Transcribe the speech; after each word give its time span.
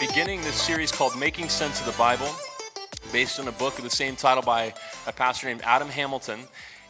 beginning 0.00 0.40
this 0.42 0.54
series 0.54 0.92
called 0.92 1.18
Making 1.18 1.48
Sense 1.48 1.80
of 1.80 1.86
the 1.86 1.98
Bible, 1.98 2.28
based 3.10 3.40
on 3.40 3.48
a 3.48 3.52
book 3.52 3.78
of 3.78 3.84
the 3.84 3.90
same 3.90 4.14
title 4.14 4.44
by 4.44 4.72
a 5.08 5.12
pastor 5.12 5.48
named 5.48 5.62
Adam 5.64 5.88
Hamilton. 5.88 6.40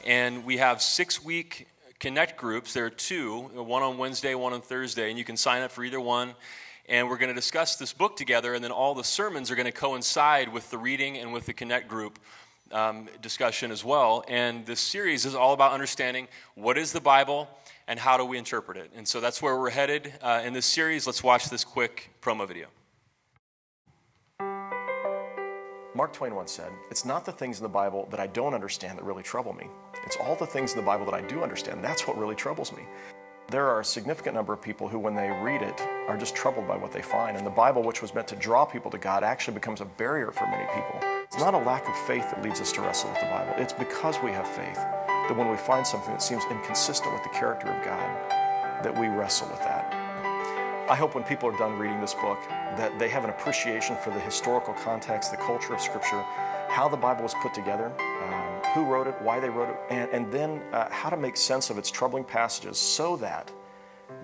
And 0.05 0.45
we 0.45 0.59
have 0.59 0.83
six 0.83 1.25
week 1.25 1.69
connect 2.01 2.37
groups. 2.37 2.75
There 2.75 2.85
are 2.85 2.91
two, 2.91 3.41
one 3.55 3.83
on 3.83 3.97
Wednesday, 3.97 4.35
one 4.35 4.53
on 4.53 4.61
Thursday, 4.61 5.09
and 5.09 5.19
you 5.19 5.25
can 5.25 5.39
sign 5.39 5.63
up 5.63 5.71
for 5.71 5.85
either 5.85 5.99
one. 5.99 6.35
And 6.87 7.09
we're 7.09 7.17
going 7.17 7.31
to 7.31 7.35
discuss 7.35 7.77
this 7.77 7.95
book 7.95 8.15
together, 8.15 8.53
and 8.53 8.63
then 8.63 8.73
all 8.73 8.95
the 8.95 9.05
sermons 9.05 9.51
are 9.51 9.55
going 9.55 9.65
to 9.65 9.73
coincide 9.73 10.53
with 10.53 10.71
the 10.71 10.77
reading 10.77 11.17
and 11.17 11.33
with 11.33 11.47
the 11.47 11.55
connect 11.55 11.89
group 11.89 12.19
um, 12.73 13.09
discussion 13.23 13.71
as 13.71 13.83
well. 13.83 14.23
And 14.29 14.67
this 14.67 14.81
series 14.81 15.25
is 15.25 15.35
all 15.35 15.55
about 15.55 15.73
understanding 15.73 16.29
what 16.57 16.77
is 16.77 16.93
the 16.93 17.01
Bible 17.01 17.49
and 17.87 17.99
how 17.99 18.19
do 18.19 18.25
we 18.27 18.37
interpret 18.37 18.77
it. 18.77 18.91
And 18.95 19.09
so 19.09 19.21
that's 19.21 19.41
where 19.41 19.59
we're 19.59 19.71
headed 19.71 20.13
uh, 20.21 20.43
in 20.45 20.53
this 20.53 20.67
series. 20.67 21.07
Let's 21.07 21.23
watch 21.23 21.49
this 21.49 21.65
quick 21.65 22.11
promo 22.21 22.47
video. 22.47 22.69
Mark 25.99 26.13
Twain 26.13 26.37
once 26.37 26.53
said, 26.53 26.71
It's 26.93 27.05
not 27.05 27.25
the 27.25 27.33
things 27.33 27.59
in 27.59 27.65
the 27.65 27.69
Bible 27.69 28.07
that 28.13 28.21
I 28.21 28.29
don't 28.29 28.55
understand 28.55 28.97
that 28.97 29.05
really 29.05 29.25
trouble 29.25 29.53
me. 29.53 29.67
It's 30.07 30.17
all 30.19 30.37
the 30.37 30.47
things 30.47 30.71
in 30.71 30.79
the 30.79 30.87
Bible 30.87 31.05
that 31.07 31.15
I 31.15 31.23
do 31.23 31.43
understand. 31.43 31.83
That's 31.83 32.07
what 32.07 32.17
really 32.17 32.37
troubles 32.37 32.73
me. 32.73 32.85
There 33.49 33.67
are 33.67 33.81
a 33.81 33.85
significant 33.85 34.37
number 34.37 34.53
of 34.53 34.63
people 34.63 34.87
who, 34.87 35.01
when 35.01 35.17
they 35.17 35.29
read 35.29 35.61
it, 35.61 35.81
are 36.07 36.17
just 36.17 36.37
troubled 36.37 36.69
by 36.69 36.77
what 36.77 36.93
they 36.93 37.03
find. 37.03 37.37
And 37.37 37.45
the 37.45 37.51
Bible, 37.51 37.83
which 37.83 38.01
was 38.01 38.15
meant 38.15 38.29
to 38.29 38.37
draw 38.37 38.65
people 38.65 38.93
to 38.93 38.99
God, 38.99 39.25
actually 39.25 39.55
becomes 39.55 39.81
a 39.81 39.87
barrier 39.87 40.31
for 40.31 40.47
many 40.47 40.67
people. 40.67 41.01
It's 41.25 41.41
not 41.41 41.55
a 41.55 41.59
lack 41.59 41.89
of 41.89 41.97
faith 42.07 42.31
that 42.31 42.45
leads 42.45 42.61
us 42.61 42.71
to 42.75 42.81
wrestle 42.81 43.11
with 43.11 43.19
the 43.19 43.27
Bible, 43.27 43.55
it's 43.57 43.73
because 43.73 44.23
we 44.23 44.31
have 44.31 44.47
faith 44.47 44.77
that 44.77 45.37
when 45.37 45.51
we 45.51 45.57
find 45.57 45.85
something 45.85 46.13
that 46.13 46.23
seems 46.23 46.45
inconsistent 46.49 47.13
with 47.13 47.25
the 47.25 47.31
character 47.31 47.67
of 47.67 47.85
God, 47.85 48.85
that 48.85 48.97
we 48.97 49.09
wrestle 49.09 49.49
with 49.49 49.59
that. 49.63 49.98
I 50.89 50.97
hope 50.97 51.15
when 51.15 51.23
people 51.25 51.51
are 51.51 51.59
done 51.59 51.79
reading 51.79 52.01
this 52.01 52.15
book 52.15 52.39
that 52.49 52.99
they 52.99 53.11
have 53.11 53.23
an 53.23 53.29
appreciation 53.29 53.95
for 53.97 54.09
the 54.09 54.21
historical 54.21 54.73
context, 54.73 55.31
the 55.31 55.37
culture 55.37 55.75
of 55.75 55.83
Scripture, 55.83 56.23
how 56.71 56.89
the 56.89 56.97
Bible 56.97 57.25
was 57.25 57.35
put 57.43 57.53
together, 57.53 57.93
um, 58.23 58.63
who 58.73 58.87
wrote 58.87 59.07
it, 59.07 59.15
why 59.21 59.39
they 59.39 59.51
wrote 59.51 59.69
it, 59.69 59.77
and, 59.91 60.11
and 60.13 60.33
then 60.33 60.63
uh, 60.73 60.89
how 60.89 61.11
to 61.11 61.17
make 61.19 61.37
sense 61.37 61.69
of 61.69 61.77
its 61.77 61.91
troubling 61.91 62.25
passages 62.25 62.79
so 62.79 63.19
that 63.19 63.53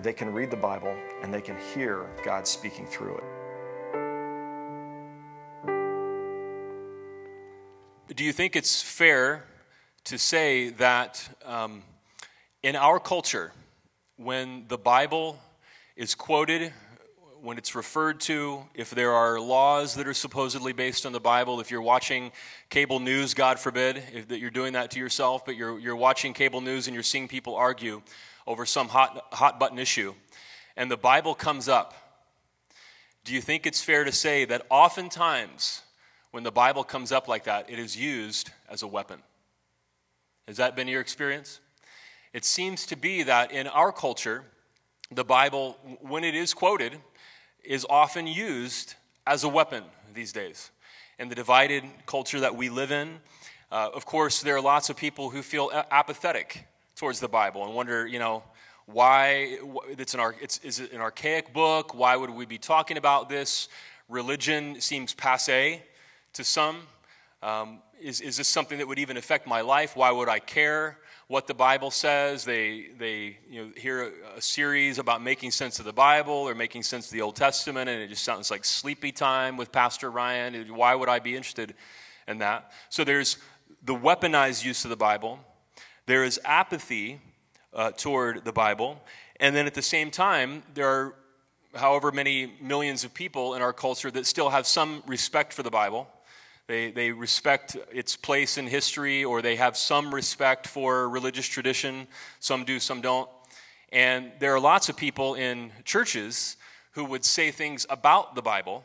they 0.01 0.11
can 0.11 0.33
read 0.33 0.49
the 0.49 0.57
Bible 0.57 0.97
and 1.21 1.31
they 1.31 1.39
can 1.39 1.55
hear 1.75 2.09
God 2.23 2.47
speaking 2.47 2.87
through 2.87 3.17
it. 3.17 3.23
Do 8.15 8.23
you 8.23 8.33
think 8.33 8.55
it's 8.55 8.81
fair 8.81 9.45
to 10.05 10.17
say 10.17 10.69
that 10.69 11.29
um, 11.45 11.83
in 12.63 12.75
our 12.75 12.99
culture, 12.99 13.51
when 14.17 14.65
the 14.67 14.79
Bible 14.79 15.37
is 15.95 16.13
quoted, 16.13 16.73
when 17.41 17.57
it's 17.57 17.73
referred 17.73 18.19
to, 18.19 18.65
if 18.73 18.89
there 18.89 19.13
are 19.13 19.39
laws 19.39 19.95
that 19.95 20.07
are 20.07 20.13
supposedly 20.13 20.73
based 20.73 21.05
on 21.05 21.13
the 21.13 21.21
Bible, 21.21 21.61
if 21.61 21.71
you're 21.71 21.81
watching 21.81 22.33
cable 22.69 22.99
news, 22.99 23.33
God 23.33 23.59
forbid, 23.59 24.03
if 24.13 24.27
that 24.27 24.39
you're 24.39 24.49
doing 24.49 24.73
that 24.73 24.91
to 24.91 24.99
yourself, 24.99 25.45
but 25.45 25.55
you're, 25.55 25.79
you're 25.79 25.95
watching 25.95 26.33
cable 26.33 26.59
news 26.59 26.87
and 26.87 26.93
you're 26.93 27.03
seeing 27.03 27.29
people 27.29 27.55
argue 27.55 28.01
over 28.45 28.65
some 28.65 28.89
hot, 28.89 29.27
hot 29.31 29.57
button 29.57 29.79
issue, 29.79 30.13
and 30.75 30.91
the 30.91 30.97
Bible 30.97 31.33
comes 31.33 31.69
up, 31.69 31.93
do 33.23 33.33
you 33.33 33.39
think 33.39 33.65
it's 33.65 33.81
fair 33.81 34.03
to 34.03 34.11
say 34.11 34.43
that 34.43 34.65
oftentimes 34.69 35.81
when 36.31 36.43
the 36.43 36.51
Bible 36.51 36.83
comes 36.83 37.13
up 37.13 37.29
like 37.29 37.45
that, 37.45 37.69
it 37.69 37.79
is 37.79 37.95
used 37.95 38.51
as 38.69 38.81
a 38.81 38.87
weapon? 38.87 39.19
Has 40.45 40.57
that 40.57 40.75
been 40.75 40.89
your 40.89 40.99
experience? 40.99 41.61
It 42.33 42.43
seems 42.43 42.85
to 42.87 42.97
be 42.97 43.23
that 43.23 43.53
in 43.53 43.67
our 43.67 43.93
culture, 43.93 44.43
the 45.15 45.23
Bible, 45.23 45.77
when 46.01 46.25
it 46.25 46.35
is 46.35 46.53
quoted, 46.53 46.97
is 47.63 47.85
often 47.89 48.27
used 48.27 48.95
as 49.25 49.43
a 49.45 49.49
weapon 49.49 49.83
these 50.13 50.33
days. 50.33 50.71
In 51.17 51.29
the 51.29 51.35
divided 51.35 51.85
culture 52.05 52.41
that 52.41 52.55
we 52.55 52.69
live 52.69 52.91
in, 52.91 53.19
uh, 53.71 53.89
of 53.93 54.05
course, 54.05 54.41
there 54.41 54.57
are 54.57 54.61
lots 54.61 54.89
of 54.89 54.97
people 54.97 55.29
who 55.29 55.41
feel 55.41 55.71
apathetic 55.89 56.67
towards 56.97 57.21
the 57.21 57.29
Bible 57.29 57.65
and 57.65 57.73
wonder, 57.73 58.05
you 58.05 58.19
know, 58.19 58.43
why 58.87 59.57
it's 59.97 60.13
an, 60.13 60.19
it's, 60.41 60.57
is 60.59 60.79
it 60.79 60.91
an 60.91 61.01
archaic 61.01 61.53
book? 61.53 61.95
Why 61.95 62.15
would 62.17 62.29
we 62.29 62.45
be 62.45 62.57
talking 62.57 62.97
about 62.97 63.29
this? 63.29 63.69
Religion 64.09 64.79
seems 64.81 65.13
passe 65.13 65.81
to 66.33 66.43
some. 66.43 66.81
Um, 67.41 67.79
is, 68.01 68.19
is 68.21 68.37
this 68.37 68.47
something 68.47 68.77
that 68.79 68.87
would 68.87 68.99
even 68.99 69.17
affect 69.17 69.47
my 69.47 69.61
life? 69.61 69.95
Why 69.95 70.11
would 70.11 70.29
I 70.29 70.39
care 70.39 70.97
what 71.27 71.47
the 71.47 71.53
Bible 71.53 71.89
says? 71.89 72.45
They, 72.45 72.87
they 72.97 73.37
you 73.49 73.65
know, 73.65 73.71
hear 73.75 74.11
a, 74.35 74.41
series 74.41 74.99
about 74.99 75.23
making 75.23 75.51
sense 75.51 75.79
of 75.79 75.85
the 75.85 75.93
Bible 75.93 76.33
or 76.33 76.53
making 76.53 76.83
sense 76.83 77.07
of 77.07 77.13
the 77.13 77.21
Old 77.21 77.35
Testament, 77.35 77.89
and 77.89 78.01
it 78.01 78.09
just 78.09 78.23
sounds 78.23 78.51
like 78.51 78.63
sleepy 78.63 79.11
time 79.11 79.57
with 79.57 79.71
Pastor 79.71 80.11
Ryan. 80.11 80.75
Why 80.75 80.93
would 80.93 81.09
I 81.09 81.19
be 81.19 81.35
interested 81.35 81.73
in 82.27 82.39
that? 82.39 82.71
So 82.89 83.03
there's 83.03 83.37
the 83.83 83.95
weaponized 83.95 84.63
use 84.63 84.83
of 84.83 84.89
the 84.89 84.97
Bible, 84.97 85.39
there 86.05 86.23
is 86.23 86.39
apathy 86.45 87.19
uh, 87.73 87.91
toward 87.91 88.45
the 88.45 88.51
Bible, 88.51 89.01
and 89.39 89.55
then 89.55 89.65
at 89.65 89.73
the 89.73 89.81
same 89.81 90.11
time, 90.11 90.63
there 90.75 90.87
are 90.87 91.15
however 91.73 92.11
many 92.11 92.53
millions 92.61 93.03
of 93.03 93.13
people 93.13 93.55
in 93.55 93.61
our 93.61 93.73
culture 93.73 94.11
that 94.11 94.25
still 94.25 94.49
have 94.49 94.65
some 94.67 95.03
respect 95.07 95.53
for 95.53 95.63
the 95.63 95.71
Bible 95.71 96.07
they, 96.67 96.89
they 96.91 97.11
respect 97.11 97.77
its 97.91 98.15
place 98.15 98.57
in 98.57 98.65
history, 98.65 99.23
or 99.23 99.41
they 99.41 99.55
have 99.55 99.77
some 99.77 100.13
respect 100.13 100.67
for 100.67 101.07
religious 101.07 101.47
tradition. 101.47 102.07
Some 102.39 102.63
do, 102.63 102.79
some 102.79 103.01
don't. 103.01 103.29
And 103.91 104.31
there 104.39 104.53
are 104.55 104.59
lots 104.59 104.89
of 104.89 104.97
people 104.97 105.35
in 105.35 105.71
churches 105.83 106.57
who 106.93 107.05
would 107.05 107.23
say 107.23 107.51
things 107.51 107.85
about 107.89 108.33
the 108.33 108.41
Bible. 108.41 108.83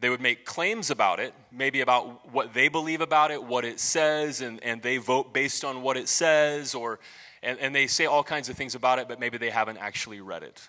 They 0.00 0.08
would 0.08 0.20
make 0.20 0.44
claims 0.44 0.90
about 0.90 1.20
it, 1.20 1.34
maybe 1.52 1.80
about 1.80 2.32
what 2.32 2.54
they 2.54 2.68
believe 2.68 3.00
about 3.00 3.30
it, 3.30 3.42
what 3.42 3.64
it 3.64 3.80
says, 3.80 4.40
and, 4.40 4.62
and 4.62 4.82
they 4.82 4.96
vote 4.96 5.34
based 5.34 5.64
on 5.64 5.82
what 5.82 5.96
it 5.96 6.08
says, 6.08 6.74
or, 6.74 7.00
and, 7.42 7.58
and 7.58 7.74
they 7.74 7.86
say 7.86 8.06
all 8.06 8.24
kinds 8.24 8.48
of 8.48 8.56
things 8.56 8.74
about 8.74 8.98
it, 8.98 9.08
but 9.08 9.20
maybe 9.20 9.36
they 9.36 9.50
haven't 9.50 9.78
actually 9.78 10.20
read 10.20 10.42
it. 10.42 10.68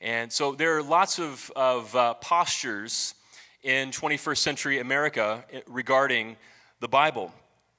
And 0.00 0.32
so 0.32 0.52
there 0.52 0.76
are 0.76 0.82
lots 0.82 1.18
of, 1.18 1.50
of 1.56 1.96
uh, 1.96 2.14
postures 2.14 3.14
in 3.62 3.90
21st 3.90 4.38
century 4.38 4.78
America 4.78 5.44
regarding 5.66 6.36
the 6.80 6.88
Bible. 6.88 7.32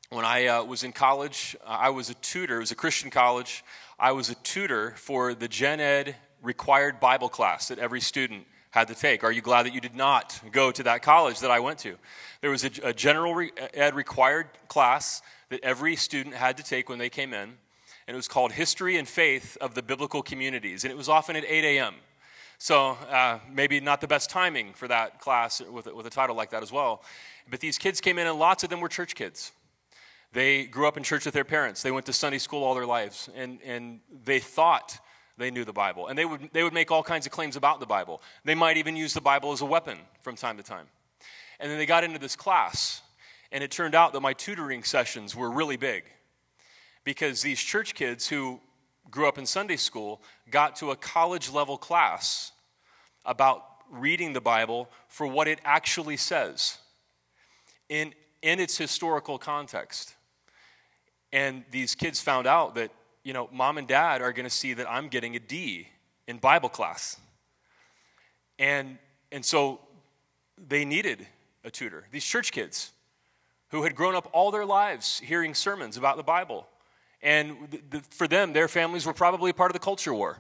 When 0.10 0.26
I 0.26 0.48
uh, 0.48 0.64
was 0.64 0.84
in 0.84 0.92
college, 0.92 1.56
uh, 1.66 1.70
I 1.70 1.90
was 1.90 2.10
a 2.10 2.16
tutor. 2.16 2.58
It 2.58 2.62
was 2.62 2.72
a 2.72 2.76
Christian 2.76 3.10
college. 3.10 3.64
I 4.00 4.12
was 4.12 4.30
a 4.30 4.36
tutor 4.36 4.92
for 4.98 5.34
the 5.34 5.48
Gen 5.48 5.80
Ed 5.80 6.16
required 6.42 7.00
Bible 7.00 7.30
class 7.30 7.68
that 7.68 7.80
every 7.80 8.02
student 8.02 8.46
had 8.72 8.88
to 8.88 8.96
take. 8.96 9.24
Are 9.24 9.32
you 9.32 9.42
glad 9.42 9.66
that 9.66 9.74
you 9.74 9.82
did 9.82 9.96
not 9.96 10.40
go 10.52 10.72
to 10.72 10.84
that 10.84 11.02
college 11.02 11.40
that 11.40 11.52
I 11.52 11.60
went 11.60 11.80
to? 11.80 11.96
There 12.42 12.52
was 12.52 12.64
a, 12.64 12.72
a 12.84 12.94
general 12.94 13.48
ed 13.74 13.96
required 13.96 14.48
class 14.68 15.22
that 15.50 15.64
every 15.64 15.96
student 15.96 16.36
had 16.36 16.58
to 16.58 16.64
take 16.64 16.90
when 16.90 17.00
they 17.00 17.10
came 17.10 17.34
in, 17.34 17.58
and 18.08 18.16
it 18.16 18.16
was 18.16 18.28
called 18.28 18.52
History 18.52 18.98
and 18.98 19.08
Faith 19.08 19.58
of 19.62 19.76
the 19.76 19.82
Biblical 19.82 20.22
Communities, 20.22 20.84
and 20.84 20.92
it 20.92 20.98
was 20.98 21.10
often 21.10 21.36
at 21.36 21.44
8 21.46 21.64
a.m. 21.78 21.96
So 22.62 22.98
uh, 23.10 23.40
maybe 23.50 23.80
not 23.80 24.02
the 24.02 24.08
best 24.08 24.30
timing 24.30 24.74
for 24.74 24.88
that 24.90 25.22
class 25.22 25.62
with, 25.62 25.88
with 25.88 26.06
a 26.06 26.10
title 26.10 26.36
like 26.36 26.50
that 26.50 26.62
as 26.62 26.74
well. 26.74 27.04
But 27.50 27.62
these 27.62 27.78
kids 27.78 28.02
came 28.02 28.20
in, 28.20 28.28
and 28.28 28.38
lots 28.38 28.66
of 28.66 28.70
them 28.70 28.82
were 28.82 28.90
church 28.90 29.16
kids. 29.16 29.54
They 30.34 30.66
grew 30.66 30.86
up 30.86 30.98
in 30.98 31.04
church 31.04 31.24
with 31.24 31.34
their 31.34 31.46
parents. 31.46 31.82
They 31.82 31.92
went 31.92 32.06
to 32.08 32.14
Sunday 32.14 32.38
school 32.38 32.66
all 32.66 32.76
their 32.76 32.86
lives, 32.86 33.30
and, 33.34 33.60
and 33.66 34.02
they 34.26 34.40
thought 34.40 35.00
they 35.38 35.52
knew 35.52 35.64
the 35.64 35.74
Bible. 35.74 36.08
And 36.08 36.18
they 36.20 36.26
would, 36.26 36.50
they 36.52 36.64
would 36.64 36.74
make 36.74 36.92
all 36.92 37.02
kinds 37.02 37.26
of 37.26 37.32
claims 37.32 37.56
about 37.56 37.80
the 37.80 37.86
Bible. 37.86 38.22
They 38.44 38.56
might 38.56 38.76
even 38.76 38.98
use 38.98 39.14
the 39.14 39.22
Bible 39.22 39.54
as 39.54 39.62
a 39.62 39.66
weapon 39.66 39.98
from 40.20 40.36
time 40.36 40.58
to 40.58 40.64
time. 40.64 40.88
And 41.62 41.72
then 41.72 41.78
they 41.78 41.86
got 41.86 42.04
into 42.04 42.20
this 42.20 42.36
class, 42.36 43.02
and 43.54 43.64
it 43.64 43.72
turned 43.72 43.96
out 43.96 44.12
that 44.12 44.20
my 44.20 44.34
tutoring 44.34 44.84
sessions 44.84 45.34
were 45.34 45.50
really 45.50 45.78
big 45.78 46.04
because 47.06 47.42
these 47.42 47.62
church 47.62 47.96
kids 47.96 48.28
who 48.28 48.60
grew 49.10 49.28
up 49.28 49.38
in 49.38 49.46
Sunday 49.46 49.76
school, 49.76 50.22
got 50.50 50.76
to 50.78 50.92
a 50.92 50.96
college 50.96 51.50
level 51.50 51.78
class 51.78 52.52
about 53.26 53.66
reading 53.92 54.34
the 54.34 54.42
Bible 54.42 54.90
for 55.08 55.28
what 55.28 55.48
it 55.48 55.60
actually 55.64 56.18
says 56.18 56.78
in, 57.90 58.14
in 58.42 58.60
its 58.60 58.78
historical 58.78 59.38
context. 59.38 60.16
And 61.32 61.64
these 61.72 61.96
kids 61.96 62.22
found 62.22 62.48
out 62.48 62.76
that, 62.76 62.92
you 63.24 63.34
know, 63.34 63.50
mom 63.52 63.78
and 63.78 63.88
dad 63.88 64.22
are 64.22 64.32
going 64.32 64.46
to 64.46 64.50
see 64.50 64.74
that 64.74 64.90
I'm 64.90 65.08
getting 65.08 65.36
a 65.36 65.40
D 65.40 65.88
in 66.28 66.38
Bible 66.38 66.70
class. 66.70 67.18
And, 68.58 68.98
and 69.32 69.44
so 69.44 69.80
they 70.68 70.86
needed 70.86 71.26
a 71.64 71.72
tutor. 71.72 72.06
These 72.12 72.26
church 72.26 72.52
kids 72.52 72.92
who 73.70 73.84
had 73.84 73.96
grown 73.96 74.16
up 74.16 74.30
all 74.34 74.52
their 74.52 74.66
lives 74.66 75.20
hearing 75.20 75.54
sermons 75.54 75.98
about 75.98 76.18
the 76.18 76.24
Bible 76.24 76.68
and 77.22 77.82
for 78.10 78.28
them, 78.28 78.54
their 78.54 78.68
families 78.68 79.06
were 79.06 79.14
probably 79.14 79.52
part 79.52 79.72
of 79.72 79.74
the 79.74 79.80
culture 79.80 80.14
war, 80.14 80.38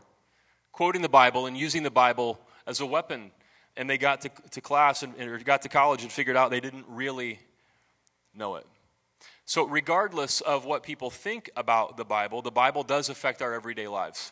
quoting 0.72 1.02
the 1.02 1.10
Bible 1.10 1.46
and 1.46 1.58
using 1.58 1.84
the 1.84 1.92
Bible 1.92 2.40
as 2.66 2.80
a 2.80 2.86
weapon. 2.86 3.32
And 3.76 3.90
they 3.90 3.98
got 3.98 4.22
to, 4.22 4.30
to 4.52 4.62
class 4.62 5.04
and, 5.04 5.20
or 5.20 5.38
got 5.40 5.62
to 5.64 5.70
college 5.70 6.04
and 6.04 6.12
figured 6.12 6.36
out 6.36 6.52
they 6.52 6.60
didn't 6.60 6.86
really 6.88 7.40
know 8.36 8.56
it. 8.56 8.66
So, 9.46 9.66
regardless 9.66 10.42
of 10.42 10.66
what 10.66 10.84
people 10.84 11.10
think 11.10 11.50
about 11.56 11.98
the 11.98 12.06
Bible, 12.06 12.42
the 12.42 12.52
Bible 12.52 12.84
does 12.84 13.10
affect 13.10 13.42
our 13.42 13.54
everyday 13.54 13.88
lives. 13.88 14.32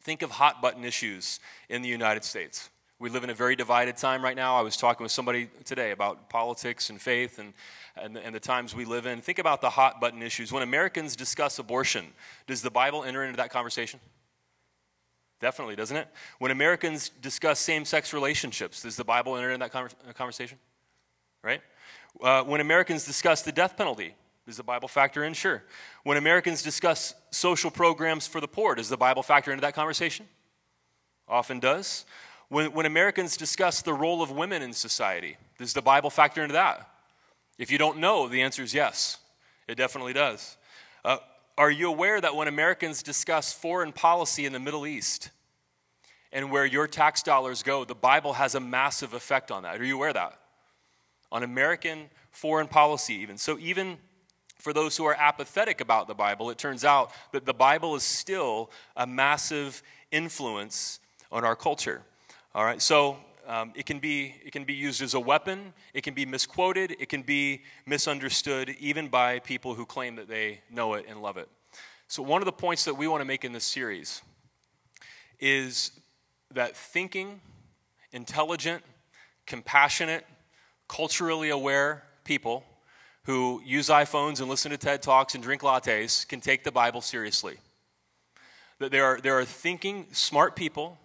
Think 0.00 0.22
of 0.22 0.30
hot 0.30 0.62
button 0.62 0.84
issues 0.84 1.38
in 1.68 1.82
the 1.82 1.88
United 1.88 2.24
States. 2.24 2.70
We 3.00 3.10
live 3.10 3.22
in 3.22 3.30
a 3.30 3.34
very 3.34 3.54
divided 3.54 3.96
time 3.96 4.24
right 4.24 4.34
now. 4.34 4.56
I 4.56 4.62
was 4.62 4.76
talking 4.76 5.04
with 5.04 5.12
somebody 5.12 5.48
today 5.64 5.92
about 5.92 6.28
politics 6.28 6.90
and 6.90 7.00
faith 7.00 7.38
and, 7.38 7.52
and, 7.96 8.16
and, 8.16 8.34
the 8.34 8.40
times 8.40 8.74
we 8.74 8.84
live 8.84 9.06
in. 9.06 9.20
Think 9.20 9.38
about 9.38 9.60
the 9.60 9.70
hot 9.70 10.00
button 10.00 10.20
issues. 10.20 10.50
When 10.50 10.64
Americans 10.64 11.14
discuss 11.14 11.60
abortion, 11.60 12.06
does 12.48 12.60
the 12.60 12.72
Bible 12.72 13.04
enter 13.04 13.22
into 13.22 13.36
that 13.36 13.50
conversation? 13.50 14.00
Definitely, 15.40 15.76
doesn't 15.76 15.96
it? 15.96 16.08
When 16.40 16.50
Americans 16.50 17.10
discuss 17.22 17.60
same 17.60 17.84
sex 17.84 18.12
relationships, 18.12 18.82
does 18.82 18.96
the 18.96 19.04
Bible 19.04 19.36
enter 19.36 19.50
into 19.52 19.68
that 19.70 20.16
conversation? 20.16 20.58
Right? 21.44 21.60
Uh, 22.20 22.42
when 22.42 22.60
Americans 22.60 23.04
discuss 23.04 23.42
the 23.42 23.52
death 23.52 23.76
penalty, 23.76 24.16
does 24.44 24.56
the 24.56 24.64
Bible 24.64 24.88
factor 24.88 25.22
in? 25.22 25.34
Sure. 25.34 25.62
When 26.02 26.16
Americans 26.16 26.64
discuss 26.64 27.14
social 27.30 27.70
programs 27.70 28.26
for 28.26 28.40
the 28.40 28.48
poor, 28.48 28.74
does 28.74 28.88
the 28.88 28.96
Bible 28.96 29.22
factor 29.22 29.52
into 29.52 29.60
that 29.60 29.74
conversation? 29.74 30.26
Often 31.28 31.60
does. 31.60 32.04
When, 32.48 32.72
when 32.72 32.86
Americans 32.86 33.36
discuss 33.36 33.82
the 33.82 33.92
role 33.92 34.22
of 34.22 34.30
women 34.30 34.62
in 34.62 34.72
society, 34.72 35.36
does 35.58 35.74
the 35.74 35.82
Bible 35.82 36.10
factor 36.10 36.42
into 36.42 36.54
that? 36.54 36.88
If 37.58 37.70
you 37.70 37.78
don't 37.78 37.98
know, 37.98 38.28
the 38.28 38.42
answer 38.42 38.62
is 38.62 38.72
yes. 38.72 39.18
It 39.66 39.74
definitely 39.74 40.14
does. 40.14 40.56
Uh, 41.04 41.18
are 41.58 41.70
you 41.70 41.88
aware 41.88 42.20
that 42.20 42.34
when 42.34 42.48
Americans 42.48 43.02
discuss 43.02 43.52
foreign 43.52 43.92
policy 43.92 44.46
in 44.46 44.52
the 44.52 44.60
Middle 44.60 44.86
East 44.86 45.30
and 46.32 46.50
where 46.50 46.64
your 46.64 46.86
tax 46.86 47.22
dollars 47.22 47.62
go, 47.62 47.84
the 47.84 47.94
Bible 47.94 48.34
has 48.34 48.54
a 48.54 48.60
massive 48.60 49.12
effect 49.12 49.50
on 49.50 49.64
that? 49.64 49.80
Are 49.80 49.84
you 49.84 49.96
aware 49.96 50.10
of 50.10 50.14
that? 50.14 50.38
On 51.30 51.42
American 51.42 52.08
foreign 52.30 52.68
policy, 52.68 53.14
even. 53.16 53.36
So, 53.36 53.58
even 53.58 53.98
for 54.58 54.72
those 54.72 54.96
who 54.96 55.04
are 55.04 55.14
apathetic 55.14 55.80
about 55.80 56.08
the 56.08 56.14
Bible, 56.14 56.50
it 56.50 56.58
turns 56.58 56.84
out 56.84 57.12
that 57.32 57.44
the 57.44 57.54
Bible 57.54 57.94
is 57.94 58.02
still 58.02 58.70
a 58.96 59.06
massive 59.06 59.82
influence 60.10 61.00
on 61.30 61.44
our 61.44 61.54
culture. 61.54 62.02
All 62.58 62.64
right, 62.64 62.82
so 62.82 63.18
um, 63.46 63.70
it, 63.76 63.86
can 63.86 64.00
be, 64.00 64.34
it 64.44 64.50
can 64.50 64.64
be 64.64 64.74
used 64.74 65.00
as 65.00 65.14
a 65.14 65.20
weapon, 65.20 65.72
it 65.94 66.02
can 66.02 66.12
be 66.12 66.26
misquoted, 66.26 66.96
it 66.98 67.08
can 67.08 67.22
be 67.22 67.62
misunderstood, 67.86 68.74
even 68.80 69.06
by 69.06 69.38
people 69.38 69.76
who 69.76 69.86
claim 69.86 70.16
that 70.16 70.26
they 70.26 70.62
know 70.68 70.94
it 70.94 71.06
and 71.08 71.22
love 71.22 71.36
it. 71.36 71.48
So, 72.08 72.20
one 72.20 72.42
of 72.42 72.46
the 72.46 72.52
points 72.52 72.84
that 72.86 72.94
we 72.94 73.06
want 73.06 73.20
to 73.20 73.24
make 73.24 73.44
in 73.44 73.52
this 73.52 73.62
series 73.62 74.22
is 75.38 75.92
that 76.52 76.76
thinking, 76.76 77.40
intelligent, 78.10 78.82
compassionate, 79.46 80.26
culturally 80.88 81.50
aware 81.50 82.02
people 82.24 82.64
who 83.22 83.62
use 83.64 83.88
iPhones 83.88 84.40
and 84.40 84.50
listen 84.50 84.72
to 84.72 84.76
TED 84.76 85.00
Talks 85.00 85.36
and 85.36 85.44
drink 85.44 85.62
lattes 85.62 86.26
can 86.26 86.40
take 86.40 86.64
the 86.64 86.72
Bible 86.72 87.02
seriously. 87.02 87.58
That 88.80 88.90
there 88.90 89.04
are, 89.04 89.20
there 89.20 89.38
are 89.38 89.44
thinking, 89.44 90.08
smart 90.10 90.56
people, 90.56 90.98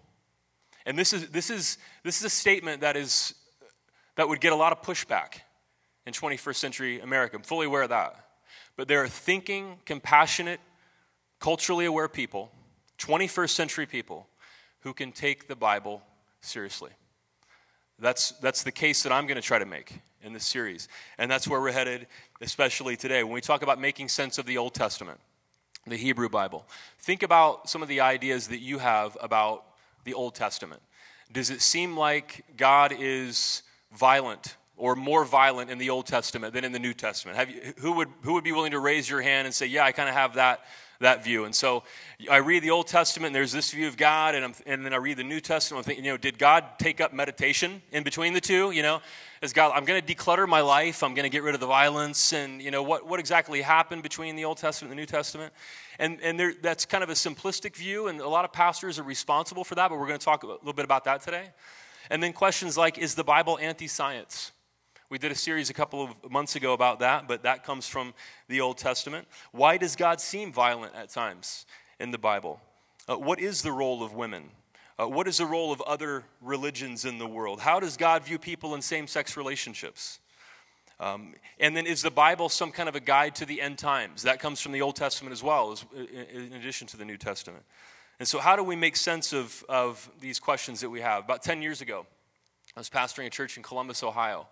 and 0.86 0.98
this 0.98 1.14
is, 1.14 1.30
this, 1.30 1.50
is, 1.50 1.78
this 2.04 2.18
is 2.18 2.24
a 2.26 2.30
statement 2.30 2.82
that, 2.82 2.98
is, 2.98 3.34
that 4.16 4.28
would 4.28 4.42
get 4.42 4.54
a 4.54 4.56
lot 4.56 4.72
of 4.72 4.82
pushback 4.82 5.42
in 6.06 6.14
21st 6.14 6.56
century 6.56 7.00
America. 7.00 7.38
I'm 7.38 7.44
fully 7.44 7.68
aware 7.68 7.84
of 7.84 7.90
that. 7.90 8.26
But 8.76 8.88
there 8.88 9.04
are 9.04 9.08
thinking, 9.08 9.78
compassionate, 9.86 10.60
culturally 11.40 11.86
aware 11.86 12.08
people, 12.08 12.52
21st 12.98 13.50
century 13.50 13.86
people, 13.86 14.28
who 14.82 14.94
can 14.94 15.12
take 15.12 15.48
the 15.48 15.56
Bible 15.56 16.02
seriously. 16.42 16.92
That's, 18.00 18.32
that's 18.42 18.64
the 18.64 18.72
case 18.72 19.04
that 19.04 19.14
I'm 19.14 19.28
going 19.28 19.36
to 19.36 19.42
try 19.42 19.60
to 19.60 19.66
make 19.66 20.00
in 20.24 20.34
this 20.34 20.46
series. 20.46 20.88
And 21.18 21.30
that's 21.30 21.48
where 21.48 21.62
we're 21.62 21.72
headed, 21.72 22.08
especially 22.42 22.98
today. 22.98 23.24
When 23.24 23.34
we 23.34 23.42
talk 23.42 23.62
about 23.62 23.80
making 23.80 24.10
sense 24.10 24.38
of 24.38 24.46
the 24.46 24.58
Old 24.58 24.74
Testament, 24.74 25.20
the 25.86 25.96
Hebrew 25.96 26.30
Bible, 26.30 26.66
think 27.00 27.24
about 27.24 27.70
some 27.70 27.82
of 27.82 27.88
the 27.88 28.02
ideas 28.02 28.48
that 28.48 28.60
you 28.60 28.80
have 28.80 29.18
about 29.22 29.66
the 30.04 30.14
Old 30.14 30.36
Testament. 30.36 30.82
Does 31.32 31.50
it 31.50 31.62
seem 31.62 31.98
like 31.98 32.44
God 32.58 32.94
is 32.98 33.64
violent 33.92 34.58
or 34.78 34.96
more 34.96 35.26
violent 35.26 35.70
in 35.70 35.78
the 35.78 35.90
Old 35.90 36.06
Testament 36.06 36.54
than 36.54 36.64
in 36.64 36.72
the 36.72 36.80
New 36.80 36.94
Testament? 36.94 37.38
Have 37.38 37.50
you, 37.50 37.74
who, 37.80 37.94
would, 37.94 38.10
who 38.22 38.34
would 38.34 38.44
be 38.44 38.52
willing 38.52 38.72
to 38.72 38.80
raise 38.80 39.10
your 39.10 39.22
hand 39.22 39.46
and 39.46 39.54
say, 39.54 39.66
Yeah, 39.66 39.84
I 39.84 39.92
kind 39.92 40.10
of 40.10 40.16
have 40.16 40.36
that 40.36 40.62
that 41.04 41.24
view. 41.24 41.46
And 41.46 41.54
so 41.54 41.84
I 42.30 42.38
read 42.38 42.64
the 42.64 42.72
Old 42.72 42.88
Testament, 42.88 43.28
and 43.28 43.36
there's 43.36 43.52
this 43.52 43.72
view 43.72 43.88
of 43.88 43.96
God, 43.96 44.36
and, 44.36 44.56
and 44.66 44.86
then 44.86 44.94
I 44.94 44.98
read 44.98 45.18
the 45.18 45.24
New 45.24 45.40
Testament. 45.40 45.80
I'm 45.80 45.84
thinking, 45.84 46.06
you 46.06 46.12
know, 46.12 46.18
did 46.18 46.40
God 46.40 46.66
take 46.80 47.00
up 47.00 47.14
meditation 47.14 47.82
in 47.92 48.04
between 48.04 48.34
the 48.34 48.42
two? 48.42 48.72
You 48.72 48.82
know, 48.82 49.02
as 49.42 49.54
God, 49.54 49.72
I'm 49.76 49.86
going 49.86 50.02
to 50.02 50.16
declutter 50.16 50.48
my 50.48 50.62
life, 50.62 51.04
I'm 51.04 51.14
going 51.14 51.24
to 51.24 51.30
get 51.30 51.44
rid 51.44 51.54
of 51.54 51.62
the 51.62 51.68
violence, 51.68 52.34
and, 52.34 52.62
you 52.62 52.72
know, 52.72 52.84
what, 52.84 53.08
what 53.08 53.20
exactly 53.20 53.62
happened 53.62 54.04
between 54.04 54.36
the 54.36 54.46
Old 54.46 54.58
Testament 54.58 54.92
and 54.92 54.98
the 54.98 55.02
New 55.02 55.06
Testament? 55.06 55.54
And, 56.00 56.20
and 56.22 56.40
there, 56.40 56.54
that's 56.62 56.86
kind 56.86 57.04
of 57.04 57.10
a 57.10 57.14
simplistic 57.14 57.76
view, 57.76 58.08
and 58.08 58.20
a 58.20 58.28
lot 58.28 58.46
of 58.46 58.52
pastors 58.52 59.00
are 59.00 59.04
responsible 59.04 59.64
for 59.64 59.76
that, 59.76 59.90
but 59.90 60.00
we're 60.00 60.08
going 60.08 60.20
to 60.20 60.26
talk 60.26 60.44
a 60.44 60.48
little 60.48 60.74
bit 60.74 60.86
about 60.86 61.04
that 61.06 61.22
today. 61.22 61.50
And 62.10 62.22
then 62.22 62.34
questions 62.34 62.78
like 62.78 62.98
Is 62.98 63.16
the 63.16 63.24
Bible 63.24 63.58
anti 63.60 63.88
science? 63.88 64.52
We 65.10 65.20
did 65.20 65.32
a 65.32 65.36
series 65.36 65.70
a 65.70 65.74
couple 65.74 66.04
of 66.04 66.32
months 66.32 66.56
ago 66.56 66.74
about 66.74 67.00
that, 67.00 67.28
but 67.28 67.44
that 67.44 67.64
comes 67.64 67.88
from 67.88 68.16
the 68.48 68.62
Old 68.62 68.80
Testament. 68.80 69.28
Why 69.52 69.78
does 69.78 69.96
God 69.96 70.20
seem 70.20 70.52
violent 70.52 70.96
at 70.96 71.10
times 71.10 71.68
in 72.00 72.10
the 72.10 72.18
Bible? 72.18 72.60
Uh, 73.08 73.18
what 73.18 73.40
is 73.40 73.62
the 73.62 73.72
role 73.72 74.02
of 74.02 74.14
women? 74.14 74.50
Uh, 75.00 75.08
what 75.08 75.28
is 75.28 75.38
the 75.38 75.46
role 75.46 75.72
of 75.72 75.82
other 75.82 76.24
religions 76.42 77.06
in 77.06 77.20
the 77.20 77.28
world? 77.28 77.60
How 77.60 77.80
does 77.80 77.98
God 77.98 78.24
view 78.24 78.40
people 78.40 78.74
in 78.74 78.82
same 78.82 79.06
sex 79.06 79.38
relationships? 79.38 80.20
Um, 81.04 81.34
and 81.60 81.76
then 81.76 81.86
is 81.86 82.02
the 82.02 82.12
Bible 82.12 82.48
some 82.48 82.72
kind 82.72 82.88
of 82.88 82.96
a 82.96 83.00
guide 83.02 83.36
to 83.36 83.46
the 83.46 83.62
end 83.62 83.78
times? 83.78 84.24
That 84.24 84.40
comes 84.40 84.62
from 84.62 84.72
the 84.72 84.82
Old 84.82 84.96
Testament 84.96 85.34
as 85.34 85.44
well, 85.44 85.74
as, 85.74 85.84
in 85.94 86.54
addition 86.54 86.88
to 86.88 86.98
the 86.98 87.04
New 87.04 87.18
Testament. 87.18 87.64
And 88.20 88.28
so, 88.28 88.40
how 88.40 88.56
do 88.56 88.64
we 88.64 88.78
make 88.78 88.96
sense 88.96 89.34
of, 89.34 89.66
of 89.68 90.10
these 90.22 90.40
questions 90.40 90.80
that 90.80 90.90
we 90.90 91.02
have? 91.02 91.26
About 91.26 91.44
10 91.44 91.62
years 91.62 91.82
ago, 91.82 92.06
I 92.78 92.80
was 92.80 92.90
pastoring 92.90 93.28
a 93.28 93.30
church 93.30 93.58
in 93.58 93.64
Columbus, 93.64 94.02
Ohio. 94.02 94.48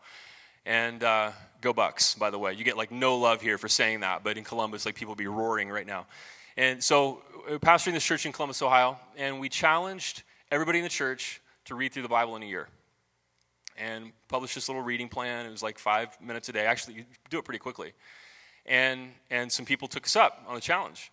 And 0.66 1.04
uh, 1.04 1.32
go 1.62 1.74
Bucks, 1.74 2.16
by 2.16 2.30
the 2.30 2.38
way. 2.38 2.54
You 2.54 2.64
get 2.64 2.76
like 2.76 2.92
no 2.92 3.18
love 3.18 3.42
here 3.42 3.58
for 3.58 3.70
saying 3.70 4.02
that, 4.02 4.24
but 4.24 4.38
in 4.38 4.44
Columbus, 4.44 4.86
like 4.86 4.96
people 4.96 5.16
be 5.16 5.28
roaring 5.28 5.70
right 5.70 5.88
now. 5.88 6.06
And 6.58 6.84
so, 6.84 7.22
uh, 7.50 7.60
pastoring 7.60 7.94
this 7.94 8.04
church 8.04 8.26
in 8.26 8.34
Columbus, 8.34 8.62
Ohio, 8.62 9.00
and 9.18 9.40
we 9.40 9.48
challenged 9.48 10.24
everybody 10.52 10.80
in 10.80 10.84
the 10.84 10.90
church 10.90 11.42
to 11.66 11.76
read 11.76 11.94
through 11.94 12.04
the 12.04 12.10
Bible 12.10 12.36
in 12.36 12.44
a 12.44 12.48
year. 12.48 12.68
And 13.82 14.12
published 14.28 14.54
this 14.54 14.70
little 14.70 14.84
reading 14.84 15.10
plan. 15.10 15.48
It 15.48 15.50
was 15.50 15.64
like 15.64 15.80
five 15.80 16.16
minutes 16.22 16.50
a 16.50 16.52
day. 16.52 16.68
Actually, 16.68 16.98
you 16.98 17.06
do 17.32 17.40
it 17.40 17.46
pretty 17.46 17.58
quickly. 17.58 17.94
And, 18.68 19.10
and 19.32 19.52
some 19.52 19.66
people 19.66 19.88
took 19.88 20.06
us 20.06 20.16
up 20.16 20.44
on 20.48 20.54
the 20.54 20.62
challenge. 20.62 21.12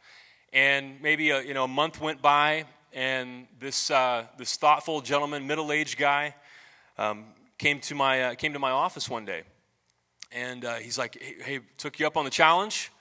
And 0.53 1.01
maybe 1.01 1.31
a, 1.31 1.41
you 1.41 1.55
know, 1.55 1.65
a 1.65 1.69
month 1.69 1.99
went 1.99 2.21
by, 2.21 2.67
and 2.93 3.47
this, 3.59 3.91
uh, 3.91 4.27
this 4.37 4.57
thoughtful 4.57 5.01
gentleman, 5.01 5.47
middle 5.47 5.73
aged 5.73 5.97
guy, 5.97 6.35
um, 6.99 7.25
came 7.57 7.81
to 7.81 7.95
my, 7.95 8.23
uh, 8.23 8.35
came 8.35 8.53
to 8.53 8.59
my 8.59 8.71
office 8.71 9.09
one 9.09 9.25
day. 9.25 9.45
And 10.31 10.67
uh, 10.67 10.75
he's 10.75 10.99
like, 10.99 11.17
hey, 11.19 11.37
hey, 11.43 11.61
took 11.79 11.99
you 11.99 12.07
up 12.07 12.19
on 12.19 12.27
the 12.27 12.31
challenge, 12.31 12.93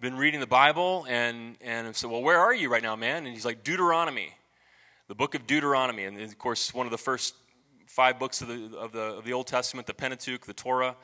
been 0.00 0.16
reading 0.16 0.40
the 0.40 0.48
Bible. 0.48 1.06
And, 1.08 1.56
and 1.60 1.86
I 1.86 1.92
said, 1.92 2.10
well, 2.10 2.22
where 2.22 2.40
are 2.40 2.52
you 2.54 2.68
right 2.68 2.82
now, 2.82 2.96
man? 2.96 3.24
And 3.24 3.34
he's 3.34 3.44
like, 3.44 3.62
Deuteronomy, 3.62 4.32
the 5.06 5.14
book 5.14 5.36
of 5.36 5.46
Deuteronomy. 5.46 6.06
And 6.06 6.20
of 6.20 6.38
course, 6.38 6.74
one 6.74 6.86
of 6.86 6.90
the 6.90 6.98
first 6.98 7.36
five 7.92 8.18
books 8.18 8.40
of 8.40 8.48
the, 8.48 8.76
of 8.78 8.92
the, 8.92 9.02
of 9.02 9.24
the 9.24 9.34
Old 9.34 9.46
Testament, 9.46 9.86
the 9.86 9.92
Pentateuch, 9.92 10.46
the 10.46 10.54
Torah. 10.54 10.96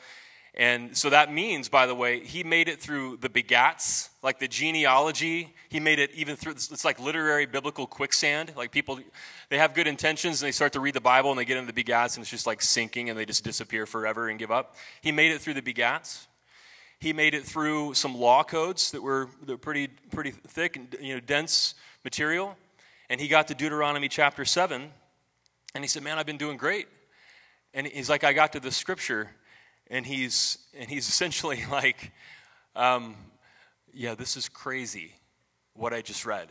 And 0.55 0.97
so 0.97 1.11
that 1.11 1.31
means, 1.33 1.69
by 1.69 1.87
the 1.87 1.95
way, 1.95 2.21
he 2.21 2.43
made 2.43 2.67
it 2.67 2.81
through 2.81 3.19
the 3.19 3.29
begats, 3.29 4.09
like 4.23 4.39
the 4.39 4.49
genealogy. 4.49 5.55
He 5.69 5.81
made 5.81 5.99
it 5.99 6.11
even 6.15 6.35
through, 6.35 6.53
it's 6.53 6.85
like 6.87 6.99
literary 6.99 7.45
biblical 7.45 7.87
quicksand. 7.87 8.55
Like 8.57 8.73
people, 8.73 8.99
they 9.51 9.59
have 9.59 9.75
good 9.75 9.87
intentions 9.87 10.43
and 10.43 10.49
they 10.49 10.53
start 10.53 10.73
to 10.73 10.81
read 10.81 10.95
the 10.95 11.01
Bible 11.01 11.31
and 11.31 11.39
they 11.39 11.45
get 11.45 11.59
into 11.59 11.71
the 11.71 11.85
begats 11.85 12.17
and 12.17 12.23
it's 12.23 12.31
just 12.31 12.47
like 12.47 12.63
sinking 12.63 13.11
and 13.11 13.19
they 13.19 13.27
just 13.27 13.45
disappear 13.45 13.85
forever 13.85 14.31
and 14.31 14.39
give 14.39 14.51
up. 14.51 14.75
He 15.03 15.13
made 15.13 15.31
it 15.31 15.43
through 15.43 15.55
the 15.55 15.63
begats. 15.63 16.27
He 17.01 17.13
made 17.13 17.35
it 17.35 17.45
through 17.45 17.93
some 17.95 18.17
law 18.17 18.43
codes 18.43 18.93
that 18.93 19.03
were, 19.03 19.29
that 19.43 19.53
were 19.53 19.59
pretty, 19.59 19.89
pretty 20.11 20.31
thick 20.31 20.77
and 20.77 20.97
you 21.01 21.15
know, 21.15 21.21
dense 21.21 21.75
material. 22.03 22.57
And 23.11 23.21
he 23.21 23.29
got 23.29 23.47
to 23.49 23.55
Deuteronomy 23.55 24.09
chapter 24.09 24.47
7 24.47 24.91
and 25.75 25.85
he 25.85 25.89
said, 25.89 26.03
Man, 26.03 26.19
I've 26.19 26.27
been 26.27 26.39
doing 26.39 26.57
great. 26.57 26.89
And 27.75 27.87
he's 27.87 28.09
like, 28.09 28.25
I 28.25 28.33
got 28.33 28.53
to 28.55 28.61
the 28.61 28.71
scripture 28.71 29.31
and 29.91 30.07
he's 30.07 30.59
and 30.77 30.89
he's 30.89 31.09
essentially 31.09 31.65
like, 31.71 32.13
um, 32.77 33.17
"Yeah, 33.93 34.15
this 34.15 34.37
is 34.37 34.49
crazy, 34.49 35.13
what 35.75 35.93
I 35.93 36.03
just 36.03 36.25
read." 36.27 36.49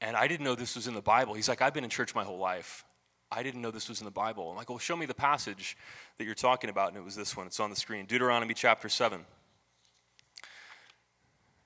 And 0.00 0.16
I 0.16 0.26
didn't 0.26 0.44
know 0.44 0.56
this 0.56 0.74
was 0.74 0.88
in 0.88 0.94
the 0.94 1.02
Bible. 1.02 1.34
He's 1.34 1.48
like, 1.48 1.62
"I've 1.62 1.74
been 1.74 1.84
in 1.84 1.90
church 1.90 2.14
my 2.14 2.24
whole 2.24 2.38
life. 2.38 2.84
I 3.30 3.42
didn't 3.42 3.62
know 3.62 3.70
this 3.70 3.88
was 3.88 4.00
in 4.00 4.04
the 4.04 4.10
Bible." 4.10 4.50
I'm 4.50 4.56
like, 4.56 4.68
"Well, 4.68 4.78
show 4.78 4.96
me 4.96 5.06
the 5.06 5.14
passage 5.14 5.76
that 6.18 6.24
you're 6.24 6.34
talking 6.34 6.70
about." 6.70 6.88
And 6.88 6.96
it 6.96 7.04
was 7.04 7.16
this 7.16 7.36
one. 7.36 7.46
It's 7.46 7.60
on 7.60 7.70
the 7.70 7.76
screen, 7.76 8.06
Deuteronomy 8.06 8.54
chapter 8.54 8.88
seven. 8.88 9.24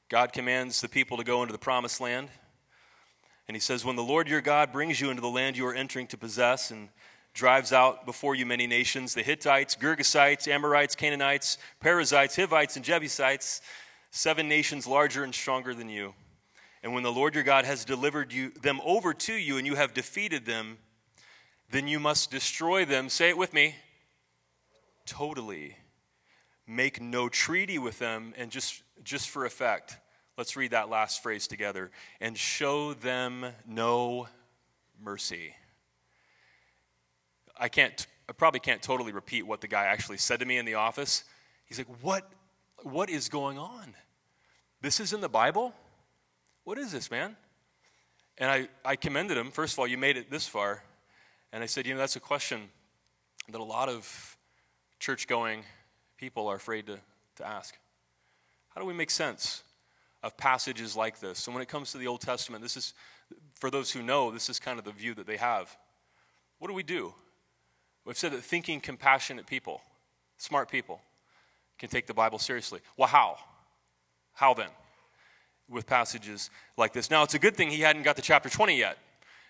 God 0.09 0.33
commands 0.33 0.81
the 0.81 0.89
people 0.89 1.17
to 1.17 1.25
go 1.25 1.43
into 1.43 1.53
the 1.53 1.59
promised 1.59 2.01
land. 2.01 2.29
And 3.49 3.55
he 3.55 3.61
says, 3.61 3.85
When 3.85 3.97
the 3.97 4.03
Lord 4.03 4.29
your 4.29 4.41
God 4.41 4.73
brings 4.73 5.01
you 5.01 5.11
into 5.11 5.23
the 5.23 5.29
land 5.29 5.57
you 5.57 5.67
are 5.67 5.75
entering 5.75 6.07
to 6.09 6.19
possess, 6.19 6.71
and 6.71 6.89
drives 7.35 7.73
out 7.73 8.07
before 8.07 8.35
you 8.35 8.47
many 8.47 8.67
nations 8.67 9.15
the 9.15 9.23
Hittites, 9.23 9.77
Girgashites, 9.77 10.49
Amorites, 10.49 10.97
Canaanites, 10.97 11.59
Perizzites, 11.81 12.37
Hivites, 12.37 12.77
and 12.77 12.85
Jebusites, 12.85 13.61
seven 14.11 14.49
nations 14.49 14.87
larger 14.87 15.23
and 15.23 15.35
stronger 15.35 15.75
than 15.75 15.89
you. 15.89 16.15
And 16.83 16.95
when 16.95 17.03
the 17.03 17.13
Lord 17.13 17.35
your 17.35 17.45
God 17.45 17.65
has 17.65 17.85
delivered 17.85 18.33
you, 18.33 18.51
them 18.51 18.81
over 18.85 19.13
to 19.13 19.35
you 19.35 19.59
and 19.59 19.67
you 19.67 19.75
have 19.75 19.93
defeated 19.93 20.47
them, 20.47 20.79
then 21.71 21.89
you 21.89 22.01
must 22.01 22.31
destroy 22.31 22.85
them. 22.85 23.09
Say 23.09 23.29
it 23.29 23.37
with 23.37 23.53
me 23.53 23.75
totally. 25.07 25.77
Make 26.67 27.01
no 27.01 27.29
treaty 27.29 27.79
with 27.79 27.99
them, 27.99 28.35
and 28.37 28.51
just, 28.51 28.83
just 29.05 29.29
for 29.29 29.45
effect, 29.45 29.97
let's 30.37 30.57
read 30.57 30.73
that 30.73 30.89
last 30.89 31.23
phrase 31.23 31.47
together. 31.47 31.91
And 32.21 32.37
show 32.37 32.95
them 32.95 33.47
no 33.67 34.29
mercy. 35.03 35.55
I 37.59 37.69
can't, 37.69 38.07
I 38.29 38.33
probably 38.33 38.61
can't 38.61 38.83
totally 38.83 39.13
repeat 39.13 39.47
what 39.47 39.61
the 39.61 39.69
guy 39.69 39.85
actually 39.85 40.19
said 40.19 40.41
to 40.41 40.47
me 40.47 40.59
in 40.59 40.67
the 40.67 40.75
office. 40.75 41.25
He's 41.65 41.79
like, 41.79 41.89
What, 42.03 42.31
what 42.83 43.11
is 43.11 43.29
going 43.29 43.59
on? 43.59 43.95
This 44.83 45.01
is 45.01 45.13
in 45.13 45.21
the 45.21 45.29
Bible? 45.29 45.75
What 46.65 46.79
is 46.79 46.93
this, 46.93 47.11
man? 47.11 47.37
And 48.39 48.51
I, 48.51 48.69
I 48.85 48.97
commended 48.97 49.39
him. 49.39 49.51
First 49.51 49.75
of 49.75 49.79
all, 49.79 49.87
you 49.87 49.97
made 49.97 50.17
it 50.17 50.31
this 50.31 50.47
far. 50.47 50.83
And 51.53 51.63
I 51.63 51.67
said, 51.67 51.87
You 51.87 51.95
know, 51.95 52.01
that's 52.01 52.17
a 52.17 52.21
question 52.21 52.69
that 53.49 53.61
a 53.61 53.65
lot 53.65 53.89
of 53.89 54.37
church 54.99 55.27
going 55.27 55.63
people 56.19 56.49
are 56.49 56.57
afraid 56.57 56.87
to, 56.87 56.99
to 57.37 57.47
ask. 57.47 57.77
How 58.75 58.81
do 58.81 58.87
we 58.87 58.95
make 58.95 59.11
sense 59.11 59.63
of 60.23 60.37
passages 60.37 60.97
like 60.97 61.21
this? 61.21 61.39
So, 61.39 61.53
when 61.53 61.63
it 61.63 61.69
comes 61.69 61.93
to 61.93 61.99
the 61.99 62.07
Old 62.07 62.21
Testament, 62.21 62.63
this 62.63 62.77
is, 62.77 62.95
for 63.55 63.71
those 63.71 63.91
who 63.91 64.03
know, 64.03 64.31
this 64.31 64.49
is 64.49 64.59
kind 64.59 64.79
of 64.79 64.85
the 64.85 64.93
view 64.93 65.15
that 65.15 65.27
they 65.27 65.37
have. 65.37 65.77
What 66.59 66.69
do 66.69 66.75
we 66.75 66.83
do? 66.83 67.15
We've 68.05 68.17
said 68.17 68.33
that 68.33 68.43
thinking 68.43 68.81
compassionate 68.81 69.47
people, 69.47 69.81
smart 70.39 70.71
people, 70.71 71.01
can 71.79 71.89
take 71.89 72.07
the 72.07 72.15
Bible 72.15 72.39
seriously. 72.39 72.81
Well, 72.97 73.09
how? 73.09 73.37
How 74.33 74.55
then? 74.55 74.69
With 75.69 75.87
passages 75.87 76.51
like 76.77 76.93
this. 76.93 77.11
Now, 77.11 77.23
it's 77.23 77.35
a 77.35 77.39
good 77.39 77.57
thing 77.57 77.71
he 77.71 77.81
hadn't 77.81 78.03
got 78.03 78.17
to 78.17 78.23
chapter 78.23 78.49
20 78.49 78.79
yet, 78.79 78.99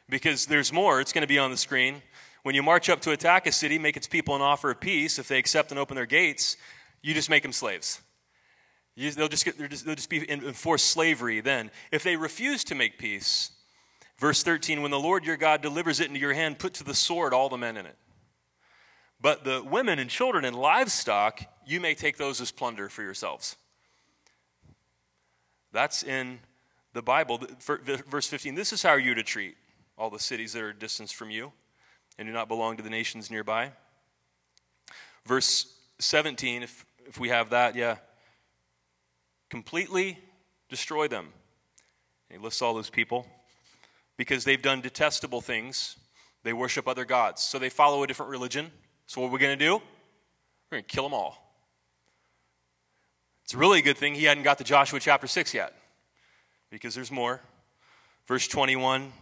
because 0.08 0.46
there's 0.46 0.73
more. 0.73 1.00
It's 1.00 1.12
going 1.12 1.23
to 1.23 1.28
be 1.28 1.38
on 1.38 1.50
the 1.50 1.56
screen. 1.56 2.02
When 2.42 2.54
you 2.54 2.62
march 2.62 2.88
up 2.88 3.00
to 3.02 3.11
attack 3.11 3.46
a 3.46 3.52
city, 3.52 3.78
make 3.78 3.96
its 3.96 4.06
people 4.06 4.35
an 4.35 4.40
offer 4.40 4.70
of 4.70 4.80
peace. 4.80 5.18
If 5.18 5.28
they 5.28 5.38
accept 5.38 5.70
and 5.70 5.78
open 5.78 5.96
their 5.96 6.06
gates, 6.06 6.56
you 7.02 7.12
just 7.12 7.28
make 7.28 7.42
them 7.42 7.52
slaves. 7.52 8.00
You, 8.96 9.10
they'll, 9.12 9.28
just 9.28 9.44
get, 9.44 9.58
they'll 9.58 9.94
just 9.94 10.10
be 10.10 10.28
in 10.28 10.40
forced 10.54 10.86
slavery 10.86 11.40
then. 11.40 11.70
If 11.92 12.02
they 12.02 12.16
refuse 12.16 12.64
to 12.64 12.74
make 12.74 12.98
peace, 12.98 13.50
verse 14.18 14.42
13, 14.42 14.80
when 14.80 14.90
the 14.90 14.98
Lord 14.98 15.24
your 15.24 15.36
God 15.36 15.60
delivers 15.60 16.00
it 16.00 16.08
into 16.08 16.18
your 16.18 16.32
hand, 16.32 16.58
put 16.58 16.72
to 16.74 16.84
the 16.84 16.94
sword 16.94 17.34
all 17.34 17.50
the 17.50 17.58
men 17.58 17.76
in 17.76 17.84
it. 17.84 17.96
But 19.20 19.44
the 19.44 19.62
women 19.62 19.98
and 19.98 20.08
children 20.08 20.44
and 20.44 20.56
livestock, 20.56 21.42
you 21.66 21.78
may 21.78 21.94
take 21.94 22.16
those 22.16 22.40
as 22.40 22.50
plunder 22.50 22.88
for 22.88 23.02
yourselves. 23.02 23.56
That's 25.72 26.02
in 26.02 26.40
the 26.94 27.02
Bible. 27.02 27.40
Verse 27.60 28.26
15 28.26 28.54
this 28.54 28.72
is 28.72 28.82
how 28.82 28.94
you're 28.94 29.14
to 29.14 29.22
treat 29.22 29.56
all 29.98 30.08
the 30.08 30.18
cities 30.18 30.54
that 30.54 30.62
are 30.62 30.72
distant 30.72 31.10
from 31.10 31.30
you 31.30 31.52
and 32.18 32.26
do 32.26 32.32
not 32.32 32.48
belong 32.48 32.78
to 32.78 32.82
the 32.82 32.90
nations 32.90 33.30
nearby. 33.30 33.72
Verse 35.26 35.66
17, 35.98 36.62
if, 36.62 36.86
if 37.06 37.18
we 37.18 37.28
have 37.28 37.50
that, 37.50 37.74
yeah. 37.74 37.96
Completely 39.48 40.18
destroy 40.68 41.08
them. 41.08 41.28
he 42.30 42.38
lists 42.38 42.62
all 42.62 42.74
those 42.74 42.90
people 42.90 43.26
because 44.16 44.44
they've 44.44 44.62
done 44.62 44.80
detestable 44.80 45.40
things. 45.40 45.96
They 46.42 46.52
worship 46.52 46.88
other 46.88 47.04
gods. 47.04 47.42
So 47.42 47.58
they 47.58 47.68
follow 47.68 48.02
a 48.02 48.06
different 48.06 48.30
religion. 48.30 48.70
So, 49.06 49.20
what 49.20 49.28
are 49.28 49.32
we 49.32 49.38
going 49.38 49.56
to 49.56 49.64
do? 49.64 49.74
We're 49.74 50.78
going 50.78 50.84
to 50.84 50.88
kill 50.88 51.04
them 51.04 51.14
all. 51.14 51.46
It's 53.44 53.54
a 53.54 53.58
really 53.58 53.82
good 53.82 53.96
thing 53.96 54.16
he 54.16 54.24
hadn't 54.24 54.42
got 54.42 54.58
to 54.58 54.64
Joshua 54.64 54.98
chapter 54.98 55.28
6 55.28 55.54
yet, 55.54 55.72
because 56.70 56.96
there's 56.96 57.12
more. 57.12 57.40
Verse 58.26 58.48
21 58.48 59.12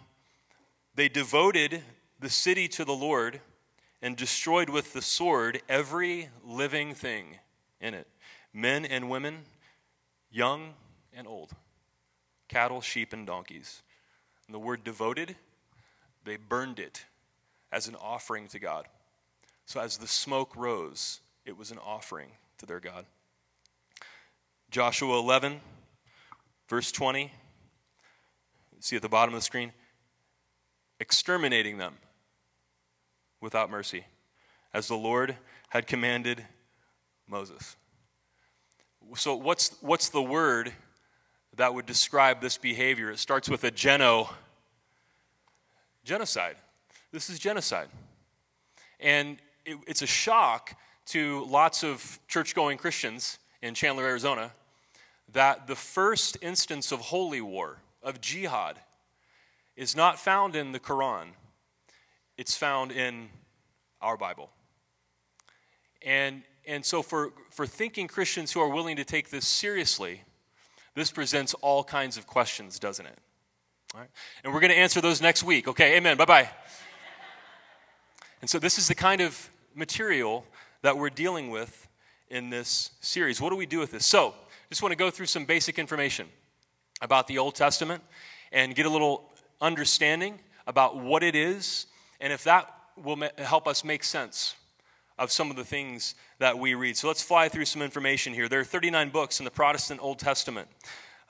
They 0.95 1.11
devoted 1.11 1.83
the 2.21 2.31
city 2.31 2.67
to 2.69 2.87
the 2.87 2.95
Lord 2.95 3.41
and 4.01 4.17
destroyed 4.17 4.71
with 4.71 4.95
the 4.95 5.03
sword 5.03 5.61
every 5.69 6.31
living 6.43 6.95
thing 6.95 7.39
in 7.81 7.93
it 7.93 8.07
men 8.55 8.87
and 8.87 9.11
women, 9.11 9.41
young 10.35 10.75
and 11.13 11.29
old, 11.29 11.53
cattle, 12.49 12.81
sheep, 12.81 13.13
and 13.13 13.27
donkeys. 13.27 13.83
And 14.47 14.55
the 14.55 14.59
word 14.59 14.83
devoted, 14.83 15.37
they 16.25 16.37
burned 16.37 16.81
it 16.81 17.05
as 17.71 17.87
an 17.87 17.95
offering 17.95 18.49
to 18.49 18.59
God. 18.59 18.87
So 19.65 19.81
as 19.81 19.97
the 19.97 20.09
smoke 20.09 20.57
rose, 20.57 21.21
it 21.47 21.57
was 21.57 21.71
an 21.71 21.79
offering 21.79 22.31
to 22.59 22.67
their 22.67 22.81
God. 22.81 23.07
Joshua 24.71 25.19
11, 25.21 25.61
verse 26.69 26.91
20. 26.91 27.33
See 28.81 28.97
at 28.97 29.03
the 29.03 29.09
bottom 29.09 29.35
of 29.35 29.41
the 29.41 29.45
screen? 29.45 29.73
Exterminating 30.99 31.79
them 31.79 31.95
without 33.41 33.71
mercy, 33.71 34.05
as 34.75 34.89
the 34.89 34.97
Lord 34.97 35.37
had 35.69 35.87
commanded 35.87 36.45
Moses. 37.29 37.77
So, 39.17 39.37
what's, 39.37 39.77
what's 39.81 40.09
the 40.09 40.23
word 40.23 40.73
that 41.57 41.73
would 41.73 41.87
describe 41.87 42.41
this 42.41 42.57
behavior? 42.59 43.11
It 43.11 43.19
starts 43.19 43.49
with 43.49 43.65
a 43.65 43.71
geno, 43.71 44.31
genocide. 46.05 46.57
This 47.13 47.31
is 47.31 47.39
genocide. 47.39 47.89
And 48.99 49.39
it, 49.65 49.79
it's 49.87 50.03
a 50.03 50.07
shock 50.07 50.77
to 51.07 51.45
lots 51.45 51.85
of 51.85 52.19
church 52.29 52.55
going 52.55 52.79
Christians 52.79 53.39
in 53.63 53.75
Chandler, 53.75 54.05
Arizona, 54.05 54.53
that 55.33 55.67
the 55.67 55.77
first 55.77 56.37
instance 56.43 56.93
of 56.93 57.01
holy 57.01 57.41
war, 57.41 57.79
of 58.03 58.21
jihad, 58.21 58.79
is 59.77 59.95
not 59.95 60.19
found 60.19 60.57
in 60.57 60.73
the 60.73 60.81
Quran, 60.81 61.29
it's 62.37 62.57
found 62.57 62.91
in 62.93 63.29
our 64.01 64.17
Bible. 64.17 64.51
And, 66.03 66.43
and 66.67 66.85
so, 66.85 67.03
for, 67.03 67.33
for 67.51 67.67
thinking 67.67 68.09
Christians 68.09 68.53
who 68.53 68.61
are 68.61 68.69
willing 68.69 68.97
to 68.97 69.05
take 69.05 69.31
this 69.31 69.47
seriously, 69.47 70.23
this 70.95 71.11
presents 71.11 71.55
all 71.55 71.85
kinds 71.85 72.17
of 72.17 72.27
questions, 72.27 72.79
doesn't 72.79 73.07
it? 73.07 73.19
All 73.95 74.01
right? 74.01 74.11
And 74.43 74.53
we're 74.53 74.61
going 74.61 74.73
to 74.73 74.79
answer 74.79 75.01
those 75.01 75.21
next 75.21 75.43
week. 75.43 75.69
Okay, 75.69 75.97
amen. 75.97 76.17
Bye 76.17 76.25
bye. 76.25 76.49
and 78.41 78.49
so, 78.49 78.59
this 78.59 78.79
is 78.79 78.89
the 78.89 78.95
kind 78.95 79.21
of 79.21 79.51
material 79.75 80.45
that 80.83 80.97
we're 80.97 81.11
dealing 81.11 81.51
with 81.51 81.89
in 82.29 82.51
this 82.51 82.91
series. 83.01 83.41
What 83.41 83.51
do 83.51 83.57
we 83.57 83.67
do 83.67 83.79
with 83.79 83.93
this? 83.93 84.07
So, 84.07 84.35
just 84.71 84.83
want 84.83 84.93
to 84.93 84.97
go 84.97 85.11
through 85.11 85.27
some 85.27 85.45
basic 85.45 85.79
information 85.79 86.29
about 87.01 87.27
the 87.27 87.39
Old 87.39 87.55
Testament 87.55 88.03
and 88.53 88.75
get 88.75 88.87
a 88.87 88.91
little 88.91 89.31
understanding 89.61 90.39
about 90.67 90.97
what 90.97 91.23
it 91.23 91.35
is 91.35 91.87
and 92.21 92.33
if 92.33 92.45
that 92.45 92.73
will 92.97 93.19
help 93.39 93.69
us 93.69 93.85
make 93.85 94.03
sense 94.03 94.57
of 95.19 95.31
some 95.31 95.51
of 95.51 95.57
the 95.57 95.65
things 95.65 96.15
that 96.39 96.59
we 96.59 96.75
read. 96.75 96.97
So 96.97 97.09
let's 97.09 97.23
fly 97.23 97.49
through 97.49 97.67
some 97.67 97.83
information 97.83 98.35
here. 98.35 98.49
There 98.49 98.61
are 98.61 98.65
39 98.65 99.11
books 99.11 99.39
in 99.39 99.45
the 99.45 99.51
Protestant 99.51 100.01
Old 100.03 100.19
Testament. 100.19 100.69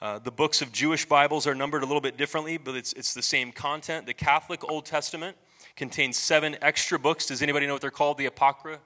Uh, 0.00 0.18
the 0.18 0.30
books 0.30 0.62
of 0.62 0.72
Jewish 0.72 1.06
Bibles 1.06 1.46
are 1.46 1.54
numbered 1.54 1.82
a 1.82 1.86
little 1.86 2.00
bit 2.00 2.16
differently, 2.16 2.56
but 2.56 2.74
it's, 2.74 2.92
it's 2.94 3.14
the 3.14 3.22
same 3.22 3.52
content. 3.52 4.06
The 4.06 4.14
Catholic 4.14 4.68
Old 4.68 4.86
Testament 4.86 5.36
contains 5.76 6.16
seven 6.16 6.56
extra 6.62 6.98
books. 6.98 7.26
Does 7.26 7.42
anybody 7.42 7.66
know 7.66 7.74
what 7.74 7.82
they're 7.82 7.90
called? 7.90 8.18
The 8.18 8.26
Apocrypha. 8.26 8.80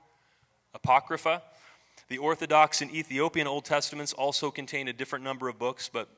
Apocrypha. 0.75 1.43
The 2.09 2.19
Orthodox 2.19 2.83
and 2.83 2.91
Ethiopian 2.91 3.47
Old 3.47 3.65
Testaments 3.65 4.13
also 4.13 4.51
contain 4.51 4.89
a 4.89 4.93
different 4.93 5.25
number 5.25 5.49
of 5.49 5.59
books, 5.59 5.91
but 5.93 6.09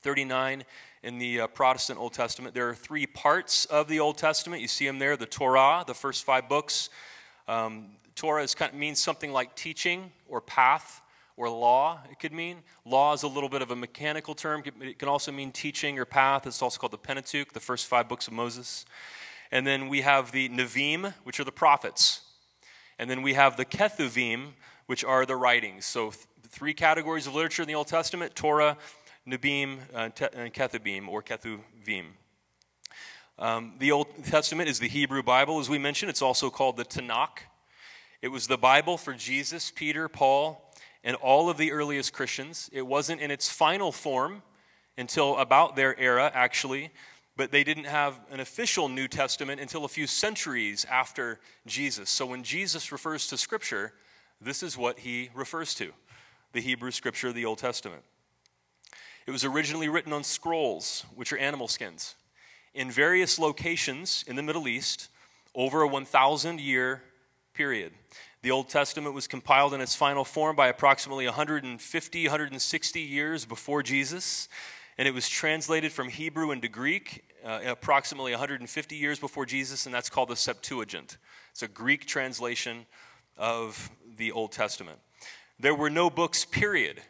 39 0.00 0.64
in 1.02 1.18
the 1.18 1.40
uh, 1.40 1.46
Protestant 1.48 1.98
Old 1.98 2.12
Testament. 2.12 2.54
There 2.54 2.68
are 2.68 2.74
three 2.74 3.06
parts 3.06 3.64
of 3.66 3.88
the 3.88 4.00
Old 4.00 4.18
Testament. 4.18 4.62
You 4.62 4.68
see 4.68 4.86
them 4.86 4.98
there 4.98 5.16
the 5.16 5.26
Torah, 5.26 5.84
the 5.86 5.94
first 5.94 6.24
five 6.24 6.48
books. 6.48 6.90
Um, 7.46 7.88
Torah 8.18 8.42
is 8.42 8.54
kind 8.54 8.72
of, 8.72 8.78
means 8.78 9.00
something 9.00 9.32
like 9.32 9.54
teaching 9.54 10.10
or 10.28 10.40
path 10.40 11.02
or 11.36 11.48
law, 11.48 12.00
it 12.10 12.18
could 12.18 12.32
mean. 12.32 12.58
Law 12.84 13.12
is 13.12 13.22
a 13.22 13.28
little 13.28 13.48
bit 13.48 13.62
of 13.62 13.70
a 13.70 13.76
mechanical 13.76 14.34
term. 14.34 14.64
It 14.80 14.98
can 14.98 15.08
also 15.08 15.30
mean 15.30 15.52
teaching 15.52 15.96
or 16.00 16.04
path. 16.04 16.44
It's 16.44 16.60
also 16.60 16.80
called 16.80 16.92
the 16.92 16.98
Pentateuch, 16.98 17.52
the 17.52 17.60
first 17.60 17.86
five 17.86 18.08
books 18.08 18.26
of 18.26 18.32
Moses. 18.32 18.84
And 19.52 19.64
then 19.64 19.88
we 19.88 20.00
have 20.00 20.32
the 20.32 20.48
Nevi'im, 20.48 21.14
which 21.22 21.38
are 21.38 21.44
the 21.44 21.52
prophets. 21.52 22.22
And 22.98 23.08
then 23.08 23.22
we 23.22 23.34
have 23.34 23.56
the 23.56 23.64
Ketuvim, 23.64 24.48
which 24.86 25.04
are 25.04 25.24
the 25.24 25.36
writings. 25.36 25.86
So, 25.86 26.10
th- 26.10 26.26
three 26.48 26.74
categories 26.74 27.28
of 27.28 27.36
literature 27.36 27.62
in 27.62 27.68
the 27.68 27.76
Old 27.76 27.86
Testament 27.86 28.34
Torah, 28.34 28.76
Nevi'im, 29.28 29.78
uh, 29.94 30.08
te- 30.08 30.24
or 30.24 31.22
Ketuvim. 31.22 32.06
Um, 33.38 33.74
the 33.78 33.92
Old 33.92 34.24
Testament 34.24 34.68
is 34.68 34.80
the 34.80 34.88
Hebrew 34.88 35.22
Bible, 35.22 35.60
as 35.60 35.68
we 35.68 35.78
mentioned. 35.78 36.10
It's 36.10 36.22
also 36.22 36.50
called 36.50 36.76
the 36.76 36.84
Tanakh. 36.84 37.42
It 38.22 38.28
was 38.28 38.46
the 38.46 38.58
Bible 38.58 38.98
for 38.98 39.14
Jesus, 39.14 39.70
Peter, 39.74 40.08
Paul, 40.08 40.64
and 41.04 41.16
all 41.16 41.48
of 41.48 41.56
the 41.56 41.72
earliest 41.72 42.12
Christians. 42.12 42.68
It 42.72 42.86
wasn't 42.86 43.20
in 43.20 43.30
its 43.30 43.48
final 43.48 43.92
form 43.92 44.42
until 44.96 45.36
about 45.36 45.76
their 45.76 45.98
era, 45.98 46.30
actually 46.34 46.90
but 47.38 47.52
they 47.52 47.62
didn't 47.62 47.84
have 47.84 48.18
an 48.32 48.40
official 48.40 48.88
New 48.88 49.06
Testament 49.06 49.60
until 49.60 49.84
a 49.84 49.88
few 49.88 50.08
centuries 50.08 50.84
after 50.90 51.38
Jesus. 51.68 52.10
So 52.10 52.26
when 52.26 52.42
Jesus 52.42 52.90
refers 52.90 53.28
to 53.28 53.38
Scripture, 53.38 53.92
this 54.40 54.60
is 54.60 54.76
what 54.76 54.98
he 54.98 55.30
refers 55.34 55.72
to 55.76 55.92
the 56.52 56.60
Hebrew 56.60 56.90
Scripture 56.90 57.32
the 57.32 57.44
Old 57.44 57.58
Testament. 57.58 58.02
It 59.28 59.30
was 59.30 59.44
originally 59.44 59.88
written 59.88 60.12
on 60.12 60.24
scrolls, 60.24 61.06
which 61.14 61.32
are 61.32 61.38
animal 61.38 61.68
skins. 61.68 62.16
In 62.74 62.90
various 62.90 63.38
locations 63.38 64.24
in 64.26 64.34
the 64.34 64.42
Middle 64.42 64.66
East, 64.66 65.08
over 65.54 65.82
a 65.82 65.88
1,000 65.88 66.60
year 66.60 67.02
period. 67.54 67.92
The 68.42 68.50
Old 68.50 68.68
Testament 68.68 69.14
was 69.14 69.26
compiled 69.26 69.74
in 69.74 69.80
its 69.80 69.94
final 69.94 70.24
form 70.24 70.54
by 70.54 70.68
approximately 70.68 71.26
150, 71.26 72.24
160 72.24 73.00
years 73.00 73.44
before 73.44 73.82
Jesus, 73.82 74.48
and 74.96 75.08
it 75.08 75.14
was 75.14 75.28
translated 75.28 75.92
from 75.92 76.08
Hebrew 76.08 76.50
into 76.50 76.68
Greek 76.68 77.24
uh, 77.44 77.60
approximately 77.66 78.32
150 78.32 78.96
years 78.96 79.18
before 79.18 79.46
Jesus, 79.46 79.86
and 79.86 79.94
that's 79.94 80.10
called 80.10 80.28
the 80.28 80.36
Septuagint. 80.36 81.18
It's 81.52 81.62
a 81.62 81.68
Greek 81.68 82.06
translation 82.06 82.86
of 83.36 83.90
the 84.16 84.32
Old 84.32 84.52
Testament. 84.52 84.98
There 85.60 85.74
were 85.74 85.90
no 85.90 86.10
books, 86.10 86.44
period, 86.44 87.00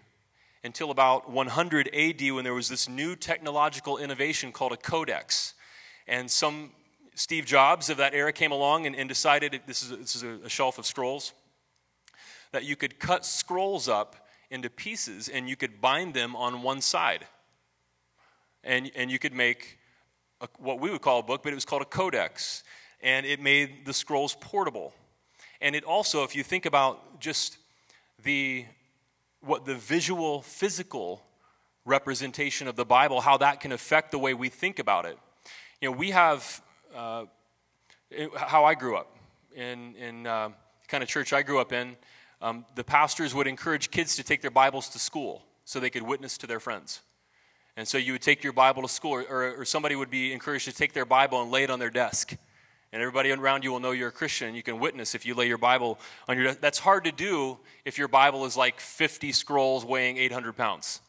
until 0.65 0.91
about 0.91 1.31
100 1.31 1.89
AD 1.95 2.31
when 2.33 2.45
there 2.45 2.55
was 2.55 2.69
this 2.69 2.89
new 2.89 3.17
technological 3.17 3.99
innovation 3.99 4.53
called 4.53 4.73
a 4.73 4.77
codex. 4.77 5.55
And 6.07 6.31
some 6.31 6.73
Steve 7.19 7.47
Jobs 7.47 7.91
of 7.91 7.97
that 7.97 8.15
era 8.15 8.33
came 8.33 8.53
along 8.53 8.87
and, 8.87 8.95
and 8.95 9.09
decided 9.09 9.61
this 9.67 9.83
is, 9.83 9.91
a, 9.91 9.97
this 9.97 10.15
is 10.15 10.23
a, 10.23 10.49
shelf 10.49 10.79
of 10.79 10.87
scrolls 10.87 11.33
that 12.53 12.65
you 12.65 12.77
could 12.77 13.01
cut 13.01 13.27
scrolls 13.27 13.89
up 13.89 14.29
into 14.51 14.71
pieces 14.71 15.29
and 15.29 15.49
you 15.49 15.57
could 15.57 15.81
bind 15.81 16.15
them 16.15 16.37
on 16.37 16.63
one 16.63 16.81
side. 16.81 17.27
And, 18.63 18.93
and 18.95 19.11
you 19.11 19.19
could 19.19 19.35
make 19.35 19.79
a, 20.41 20.47
what 20.59 20.79
we 20.79 20.91
would 20.91 21.03
call 21.03 21.19
a 21.19 21.23
book, 21.25 21.43
but 21.43 21.51
it 21.51 21.57
was 21.57 21.65
called 21.65 21.83
a 21.83 21.87
codex. 21.87 22.63
And 23.03 23.27
it 23.27 23.41
made 23.41 23.85
the 23.85 23.93
scrolls 23.93 24.37
portable. 24.41 24.95
And 25.61 25.75
it 25.75 25.83
also, 25.83 26.23
if 26.23 26.37
you 26.37 26.45
think 26.45 26.67
about 26.67 27.19
just 27.21 27.59
the 28.23 28.65
what 29.41 29.65
the 29.65 29.75
visual, 29.75 30.43
physical 30.43 31.23
representation 31.85 32.69
of 32.69 32.77
the 32.77 32.85
Bible, 32.85 33.21
how 33.21 33.39
that 33.39 33.59
can 33.59 33.73
affect 33.73 34.13
the 34.13 34.19
way 34.19 34.35
we 34.35 34.49
think 34.49 34.79
about 34.79 35.05
it. 35.05 35.19
You 35.81 35.91
know, 35.91 35.97
we 35.97 36.11
have 36.11 36.63
uh, 36.95 37.25
how 38.37 38.65
I 38.65 38.75
grew 38.75 38.97
up 38.97 39.17
in 39.55 39.95
in 39.97 40.27
uh, 40.27 40.51
kind 40.89 41.03
of 41.03 41.09
church 41.09 41.33
I 41.33 41.43
grew 41.43 41.61
up 41.61 41.73
in. 41.73 41.97
Um, 42.41 42.65
the 42.75 42.85
pastors 42.85 43.35
would 43.35 43.47
encourage 43.47 43.91
kids 43.91 44.17
to 44.17 44.23
take 44.23 44.43
their 44.43 44.51
Bibles 44.51 44.89
to 44.91 44.99
school 44.99 45.43
so 45.65 45.81
they 45.81 45.91
could 45.91 46.03
witness 46.03 46.39
to 46.39 46.47
their 46.47 46.61
friends. 46.61 47.03
And 47.77 47.87
so 47.87 47.99
you 47.99 48.13
would 48.13 48.23
take 48.23 48.43
your 48.43 48.53
Bible 48.53 48.83
to 48.83 48.89
school, 48.89 49.25
or, 49.29 49.61
or 49.61 49.65
somebody 49.65 49.95
would 49.95 50.11
be 50.11 50.33
encouraged 50.33 50.65
to 50.65 50.73
take 50.73 50.93
their 50.93 51.05
Bible 51.05 51.43
and 51.43 51.51
lay 51.51 51.63
it 51.65 51.71
on 51.71 51.79
their 51.79 51.91
desk. 51.91 52.35
And 52.93 53.03
everybody 53.03 53.31
around 53.31 53.65
you 53.65 53.71
will 53.71 53.81
know 53.81 53.91
you're 53.91 54.09
a 54.09 54.13
Christian. 54.13 54.55
You 54.55 54.63
can 54.63 54.81
witness 54.81 55.15
if 55.15 55.27
you 55.27 55.35
lay 55.35 55.47
your 55.47 55.59
Bible 55.59 55.99
on 56.27 56.37
your 56.37 56.47
desk. 56.47 56.61
That's 56.61 56.79
hard 56.79 57.05
to 57.05 57.13
do 57.13 57.59
if 57.85 57.99
your 57.99 58.09
Bible 58.09 58.47
is 58.47 58.57
like 58.57 58.81
50 58.81 59.31
scrolls 59.33 59.85
weighing 59.85 60.17
800 60.17 60.57
pounds. 60.57 61.01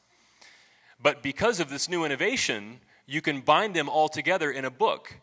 But 1.02 1.24
because 1.24 1.60
of 1.60 1.70
this 1.70 1.88
new 1.88 2.04
innovation, 2.04 2.82
you 3.08 3.22
can 3.22 3.40
bind 3.40 3.76
them 3.76 3.88
all 3.88 4.10
together 4.10 4.52
in 4.52 4.66
a 4.66 4.70
book. 4.70 5.16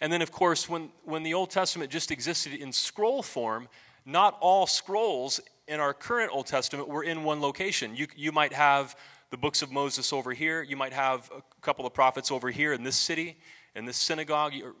And 0.00 0.12
then, 0.12 0.22
of 0.22 0.32
course, 0.32 0.68
when, 0.68 0.90
when 1.04 1.22
the 1.22 1.34
Old 1.34 1.50
Testament 1.50 1.90
just 1.90 2.10
existed 2.10 2.54
in 2.54 2.72
scroll 2.72 3.22
form, 3.22 3.68
not 4.06 4.36
all 4.40 4.66
scrolls 4.66 5.40
in 5.68 5.78
our 5.78 5.92
current 5.92 6.30
Old 6.32 6.46
Testament 6.46 6.88
were 6.88 7.04
in 7.04 7.22
one 7.22 7.40
location. 7.40 7.94
You, 7.94 8.06
you 8.16 8.32
might 8.32 8.52
have 8.52 8.96
the 9.30 9.36
books 9.36 9.62
of 9.62 9.70
Moses 9.70 10.12
over 10.12 10.32
here, 10.32 10.62
you 10.62 10.76
might 10.76 10.92
have 10.92 11.30
a 11.36 11.42
couple 11.60 11.86
of 11.86 11.94
prophets 11.94 12.32
over 12.32 12.50
here 12.50 12.72
in 12.72 12.82
this 12.82 12.96
city, 12.96 13.36
in 13.76 13.84
this 13.84 13.96
synagogue. 13.96 14.52
You, 14.52 14.74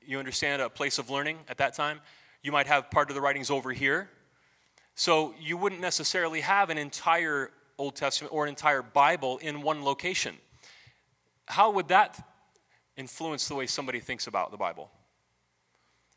you 0.00 0.18
understand 0.18 0.62
a 0.62 0.70
place 0.70 0.98
of 0.98 1.10
learning 1.10 1.38
at 1.48 1.58
that 1.58 1.74
time? 1.74 2.00
You 2.42 2.52
might 2.52 2.66
have 2.66 2.90
part 2.90 3.10
of 3.10 3.14
the 3.14 3.20
writings 3.20 3.50
over 3.50 3.70
here. 3.72 4.08
So 4.94 5.34
you 5.38 5.56
wouldn't 5.56 5.80
necessarily 5.80 6.40
have 6.40 6.70
an 6.70 6.78
entire 6.78 7.50
Old 7.78 7.96
Testament 7.96 8.32
or 8.32 8.44
an 8.44 8.48
entire 8.48 8.82
Bible 8.82 9.38
in 9.38 9.62
one 9.62 9.84
location. 9.84 10.36
How 11.46 11.70
would 11.72 11.88
that 11.88 12.24
influence 12.96 13.48
the 13.48 13.54
way 13.54 13.66
somebody 13.66 14.00
thinks 14.00 14.26
about 14.26 14.50
the 14.50 14.56
Bible? 14.56 14.90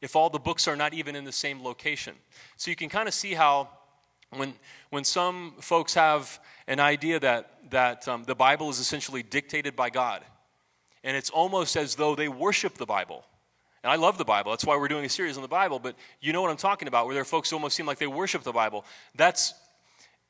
If 0.02 0.16
all 0.16 0.30
the 0.30 0.40
books 0.40 0.68
are 0.68 0.76
not 0.76 0.94
even 0.94 1.16
in 1.16 1.24
the 1.24 1.32
same 1.32 1.64
location. 1.64 2.16
So 2.58 2.70
you 2.70 2.76
can 2.76 2.90
kind 2.90 3.08
of 3.08 3.14
see 3.14 3.34
how 3.34 3.70
when, 4.32 4.54
when 4.90 5.04
some 5.04 5.54
folks 5.60 5.94
have 5.94 6.40
an 6.68 6.80
idea 6.80 7.20
that, 7.20 7.72
that 7.72 8.08
um, 8.08 8.24
the 8.24 8.36
Bible 8.36 8.70
is 8.70 8.80
essentially 8.80 9.24
dictated 9.24 9.76
by 9.76 9.90
God, 9.90 10.24
and 11.04 11.16
it's 11.16 11.30
almost 11.30 11.76
as 11.76 11.96
though 11.96 12.16
they 12.16 12.28
worship 12.28 12.76
the 12.76 12.86
Bible. 12.86 13.24
And 13.84 13.92
I 13.92 13.98
love 13.98 14.18
the 14.18 14.26
Bible. 14.26 14.52
That's 14.52 14.66
why 14.66 14.78
we're 14.78 14.88
doing 14.88 15.06
a 15.06 15.10
series 15.10 15.38
on 15.38 15.44
the 15.44 15.48
Bible. 15.48 15.78
But 15.78 15.96
you 16.20 16.34
know 16.34 16.42
what 16.42 16.50
I'm 16.50 16.58
talking 16.58 16.88
about, 16.88 17.06
where 17.06 17.14
there 17.14 17.22
are 17.22 17.26
folks 17.26 17.52
who 17.52 17.56
almost 17.56 17.76
seem 17.76 17.86
like 17.86 18.00
they 18.00 18.08
worship 18.08 18.42
the 18.42 18.52
Bible. 18.52 18.84
That's, 19.14 19.54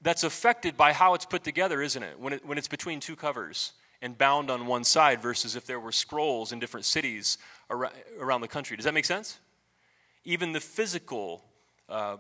that's 0.02 0.26
affected 0.26 0.76
by 0.76 0.92
how 0.92 1.14
it's 1.14 1.26
put 1.26 1.46
together, 1.46 1.82
isn't 1.82 2.04
it? 2.04 2.20
When, 2.20 2.34
it? 2.34 2.46
when 2.46 2.58
it's 2.58 2.68
between 2.68 3.00
two 3.00 3.16
covers 3.16 3.72
and 4.06 4.16
bound 4.16 4.52
on 4.52 4.68
one 4.68 4.84
side 4.84 5.20
versus 5.20 5.56
if 5.56 5.66
there 5.66 5.80
were 5.80 5.92
scrolls 5.92 6.52
in 6.52 6.60
different 6.60 6.86
cities 6.86 7.40
around 7.72 8.42
the 8.42 8.48
country. 8.48 8.78
Does 8.78 8.84
that 8.84 8.94
make 8.94 9.04
sense? 9.04 9.40
Even 10.24 10.52
the 10.52 10.60
physical 10.60 11.44
uh, 11.90 12.18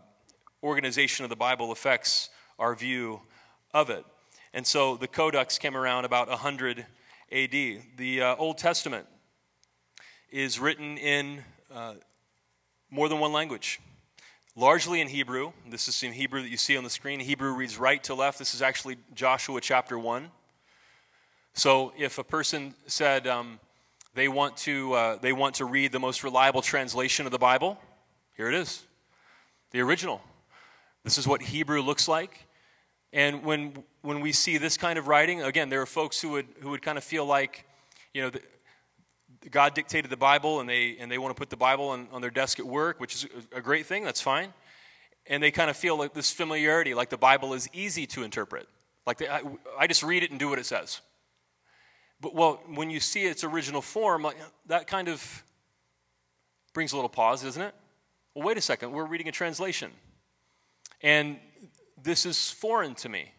organization 0.63 1.25
of 1.25 1.29
the 1.29 1.35
Bible 1.35 1.71
affects 1.71 2.31
our 2.57 2.73
view 2.73 3.21
of 3.71 3.91
it. 3.91 4.03
And 4.51 4.65
so 4.65 4.97
the 4.97 5.07
Codex 5.07 5.59
came 5.59 5.77
around 5.77 6.05
about 6.05 6.27
100 6.27 6.87
AD. 7.31 7.51
The 7.51 8.19
uh, 8.19 8.35
Old 8.37 8.57
Testament 8.57 9.05
is 10.31 10.59
written 10.59 10.97
in 10.97 11.43
uh, 11.71 11.93
more 12.89 13.09
than 13.09 13.19
one 13.19 13.31
language. 13.31 13.79
Largely 14.55 15.01
in 15.01 15.07
Hebrew. 15.07 15.51
This 15.69 15.87
is 15.87 16.01
in 16.01 16.13
Hebrew 16.13 16.41
that 16.41 16.49
you 16.49 16.57
see 16.57 16.77
on 16.77 16.83
the 16.83 16.89
screen. 16.89 17.19
Hebrew 17.19 17.53
reads 17.53 17.77
right 17.77 18.03
to 18.05 18.15
left. 18.15 18.39
This 18.39 18.55
is 18.55 18.63
actually 18.63 18.97
Joshua 19.13 19.61
chapter 19.61 19.99
1. 19.99 20.31
So 21.55 21.93
if 21.97 22.17
a 22.17 22.23
person 22.23 22.75
said 22.85 23.27
um, 23.27 23.59
they, 24.13 24.27
want 24.27 24.57
to, 24.57 24.93
uh, 24.93 25.15
they 25.17 25.31
want 25.31 25.55
to 25.55 25.65
read 25.65 25.93
the 25.93 25.99
most 25.99 26.23
reliable 26.23 26.61
translation 26.61 27.25
of 27.25 27.31
the 27.31 27.39
Bible, 27.39 27.79
here 28.35 28.49
it 28.49 28.55
is 28.55 28.83
the 29.71 29.81
original. 29.81 30.21
This 31.03 31.17
is 31.17 31.27
what 31.27 31.41
Hebrew 31.41 31.81
looks 31.81 32.07
like. 32.07 32.45
And 33.13 33.43
when, 33.43 33.83
when 34.01 34.19
we 34.19 34.33
see 34.33 34.57
this 34.57 34.77
kind 34.77 34.99
of 34.99 35.07
writing, 35.07 35.41
again, 35.41 35.69
there 35.69 35.81
are 35.81 35.85
folks 35.85 36.21
who 36.21 36.31
would, 36.31 36.47
who 36.61 36.71
would 36.71 36.81
kind 36.81 36.97
of 36.97 37.03
feel 37.03 37.25
like, 37.25 37.65
you 38.13 38.21
know, 38.21 38.29
the, 38.29 38.41
God 39.49 39.73
dictated 39.73 40.11
the 40.11 40.17
Bible 40.17 40.59
and 40.59 40.67
they, 40.67 40.97
and 40.99 41.09
they 41.09 41.17
want 41.17 41.33
to 41.33 41.39
put 41.39 41.49
the 41.49 41.57
Bible 41.57 41.89
on, 41.89 42.09
on 42.11 42.19
their 42.21 42.31
desk 42.31 42.59
at 42.59 42.65
work, 42.65 42.99
which 42.99 43.15
is 43.15 43.27
a 43.53 43.61
great 43.61 43.85
thing, 43.85 44.03
that's 44.03 44.21
fine. 44.21 44.53
And 45.27 45.41
they 45.41 45.51
kind 45.51 45.69
of 45.69 45.77
feel 45.77 45.97
like 45.97 46.13
this 46.13 46.31
familiarity, 46.31 46.93
like 46.93 47.09
the 47.09 47.17
Bible 47.17 47.53
is 47.53 47.69
easy 47.71 48.05
to 48.07 48.23
interpret. 48.23 48.67
Like 49.07 49.19
they, 49.19 49.29
I, 49.29 49.41
I 49.79 49.87
just 49.87 50.03
read 50.03 50.23
it 50.23 50.31
and 50.31 50.39
do 50.39 50.49
what 50.49 50.59
it 50.59 50.65
says. 50.65 50.99
But 52.21 52.33
well, 52.33 52.61
when 52.73 52.89
you 52.89 52.99
see 52.99 53.25
its 53.25 53.43
original 53.43 53.81
form, 53.81 54.23
like, 54.23 54.37
that 54.67 54.87
kind 54.87 55.07
of 55.07 55.43
brings 56.73 56.91
a 56.91 56.95
little 56.95 57.09
pause, 57.09 57.43
doesn't 57.43 57.61
it? 57.61 57.75
Well, 58.33 58.45
wait 58.45 58.57
a 58.57 58.61
second, 58.61 58.91
we're 58.91 59.05
reading 59.05 59.27
a 59.27 59.31
translation. 59.31 59.91
And 61.01 61.39
this 62.01 62.25
is 62.25 62.49
foreign 62.51 62.95
to 62.95 63.09
me. 63.09 63.31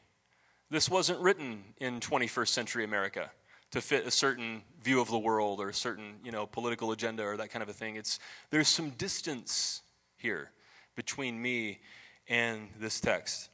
This 0.70 0.90
wasn't 0.90 1.20
written 1.20 1.62
in 1.78 2.00
21st 2.00 2.48
century 2.48 2.84
America 2.84 3.30
to 3.70 3.80
fit 3.80 4.06
a 4.06 4.10
certain 4.10 4.62
view 4.82 5.00
of 5.00 5.08
the 5.08 5.18
world 5.18 5.60
or 5.60 5.68
a 5.68 5.74
certain 5.74 6.14
you 6.24 6.32
know 6.32 6.46
political 6.46 6.92
agenda 6.92 7.24
or 7.24 7.36
that 7.36 7.50
kind 7.50 7.62
of 7.62 7.68
a 7.68 7.72
thing 7.72 7.96
it's 7.96 8.18
there's 8.50 8.68
some 8.68 8.90
distance 8.90 9.82
here 10.16 10.50
between 10.94 11.40
me 11.40 11.80
and 12.28 12.68
this 12.78 13.00
text 13.00 13.50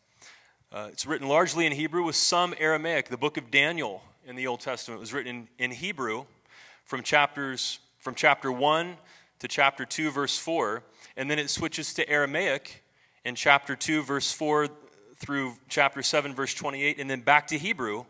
uh, 0.70 0.88
it's 0.92 1.06
written 1.06 1.26
largely 1.26 1.66
in 1.66 1.72
hebrew 1.72 2.02
with 2.02 2.16
some 2.16 2.54
aramaic 2.58 3.08
the 3.08 3.16
book 3.16 3.36
of 3.36 3.50
daniel 3.50 4.02
in 4.26 4.36
the 4.36 4.46
old 4.46 4.60
testament 4.60 4.98
It 4.98 5.00
was 5.00 5.12
written 5.12 5.48
in, 5.58 5.64
in 5.64 5.70
hebrew 5.70 6.24
from 6.84 7.02
chapters 7.02 7.78
from 7.98 8.14
chapter 8.14 8.50
1 8.50 8.96
to 9.40 9.48
chapter 9.48 9.84
2 9.84 10.10
verse 10.10 10.38
4 10.38 10.82
and 11.16 11.30
then 11.30 11.38
it 11.38 11.50
switches 11.50 11.94
to 11.94 12.08
aramaic 12.08 12.82
in 13.24 13.34
chapter 13.34 13.76
2 13.76 14.02
verse 14.02 14.32
4 14.32 14.68
through 15.16 15.54
chapter 15.68 16.02
7 16.02 16.34
verse 16.34 16.54
28 16.54 16.98
and 16.98 17.10
then 17.10 17.20
back 17.20 17.46
to 17.48 17.58
hebrew 17.58 18.04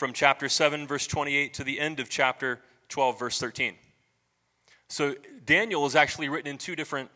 from 0.00 0.14
chapter 0.14 0.48
7, 0.48 0.86
verse 0.86 1.06
28 1.06 1.52
to 1.52 1.62
the 1.62 1.78
end 1.78 2.00
of 2.00 2.08
chapter 2.08 2.58
12, 2.88 3.18
verse 3.18 3.38
13. 3.38 3.74
So 4.88 5.14
Daniel 5.44 5.84
is 5.84 5.94
actually 5.94 6.30
written 6.30 6.50
in 6.50 6.56
two 6.56 6.74
different 6.74 7.10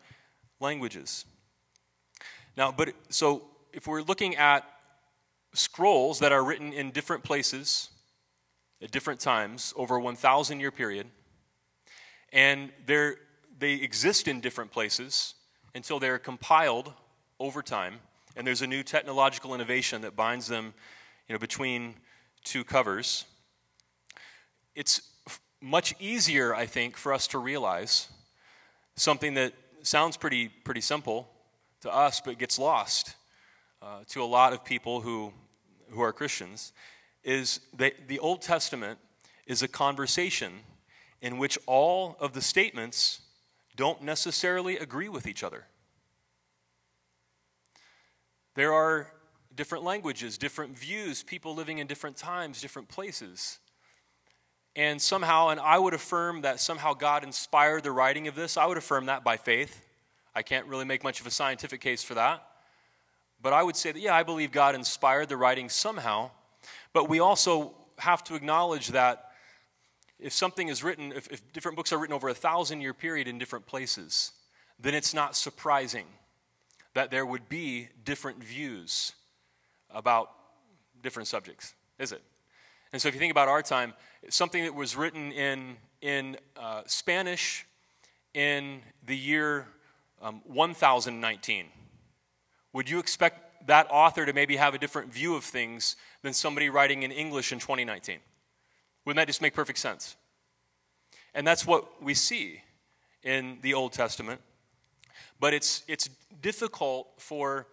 languages. 0.59 1.25
Now, 2.55 2.71
but 2.71 2.93
so 3.09 3.47
if 3.73 3.87
we're 3.87 4.03
looking 4.03 4.35
at 4.35 4.69
scrolls 5.53 6.19
that 6.19 6.31
are 6.31 6.43
written 6.43 6.73
in 6.73 6.91
different 6.91 7.23
places 7.23 7.89
at 8.85 8.91
different 8.91 9.19
times 9.19 9.73
over 9.75 9.95
a 9.95 9.99
1,000 9.99 10.59
year 10.59 10.71
period, 10.71 11.07
and 12.31 12.71
they 12.85 13.73
exist 13.73 14.27
in 14.27 14.39
different 14.39 14.71
places 14.71 15.33
until 15.73 15.99
they're 15.99 16.19
compiled 16.19 16.93
over 17.39 17.63
time, 17.63 17.95
and 18.35 18.45
there's 18.45 18.61
a 18.61 18.67
new 18.67 18.83
technological 18.83 19.55
innovation 19.55 20.03
that 20.03 20.15
binds 20.15 20.47
them 20.47 20.75
you 21.27 21.33
know, 21.33 21.39
between 21.39 21.95
two 22.43 22.63
covers, 22.63 23.25
it's 24.75 25.01
much 25.61 25.95
easier, 25.99 26.53
I 26.53 26.67
think, 26.67 26.95
for 26.95 27.11
us 27.11 27.25
to 27.29 27.39
realize 27.39 28.09
something 28.95 29.33
that 29.33 29.53
sounds 29.81 30.15
pretty, 30.15 30.49
pretty 30.49 30.81
simple 30.81 31.27
to 31.81 31.91
us, 31.91 32.21
but 32.21 32.37
gets 32.37 32.59
lost 32.59 33.15
uh, 33.81 34.01
to 34.09 34.21
a 34.21 34.25
lot 34.25 34.53
of 34.53 34.63
people 34.63 35.01
who, 35.01 35.33
who 35.89 36.01
are 36.01 36.13
Christians, 36.13 36.71
is 37.25 37.59
that 37.75 38.07
the 38.07 38.19
Old 38.19 38.41
Testament 38.41 38.99
is 39.45 39.61
a 39.61 39.67
conversation 39.67 40.59
in 41.21 41.37
which 41.37 41.57
all 41.65 42.15
of 42.19 42.33
the 42.33 42.41
statements 42.41 43.21
don't 43.75 44.01
necessarily 44.03 44.77
agree 44.77 45.09
with 45.09 45.27
each 45.27 45.43
other. 45.43 45.65
There 48.53 48.73
are 48.73 49.11
different 49.55 49.83
languages, 49.83 50.37
different 50.37 50.77
views, 50.77 51.23
people 51.23 51.55
living 51.55 51.79
in 51.79 51.87
different 51.87 52.15
times, 52.15 52.61
different 52.61 52.87
places. 52.87 53.59
And 54.75 55.01
somehow, 55.01 55.49
and 55.49 55.59
I 55.59 55.79
would 55.79 55.93
affirm 55.93 56.41
that 56.41 56.59
somehow 56.59 56.93
God 56.93 57.23
inspired 57.23 57.83
the 57.83 57.91
writing 57.91 58.27
of 58.27 58.35
this. 58.35 58.55
I 58.55 58.65
would 58.65 58.77
affirm 58.77 59.07
that 59.07 59.23
by 59.23 59.37
faith. 59.37 59.81
I 60.35 60.41
can't 60.41 60.67
really 60.67 60.85
make 60.85 61.03
much 61.03 61.21
of 61.21 61.27
a 61.27 61.31
scientific 61.31 61.81
case 61.81 62.03
for 62.03 62.13
that. 62.13 62.45
But 63.41 63.53
I 63.53 63.63
would 63.63 63.75
say 63.75 63.91
that, 63.91 63.99
yeah, 63.99 64.15
I 64.15 64.23
believe 64.23 64.51
God 64.51 64.75
inspired 64.75 65.29
the 65.29 65.37
writing 65.37 65.69
somehow. 65.69 66.31
But 66.95 67.09
we 67.09 67.19
also 67.19 67.73
have 67.97 68.23
to 68.23 68.35
acknowledge 68.35 68.87
that 68.91 69.31
if 70.17 70.31
something 70.31 70.69
is 70.69 70.81
written, 70.81 71.11
if, 71.11 71.27
if 71.27 71.51
different 71.51 71.75
books 71.75 71.91
are 71.91 71.97
written 71.97 72.15
over 72.15 72.29
a 72.29 72.33
thousand 72.33 72.79
year 72.79 72.93
period 72.93 73.27
in 73.27 73.37
different 73.37 73.65
places, 73.65 74.31
then 74.79 74.93
it's 74.93 75.13
not 75.13 75.35
surprising 75.35 76.05
that 76.93 77.11
there 77.11 77.25
would 77.25 77.49
be 77.49 77.89
different 78.05 78.41
views 78.41 79.11
about 79.89 80.31
different 81.03 81.27
subjects, 81.27 81.73
is 81.99 82.13
it? 82.13 82.21
And 82.93 83.01
so 83.01 83.09
if 83.09 83.13
you 83.13 83.19
think 83.19 83.31
about 83.31 83.49
our 83.49 83.61
time, 83.61 83.93
something 84.29 84.63
that 84.63 84.73
was 84.73 84.95
written 84.95 85.33
in, 85.33 85.75
in 85.99 86.37
uh, 86.55 86.83
Spanish 86.85 87.65
in 88.33 88.79
the 89.05 89.17
year 89.17 89.67
um, 90.21 90.41
1019, 90.45 91.65
would 92.71 92.89
you 92.89 92.99
expect 92.99 93.44
that 93.65 93.87
author 93.89 94.25
to 94.25 94.33
maybe 94.33 94.55
have 94.55 94.73
a 94.73 94.77
different 94.77 95.11
view 95.11 95.35
of 95.35 95.43
things 95.43 95.95
than 96.21 96.33
somebody 96.33 96.69
writing 96.69 97.03
in 97.03 97.11
English 97.11 97.51
in 97.51 97.59
2019? 97.59 98.19
Wouldn't 99.05 99.17
that 99.17 99.27
just 99.27 99.41
make 99.41 99.53
perfect 99.53 99.79
sense? 99.79 100.15
And 101.33 101.45
that's 101.45 101.65
what 101.65 102.01
we 102.01 102.13
see 102.13 102.61
in 103.23 103.59
the 103.61 103.73
Old 103.73 103.93
Testament. 103.93 104.41
But 105.39 105.53
it's, 105.53 105.83
it's 105.87 106.09
difficult 106.41 107.09
for, 107.17 107.67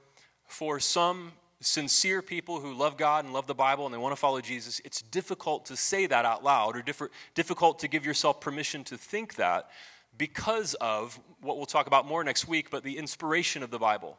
for 0.47 0.81
some 0.81 1.33
sincere 1.61 2.23
people 2.23 2.61
who 2.61 2.75
love 2.75 2.97
God 2.97 3.25
and 3.25 3.33
love 3.33 3.47
the 3.47 3.55
Bible 3.55 3.87
and 3.87 3.95
they 3.95 3.99
want 3.99 4.13
to 4.13 4.21
follow 4.21 4.41
Jesus, 4.41 4.81
it's 4.85 5.01
difficult 5.03 5.67
to 5.67 5.77
say 5.77 6.07
that 6.07 6.25
out 6.25 6.43
loud 6.43 6.77
or 6.77 6.83
diff- 6.83 7.03
difficult 7.35 7.79
to 7.81 7.89
give 7.89 8.05
yourself 8.05 8.41
permission 8.41 8.83
to 8.85 8.97
think 8.97 9.37
that 9.37 9.71
because 10.19 10.75
of 10.75 11.19
what 11.41 11.57
we'll 11.57 11.67
talk 11.67 11.87
about 11.87 12.07
more 12.07 12.23
next 12.25 12.49
week, 12.49 12.71
but 12.71 12.83
the 12.83 12.99
inspiration 12.99 13.63
of 13.63 13.71
the 13.71 13.79
Bible. 13.79 14.19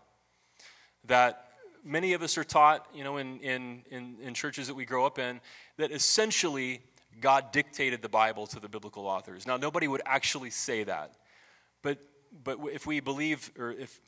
That 1.05 1.47
many 1.83 2.13
of 2.13 2.21
us 2.21 2.37
are 2.37 2.43
taught, 2.43 2.87
you 2.93 3.03
know, 3.03 3.17
in, 3.17 3.39
in, 3.39 3.83
in, 3.91 4.15
in 4.21 4.33
churches 4.33 4.67
that 4.67 4.75
we 4.75 4.85
grow 4.85 5.05
up 5.05 5.19
in, 5.19 5.41
that 5.77 5.91
essentially 5.91 6.81
God 7.21 7.51
dictated 7.51 8.01
the 8.01 8.09
Bible 8.09 8.47
to 8.47 8.59
the 8.59 8.69
biblical 8.69 9.05
authors. 9.05 9.45
Now, 9.45 9.57
nobody 9.57 9.87
would 9.87 10.01
actually 10.05 10.49
say 10.49 10.83
that. 10.83 11.15
But, 11.81 11.99
but 12.43 12.59
if 12.71 12.85
we 12.85 12.99
believe, 12.99 13.51
or 13.57 13.71
if, 13.71 13.99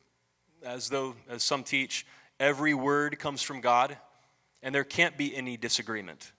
as 0.63 0.89
though, 0.89 1.15
as 1.29 1.43
some 1.43 1.63
teach, 1.63 2.05
every 2.39 2.73
word 2.73 3.19
comes 3.19 3.41
from 3.41 3.61
God, 3.61 3.97
and 4.63 4.73
there 4.73 4.83
can't 4.83 5.17
be 5.17 5.35
any 5.35 5.57
disagreement 5.57 6.31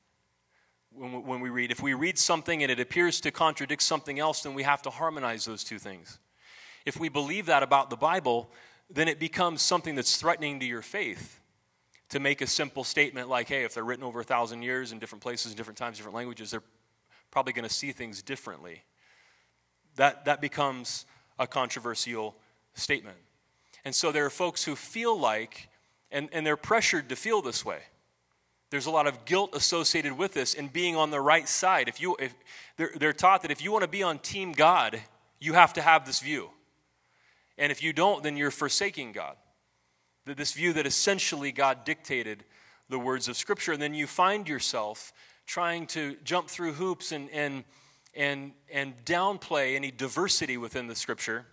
when, 0.91 1.25
when 1.25 1.41
we 1.41 1.51
read. 1.51 1.71
If 1.71 1.83
we 1.83 1.95
read 1.95 2.19
something 2.19 2.63
and 2.63 2.73
it 2.73 2.81
appears 2.81 3.21
to 3.21 3.31
contradict 3.31 3.83
something 3.83 4.19
else, 4.19 4.43
then 4.43 4.55
we 4.55 4.65
have 4.65 4.83
to 4.83 4.91
harmonize 4.91 5.45
those 5.45 5.63
two 5.63 5.79
things. 5.79 6.19
If 6.85 6.99
we 6.99 7.09
believe 7.09 7.47
that 7.47 7.63
about 7.63 7.91
the 7.91 7.97
Bible, 7.97 8.51
then 8.89 9.09
it 9.09 9.19
becomes 9.19 9.63
something 9.63 9.95
that's 9.95 10.17
threatening 10.17 10.61
to 10.61 10.67
your 10.67 10.83
faith 10.83 11.41
to 12.09 12.21
make 12.21 12.41
a 12.41 12.47
simple 12.47 12.85
statement 12.85 13.29
like, 13.29 13.49
hey, 13.49 13.65
if 13.65 13.75
they're 13.75 13.85
written 13.85 14.05
over 14.05 14.21
a 14.21 14.25
thousand 14.25 14.63
years 14.63 14.93
in 14.93 14.99
different 14.99 15.23
places, 15.23 15.55
different 15.55 15.77
times, 15.77 15.97
different 15.97 16.15
languages, 16.15 16.51
they're 16.51 16.63
probably 17.31 17.53
going 17.53 17.69
to 17.69 17.75
see 17.75 17.93
things 17.93 18.23
differently. 18.23 18.83
That, 19.97 20.25
that 20.27 20.41
becomes 20.41 21.05
a 21.39 21.47
controversial 21.47 22.37
statement. 22.75 23.17
And 23.85 23.95
so 23.95 24.13
there 24.13 24.25
are 24.25 24.31
folks 24.31 24.65
who 24.65 24.77
feel 24.77 25.19
like, 25.19 25.69
and, 26.11 26.29
and 26.33 26.47
they're 26.47 26.57
pressured 26.57 27.09
to 27.09 27.17
feel 27.17 27.43
this 27.43 27.65
way. 27.65 27.81
There's 28.71 28.87
a 28.87 28.91
lot 28.91 29.07
of 29.07 29.25
guilt 29.25 29.55
associated 29.55 30.17
with 30.17 30.35
this 30.35 30.55
and 30.55 30.73
being 30.73 30.97
on 30.97 31.11
the 31.11 31.21
right 31.21 31.49
side. 31.49 31.89
If 31.89 32.01
you, 32.01 32.17
if, 32.19 32.35
they're, 32.77 32.91
they're 32.97 33.13
taught 33.13 33.43
that 33.43 33.51
if 33.51 33.63
you 33.63 33.71
want 33.71 33.83
to 33.83 33.89
be 33.89 34.03
on 34.03 34.19
Team 34.19 34.53
God, 34.53 35.01
you 35.41 35.53
have 35.53 35.73
to 35.75 35.83
have 35.83 36.05
this 36.05 36.21
view. 36.21 36.51
And 37.59 37.73
if 37.73 37.83
you 37.83 37.93
don't, 37.93 38.23
then 38.23 38.37
you're 38.37 38.51
forsaking 38.51 39.13
God. 39.13 39.37
This 40.25 40.53
view 40.53 40.73
that 40.75 40.87
essentially 40.87 41.53
God 41.53 41.85
dictated 41.85 42.45
the 42.89 42.99
words 42.99 43.29
of 43.29 43.37
Scripture. 43.37 43.73
And 43.73 43.81
then 43.81 43.95
you 43.95 44.07
find 44.07 44.49
yourself 44.49 45.13
trying 45.47 45.87
to 45.87 46.17
jump 46.25 46.49
through 46.49 46.73
hoops 46.73 47.13
and, 47.13 47.31
and, 47.31 47.65
and, 48.15 48.53
and 48.73 48.95
downplay 49.05 49.77
any 49.77 49.91
diversity 49.91 50.57
within 50.57 50.87
the 50.89 50.95
Scripture 50.95 51.47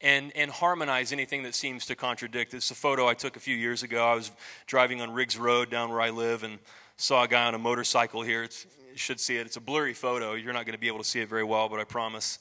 and, 0.00 0.30
and 0.36 0.50
harmonize 0.50 1.12
anything 1.12 1.42
that 1.42 1.54
seems 1.54 1.86
to 1.86 1.96
contradict. 1.96 2.54
It's 2.54 2.70
a 2.70 2.74
photo 2.74 3.08
I 3.08 3.14
took 3.14 3.36
a 3.36 3.40
few 3.40 3.56
years 3.56 3.82
ago. 3.82 4.06
I 4.06 4.14
was 4.14 4.30
driving 4.66 5.00
on 5.00 5.12
Riggs 5.12 5.38
Road 5.38 5.70
down 5.70 5.90
where 5.90 6.00
I 6.00 6.10
live 6.10 6.42
and 6.42 6.58
saw 6.96 7.24
a 7.24 7.28
guy 7.28 7.46
on 7.46 7.54
a 7.54 7.58
motorcycle 7.58 8.22
here. 8.22 8.42
It's, 8.42 8.66
you 8.92 8.98
should 8.98 9.20
see 9.20 9.36
it. 9.36 9.46
It's 9.46 9.56
a 9.56 9.60
blurry 9.60 9.94
photo. 9.94 10.34
You're 10.34 10.52
not 10.52 10.66
going 10.66 10.74
to 10.74 10.80
be 10.80 10.88
able 10.88 10.98
to 10.98 11.04
see 11.04 11.20
it 11.20 11.28
very 11.28 11.44
well, 11.44 11.68
but 11.68 11.80
I 11.80 11.84
promise. 11.84 12.38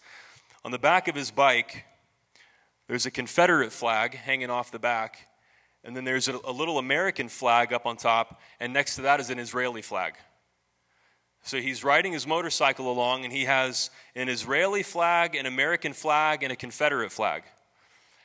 On 0.63 0.71
the 0.71 0.79
back 0.79 1.07
of 1.07 1.15
his 1.15 1.31
bike, 1.31 1.85
there's 2.87 3.05
a 3.05 3.11
Confederate 3.11 3.71
flag 3.71 4.13
hanging 4.15 4.49
off 4.49 4.71
the 4.71 4.79
back, 4.79 5.27
and 5.83 5.95
then 5.95 6.03
there's 6.03 6.27
a, 6.27 6.39
a 6.45 6.51
little 6.51 6.77
American 6.77 7.29
flag 7.29 7.73
up 7.73 7.85
on 7.85 7.97
top, 7.97 8.39
and 8.59 8.73
next 8.73 8.95
to 8.95 9.03
that 9.03 9.19
is 9.19 9.29
an 9.29 9.39
Israeli 9.39 9.81
flag. 9.81 10.15
So 11.43 11.61
he's 11.61 11.83
riding 11.83 12.11
his 12.11 12.25
motorcycle 12.25 12.91
along, 12.91 13.23
and 13.23 13.31
he 13.31 13.45
has 13.45 13.91
an 14.15 14.29
Israeli 14.29 14.81
flag, 14.81 15.35
an 15.35 15.45
American 15.45 15.93
flag, 15.93 16.41
and 16.41 16.51
a 16.51 16.55
Confederate 16.55 17.11
flag. 17.11 17.43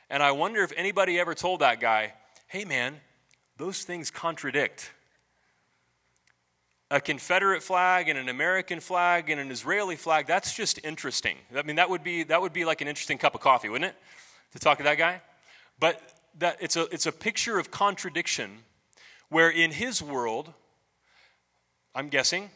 And 0.09 0.23
I 0.23 0.31
wonder 0.31 0.63
if 0.63 0.73
anybody 0.75 1.19
ever 1.19 1.35
told 1.35 1.61
that 1.61 1.79
guy, 1.79 2.13
hey 2.47 2.65
man, 2.65 2.99
those 3.57 3.83
things 3.83 4.09
contradict. 4.09 4.91
A 6.89 6.99
Confederate 6.99 7.63
flag 7.63 8.09
and 8.09 8.17
an 8.17 8.27
American 8.27 8.79
flag 8.79 9.29
and 9.29 9.39
an 9.39 9.51
Israeli 9.51 9.95
flag, 9.95 10.27
that's 10.27 10.53
just 10.53 10.83
interesting. 10.83 11.37
I 11.55 11.61
mean, 11.61 11.77
that 11.77 11.89
would 11.89 12.03
be, 12.03 12.23
that 12.23 12.41
would 12.41 12.53
be 12.53 12.65
like 12.65 12.81
an 12.81 12.87
interesting 12.87 13.17
cup 13.17 13.35
of 13.35 13.41
coffee, 13.41 13.69
wouldn't 13.69 13.93
it? 13.93 13.95
To 14.51 14.59
talk 14.59 14.77
to 14.77 14.83
that 14.83 14.97
guy. 14.97 15.21
But 15.79 16.01
that 16.39 16.57
it's 16.59 16.75
a, 16.75 16.83
it's 16.91 17.05
a 17.05 17.11
picture 17.11 17.59
of 17.59 17.71
contradiction 17.71 18.59
where 19.29 19.49
in 19.49 19.71
his 19.71 20.01
world, 20.01 20.53
I'm 21.95 22.09
guessing, 22.09 22.49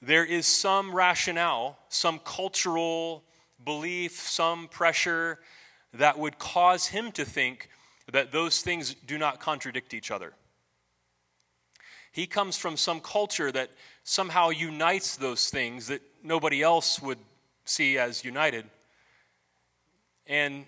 there 0.00 0.24
is 0.24 0.46
some 0.46 0.94
rationale, 0.94 1.78
some 1.88 2.18
cultural 2.18 3.24
belief, 3.64 4.20
some 4.20 4.68
pressure 4.68 5.38
that 5.94 6.18
would 6.18 6.38
cause 6.38 6.88
him 6.88 7.12
to 7.12 7.24
think 7.24 7.68
that 8.12 8.32
those 8.32 8.60
things 8.60 8.94
do 9.06 9.16
not 9.16 9.40
contradict 9.40 9.94
each 9.94 10.10
other. 10.10 10.34
He 12.12 12.26
comes 12.26 12.56
from 12.56 12.76
some 12.76 13.00
culture 13.00 13.50
that 13.50 13.70
somehow 14.04 14.50
unites 14.50 15.16
those 15.16 15.50
things 15.50 15.88
that 15.88 16.02
nobody 16.22 16.62
else 16.62 17.00
would 17.02 17.18
see 17.64 17.98
as 17.98 18.24
united. 18.24 18.66
And 20.26 20.66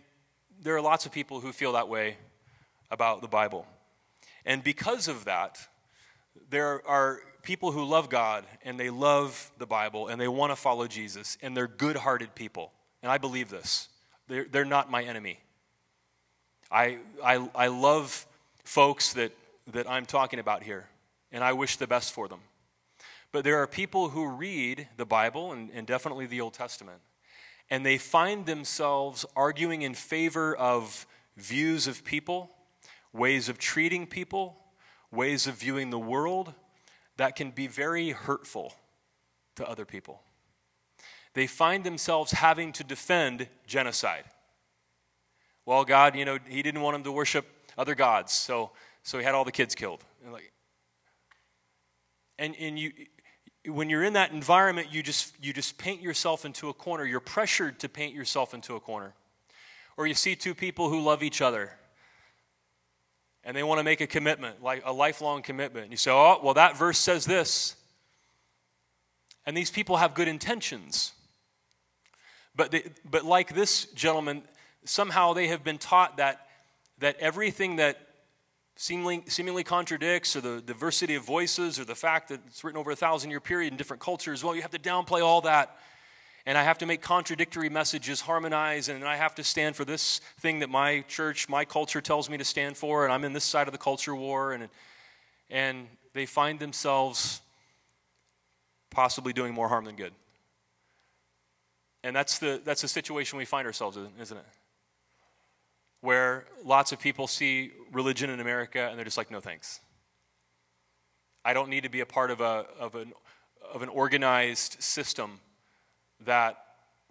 there 0.63 0.77
are 0.77 0.81
lots 0.81 1.07
of 1.07 1.13
people 1.13 1.41
who 1.41 1.53
feel 1.53 1.73
that 1.73 1.89
way 1.89 2.17
about 2.91 3.21
the 3.21 3.29
Bible. 3.29 3.67
And 4.45 4.63
because 4.63 5.09
of 5.09 5.25
that, 5.25 5.59
there 6.51 6.87
are 6.87 7.21
people 7.43 7.73
who 7.73 7.85
love 7.85 8.09
God 8.09 8.45
and 8.65 8.79
they 8.79 8.91
love 8.91 9.51
the 9.59 9.67
Bible 9.67 10.09
and 10.09 10.21
they 10.21 10.29
want 10.29 10.53
to 10.53 10.57
follow 10.57 10.87
Jesus 10.87 11.39
and 11.43 11.57
they're 11.57 11.69
good 11.69 11.97
hearted 11.97 12.35
people. 12.35 12.73
And 13.03 13.11
I 13.11 13.19
believe 13.19 13.51
this. 13.51 13.89
They're, 14.29 14.47
they're 14.51 14.65
not 14.65 14.91
my 14.91 15.03
enemy. 15.03 15.39
I, 16.71 16.99
I, 17.25 17.49
I 17.55 17.67
love 17.69 18.27
folks 18.65 19.13
that, 19.15 19.33
that 19.73 19.89
I'm 19.89 20.07
talking 20.07 20.41
about 20.41 20.63
here, 20.63 20.87
and 21.31 21.45
I 21.45 21.53
wish 21.53 21.77
the 21.77 21.87
best 21.87 22.13
for 22.13 22.27
them. 22.27 22.41
But 23.31 23.45
there 23.45 23.63
are 23.63 23.67
people 23.67 24.09
who 24.09 24.29
read 24.29 24.89
the 24.97 25.07
Bible 25.07 25.53
and, 25.53 25.71
and 25.73 25.87
definitely 25.87 26.27
the 26.27 26.41
Old 26.41 26.55
Testament, 26.55 26.99
and 27.71 27.85
they 27.85 27.99
find 27.99 28.47
themselves 28.47 29.27
arguing 29.35 29.83
in 29.83 29.95
favor 29.95 30.55
of 30.57 31.07
views 31.37 31.87
of 31.87 32.05
people, 32.05 32.51
ways 33.13 33.49
of 33.49 33.59
treating 33.59 34.07
people, 34.07 34.57
ways 35.11 35.47
of 35.47 35.55
viewing 35.55 35.91
the 35.91 35.99
world 35.99 36.55
that 37.17 37.35
can 37.35 37.51
be 37.51 37.67
very 37.67 38.11
hurtful 38.11 38.75
to 39.57 39.69
other 39.69 39.85
people. 39.85 40.21
They 41.35 41.47
find 41.47 41.85
themselves 41.85 42.33
having 42.33 42.73
to 42.73 42.85
defend 42.85 43.49
genocide. 43.67 44.25
Well, 45.65 45.85
God, 45.85 46.15
you 46.15 46.25
know, 46.25 46.39
He 46.49 46.63
didn't 46.63 46.81
want 46.81 46.95
them 46.95 47.05
to 47.05 47.13
worship 47.13 47.47
other 47.77 47.95
gods, 47.95 48.33
so, 48.33 48.71
so 49.03 49.19
He 49.19 49.25
had 49.25 49.35
all 49.35 49.45
the 49.45 49.53
kids 49.53 49.75
killed. 49.75 50.05
And, 50.23 50.33
like, 50.33 50.53
and, 52.39 52.55
and 52.59 52.79
you, 52.79 52.93
when 53.67 53.91
you're 53.91 54.05
in 54.05 54.15
that 54.15 54.33
environment, 54.33 54.89
you 54.93 55.03
just, 55.03 55.35
you 55.43 55.53
just 55.53 55.79
paint 55.79 56.01
yourself 56.01 56.45
into 56.45 56.69
a 56.69 56.73
corner. 56.73 57.05
You're 57.05 57.21
pressured 57.21 57.81
to 57.81 57.89
paint 57.89 58.15
yourself 58.15 58.55
into 58.55 58.77
a 58.77 58.81
corner. 58.81 59.13
Or 59.97 60.07
you 60.07 60.15
see 60.15 60.37
two 60.37 60.55
people 60.55 60.89
who 60.89 61.01
love 61.01 61.23
each 61.23 61.41
other 61.41 61.73
and 63.45 63.57
they 63.57 63.63
want 63.63 63.79
to 63.79 63.85
make 63.85 64.01
a 64.01 64.07
commitment, 64.07 64.63
like 64.63 64.83
a 64.85 64.93
lifelong 64.93 65.41
commitment. 65.41 65.85
And 65.85 65.93
you 65.93 65.97
say, 65.97 66.11
oh, 66.11 66.41
well, 66.43 66.55
that 66.55 66.77
verse 66.77 66.99
says 66.99 67.25
this. 67.25 67.77
And 69.47 69.57
these 69.57 69.71
people 69.71 69.97
have 69.97 70.15
good 70.15 70.27
intentions. 70.27 71.13
But, 72.57 72.73
they, 72.73 72.91
but 73.09 73.25
like 73.25 73.55
this 73.55 73.85
gentleman, 73.93 74.43
somehow 74.85 75.33
they 75.33 75.47
have 75.49 75.63
been 75.63 75.79
taught 75.79 76.17
that, 76.17 76.49
that 76.99 77.17
everything 77.21 77.77
that 77.77 78.06
seemingly, 78.77 79.25
seemingly 79.27 79.65
contradicts, 79.65 80.37
or 80.37 80.41
the 80.41 80.61
diversity 80.61 81.15
of 81.15 81.25
voices, 81.25 81.81
or 81.81 81.85
the 81.85 81.95
fact 81.95 82.29
that 82.29 82.41
it's 82.47 82.63
written 82.63 82.79
over 82.79 82.91
a 82.91 82.97
thousand 82.97 83.31
year 83.31 83.41
period 83.41 83.73
in 83.73 83.77
different 83.77 84.03
cultures, 84.03 84.45
well, 84.45 84.55
you 84.55 84.63
have 84.63 84.71
to 84.71 84.79
downplay 84.79 85.25
all 85.25 85.41
that. 85.43 85.77
And 86.49 86.57
I 86.57 86.63
have 86.63 86.79
to 86.79 86.87
make 86.87 87.03
contradictory 87.03 87.69
messages 87.69 88.21
harmonize, 88.21 88.89
and 88.89 89.05
I 89.05 89.17
have 89.17 89.35
to 89.35 89.43
stand 89.43 89.75
for 89.75 89.85
this 89.85 90.21
thing 90.39 90.61
that 90.61 90.71
my 90.71 91.01
church, 91.09 91.49
my 91.49 91.65
culture 91.65 92.01
tells 92.01 92.31
me 92.31 92.37
to 92.37 92.45
stand 92.45 92.77
for, 92.77 93.03
and 93.03 93.13
I'm 93.13 93.25
in 93.25 93.33
this 93.33 93.43
side 93.43 93.67
of 93.67 93.73
the 93.73 93.79
culture 93.79 94.15
war. 94.15 94.53
And, 94.53 94.69
and 95.51 95.89
they 96.13 96.25
find 96.25 96.61
themselves 96.61 97.41
possibly 98.91 99.33
doing 99.33 99.53
more 99.53 99.69
harm 99.69 99.85
than 99.85 99.97
good. 99.97 100.13
And 102.05 102.15
that's 102.15 102.39
the, 102.39 102.61
that's 102.65 102.83
the 102.83 102.89
situation 102.89 103.39
we 103.39 103.45
find 103.45 103.67
ourselves 103.67 103.97
in, 103.97 104.09
isn't 104.21 104.37
it? 104.37 104.45
Where 106.01 106.47
lots 106.65 106.93
of 106.93 107.01
people 107.01 107.27
see 107.27 107.73
religion 107.93 108.31
in 108.31 108.41
America 108.41 108.89
and 108.89 108.99
they're 108.99 109.05
just 109.05 109.17
like, 109.17 109.31
no 109.31 109.41
thanks. 109.41 109.81
I 111.45 111.53
don't 111.53 111.69
need 111.69 111.85
to 111.85 111.89
be 111.89 112.01
a 112.01 112.07
part 112.07 112.31
of, 112.31 112.41
a, 112.41 112.67
of, 112.79 112.95
an, 112.95 113.13
of 113.73 113.83
an 113.83 113.89
organized 113.89 114.83
system 114.83 115.41
that 116.25 116.57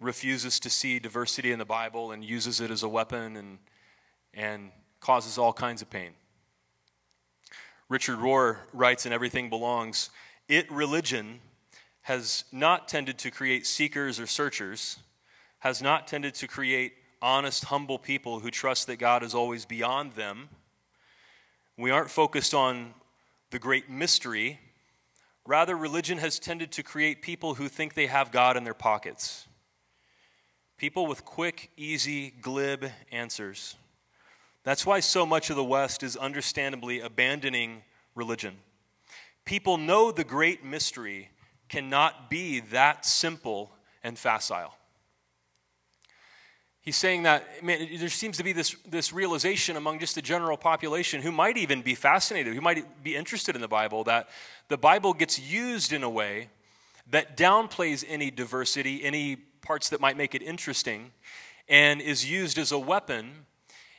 refuses 0.00 0.60
to 0.60 0.70
see 0.70 0.98
diversity 0.98 1.52
in 1.52 1.58
the 1.58 1.64
Bible 1.64 2.12
and 2.12 2.24
uses 2.24 2.60
it 2.60 2.70
as 2.70 2.82
a 2.82 2.88
weapon 2.88 3.36
and, 3.36 3.58
and 4.34 4.70
causes 5.00 5.38
all 5.38 5.52
kinds 5.52 5.80
of 5.80 5.88
pain. 5.88 6.10
Richard 7.88 8.18
Rohr 8.18 8.58
writes 8.72 9.06
in 9.06 9.12
Everything 9.12 9.48
Belongs 9.48 10.10
It, 10.48 10.70
religion, 10.70 11.40
has 12.02 12.44
not 12.52 12.88
tended 12.88 13.18
to 13.18 13.30
create 13.30 13.66
seekers 13.66 14.20
or 14.20 14.26
searchers, 14.26 14.98
has 15.60 15.80
not 15.80 16.06
tended 16.06 16.34
to 16.34 16.46
create 16.46 16.92
honest, 17.22 17.64
humble 17.64 17.98
people 17.98 18.40
who 18.40 18.50
trust 18.50 18.86
that 18.86 18.96
God 18.96 19.22
is 19.22 19.34
always 19.34 19.64
beyond 19.64 20.12
them. 20.12 20.48
We 21.76 21.90
aren't 21.90 22.10
focused 22.10 22.54
on 22.54 22.94
the 23.50 23.58
great 23.58 23.90
mystery. 23.90 24.60
Rather, 25.46 25.76
religion 25.76 26.18
has 26.18 26.38
tended 26.38 26.72
to 26.72 26.82
create 26.82 27.22
people 27.22 27.54
who 27.54 27.68
think 27.68 27.94
they 27.94 28.06
have 28.06 28.32
God 28.32 28.56
in 28.56 28.64
their 28.64 28.74
pockets. 28.74 29.46
People 30.76 31.06
with 31.06 31.24
quick, 31.24 31.70
easy, 31.76 32.30
glib 32.30 32.90
answers. 33.10 33.76
That's 34.64 34.84
why 34.84 35.00
so 35.00 35.24
much 35.24 35.48
of 35.48 35.56
the 35.56 35.64
West 35.64 36.02
is 36.02 36.16
understandably 36.16 37.00
abandoning 37.00 37.82
religion. 38.14 38.56
People 39.44 39.78
know 39.78 40.10
the 40.10 40.24
great 40.24 40.64
mystery 40.64 41.30
cannot 41.68 42.28
be 42.28 42.60
that 42.60 43.06
simple 43.06 43.70
and 44.02 44.18
facile. 44.18 44.74
He's 46.86 46.96
saying 46.96 47.24
that 47.24 47.64
man, 47.64 47.88
there 47.98 48.08
seems 48.08 48.36
to 48.36 48.44
be 48.44 48.52
this, 48.52 48.76
this 48.88 49.12
realization 49.12 49.76
among 49.76 49.98
just 49.98 50.14
the 50.14 50.22
general 50.22 50.56
population 50.56 51.20
who 51.20 51.32
might 51.32 51.56
even 51.56 51.82
be 51.82 51.96
fascinated, 51.96 52.54
who 52.54 52.60
might 52.60 53.02
be 53.02 53.16
interested 53.16 53.56
in 53.56 53.60
the 53.60 53.66
Bible, 53.66 54.04
that 54.04 54.28
the 54.68 54.78
Bible 54.78 55.12
gets 55.12 55.36
used 55.36 55.92
in 55.92 56.04
a 56.04 56.08
way 56.08 56.48
that 57.10 57.36
downplays 57.36 58.04
any 58.06 58.30
diversity, 58.30 59.02
any 59.02 59.34
parts 59.34 59.88
that 59.88 60.00
might 60.00 60.16
make 60.16 60.36
it 60.36 60.42
interesting, 60.42 61.10
and 61.68 62.00
is 62.00 62.30
used 62.30 62.56
as 62.56 62.70
a 62.70 62.78
weapon, 62.78 63.46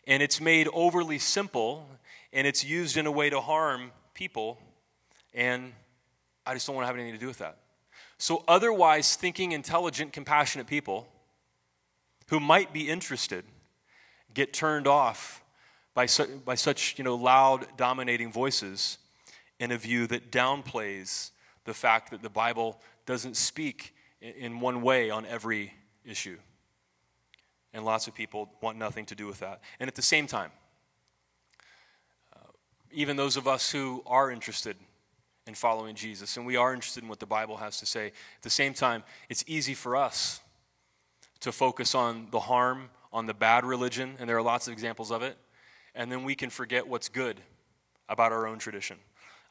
and 0.08 0.24
it's 0.24 0.40
made 0.40 0.70
overly 0.72 1.20
simple, 1.20 1.90
and 2.32 2.48
it's 2.48 2.64
used 2.64 2.96
in 2.96 3.06
a 3.06 3.12
way 3.12 3.30
to 3.30 3.42
harm 3.42 3.92
people, 4.14 4.58
and 5.34 5.74
I 6.46 6.54
just 6.54 6.66
don't 6.66 6.76
want 6.78 6.84
to 6.84 6.88
have 6.88 6.96
anything 6.96 7.16
to 7.16 7.20
do 7.20 7.28
with 7.28 7.40
that. 7.40 7.58
So, 8.18 8.46
otherwise, 8.48 9.18
thinking, 9.18 9.52
intelligent, 9.52 10.14
compassionate 10.14 10.68
people 10.68 11.10
who 12.30 12.40
might 12.40 12.74
be 12.74 12.90
interested 12.90 13.46
get 14.34 14.54
turned 14.54 14.88
off 14.88 15.44
by, 15.94 16.06
su- 16.06 16.42
by 16.46 16.56
such 16.56 16.96
you 16.98 17.04
know, 17.04 17.16
loud, 17.16 17.66
dominating 17.76 18.32
voices 18.32 19.00
in 19.60 19.72
a 19.72 19.78
view 19.78 20.06
that 20.08 20.32
downplays 20.32 21.32
the 21.66 21.74
fact 21.74 22.12
that 22.12 22.22
the 22.22 22.30
Bible 22.30 22.80
doesn't 23.06 23.36
speak 23.36 23.96
in, 24.22 24.60
one 24.60 24.82
way 24.82 25.10
on 25.10 25.26
every 25.26 25.74
issue. 26.06 26.38
And 27.74 27.84
lots 27.84 28.08
of 28.08 28.14
people 28.14 28.50
want 28.62 28.78
nothing 28.78 29.06
to 29.08 29.16
do 29.16 29.26
with 29.28 29.40
that. 29.40 29.62
And 29.80 29.88
at 29.88 29.96
the 29.96 30.02
same 30.02 30.28
time, 30.28 30.52
uh, 32.36 32.52
even 32.92 33.18
those 33.18 33.38
of 33.38 33.48
us 33.48 33.72
who 33.72 34.04
are 34.06 34.32
interested 34.32 34.78
in 35.48 35.54
following 35.54 35.96
Jesus. 35.96 36.38
And 36.38 36.46
we 36.46 36.58
are 36.58 36.74
interested 36.74 37.04
in 37.04 37.10
what 37.10 37.20
the 37.20 37.26
Bible 37.26 37.58
has 37.58 37.80
to 37.80 37.86
say. 37.86 38.08
At 38.08 38.42
the 38.42 38.50
same 38.50 38.74
time, 38.74 39.04
it's 39.30 39.44
easy 39.48 39.74
for 39.74 39.96
us 39.96 40.42
to 41.42 41.52
focus 41.52 41.96
on 41.96 42.28
the 42.32 42.40
harm, 42.40 42.90
on 43.14 43.26
the 43.26 43.34
bad 43.34 43.66
religion, 43.66 44.16
and 44.20 44.30
there 44.30 44.38
are 44.38 44.42
lots 44.42 44.68
of 44.68 44.74
examples 44.74 45.12
of 45.12 45.22
it. 45.22 45.38
And 45.96 46.12
then 46.12 46.24
we 46.24 46.36
can 46.36 46.50
forget 46.50 46.88
what's 46.88 47.10
good 47.10 47.40
about 48.10 48.32
our 48.32 48.48
own 48.48 48.60
tradition. 48.60 48.98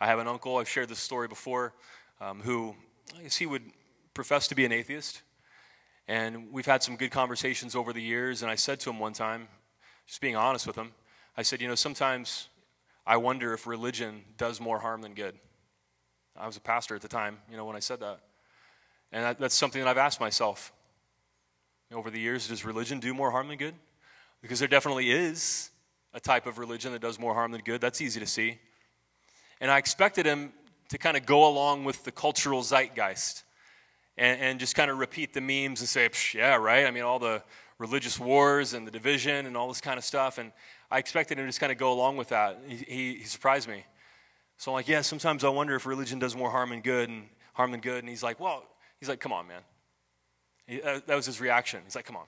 I 0.00 0.06
have 0.06 0.18
an 0.18 0.28
uncle, 0.28 0.58
I've 0.58 0.68
shared 0.68 0.88
this 0.88 0.98
story 0.98 1.28
before, 1.28 1.74
um, 2.20 2.40
who 2.40 2.74
I 3.18 3.22
guess 3.22 3.36
he 3.36 3.46
would 3.46 3.62
profess 4.14 4.48
to 4.48 4.54
be 4.54 4.64
an 4.64 4.72
atheist. 4.72 5.22
And 6.08 6.52
we've 6.52 6.66
had 6.66 6.82
some 6.82 6.96
good 6.96 7.10
conversations 7.10 7.74
over 7.74 7.92
the 7.92 8.02
years. 8.02 8.42
And 8.42 8.50
I 8.50 8.54
said 8.54 8.78
to 8.80 8.90
him 8.90 8.98
one 8.98 9.12
time, 9.12 9.48
just 10.06 10.20
being 10.20 10.36
honest 10.36 10.66
with 10.66 10.76
him, 10.76 10.92
I 11.36 11.42
said, 11.42 11.60
You 11.60 11.68
know, 11.68 11.74
sometimes 11.74 12.48
I 13.06 13.16
wonder 13.16 13.52
if 13.52 13.66
religion 13.66 14.22
does 14.36 14.60
more 14.60 14.78
harm 14.78 15.02
than 15.02 15.14
good. 15.14 15.34
I 16.36 16.46
was 16.46 16.56
a 16.56 16.60
pastor 16.60 16.94
at 16.94 17.02
the 17.02 17.08
time, 17.08 17.38
you 17.50 17.56
know, 17.56 17.64
when 17.64 17.76
I 17.76 17.80
said 17.80 18.00
that. 18.00 18.20
And 19.12 19.24
that, 19.24 19.40
that's 19.40 19.54
something 19.54 19.82
that 19.82 19.88
I've 19.88 19.98
asked 19.98 20.20
myself 20.20 20.72
over 21.92 22.10
the 22.10 22.20
years 22.20 22.48
does 22.48 22.64
religion 22.64 23.00
do 23.00 23.14
more 23.14 23.30
harm 23.30 23.48
than 23.48 23.58
good? 23.58 23.74
Because 24.42 24.58
there 24.58 24.68
definitely 24.68 25.10
is 25.10 25.70
a 26.12 26.20
type 26.20 26.46
of 26.46 26.58
religion 26.58 26.92
that 26.92 27.00
does 27.00 27.18
more 27.18 27.34
harm 27.34 27.52
than 27.52 27.60
good. 27.60 27.80
That's 27.80 28.00
easy 28.00 28.20
to 28.20 28.26
see. 28.26 28.58
And 29.60 29.70
I 29.70 29.78
expected 29.78 30.26
him 30.26 30.52
to 30.88 30.98
kind 30.98 31.16
of 31.16 31.26
go 31.26 31.48
along 31.48 31.84
with 31.84 32.04
the 32.04 32.12
cultural 32.12 32.62
zeitgeist 32.62 33.44
and, 34.16 34.40
and 34.40 34.60
just 34.60 34.74
kind 34.74 34.90
of 34.90 34.98
repeat 34.98 35.32
the 35.32 35.40
memes 35.40 35.80
and 35.80 35.88
say, 35.88 36.08
yeah, 36.34 36.56
right. 36.56 36.86
I 36.86 36.90
mean, 36.90 37.02
all 37.02 37.18
the 37.18 37.42
religious 37.78 38.18
wars 38.18 38.72
and 38.72 38.86
the 38.86 38.90
division 38.90 39.46
and 39.46 39.56
all 39.56 39.68
this 39.68 39.80
kind 39.80 39.98
of 39.98 40.04
stuff. 40.04 40.38
And 40.38 40.52
I 40.90 40.98
expected 40.98 41.38
him 41.38 41.44
to 41.44 41.48
just 41.48 41.60
kind 41.60 41.72
of 41.72 41.78
go 41.78 41.92
along 41.92 42.16
with 42.16 42.28
that. 42.28 42.60
He, 42.66 42.76
he, 42.76 43.14
he 43.16 43.24
surprised 43.24 43.68
me. 43.68 43.84
So 44.58 44.70
I'm 44.70 44.74
like, 44.74 44.88
yeah, 44.88 45.02
sometimes 45.02 45.44
I 45.44 45.48
wonder 45.50 45.74
if 45.74 45.84
religion 45.84 46.18
does 46.18 46.34
more 46.34 46.50
harm 46.50 46.70
than 46.70 46.80
good 46.80 47.10
and 47.10 47.28
harm 47.52 47.72
than 47.72 47.80
good. 47.80 47.98
And 47.98 48.08
he's 48.08 48.22
like, 48.22 48.40
well, 48.40 48.64
he's 49.00 49.08
like, 49.08 49.20
come 49.20 49.32
on, 49.32 49.46
man. 49.46 49.60
Uh, 50.68 51.00
that 51.06 51.14
was 51.14 51.26
his 51.26 51.40
reaction. 51.40 51.80
He's 51.84 51.94
like, 51.94 52.04
come 52.04 52.16
on. 52.16 52.26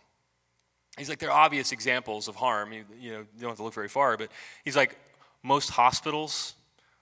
He's 0.96 1.08
like, 1.08 1.18
there 1.18 1.30
are 1.30 1.44
obvious 1.44 1.72
examples 1.72 2.28
of 2.28 2.36
harm. 2.36 2.72
You, 2.72 2.84
you 3.00 3.10
know, 3.12 3.18
you 3.18 3.40
don't 3.40 3.50
have 3.50 3.58
to 3.58 3.62
look 3.62 3.74
very 3.74 3.88
far, 3.88 4.16
but 4.16 4.30
he's 4.64 4.76
like, 4.76 4.98
most 5.42 5.70
hospitals 5.70 6.54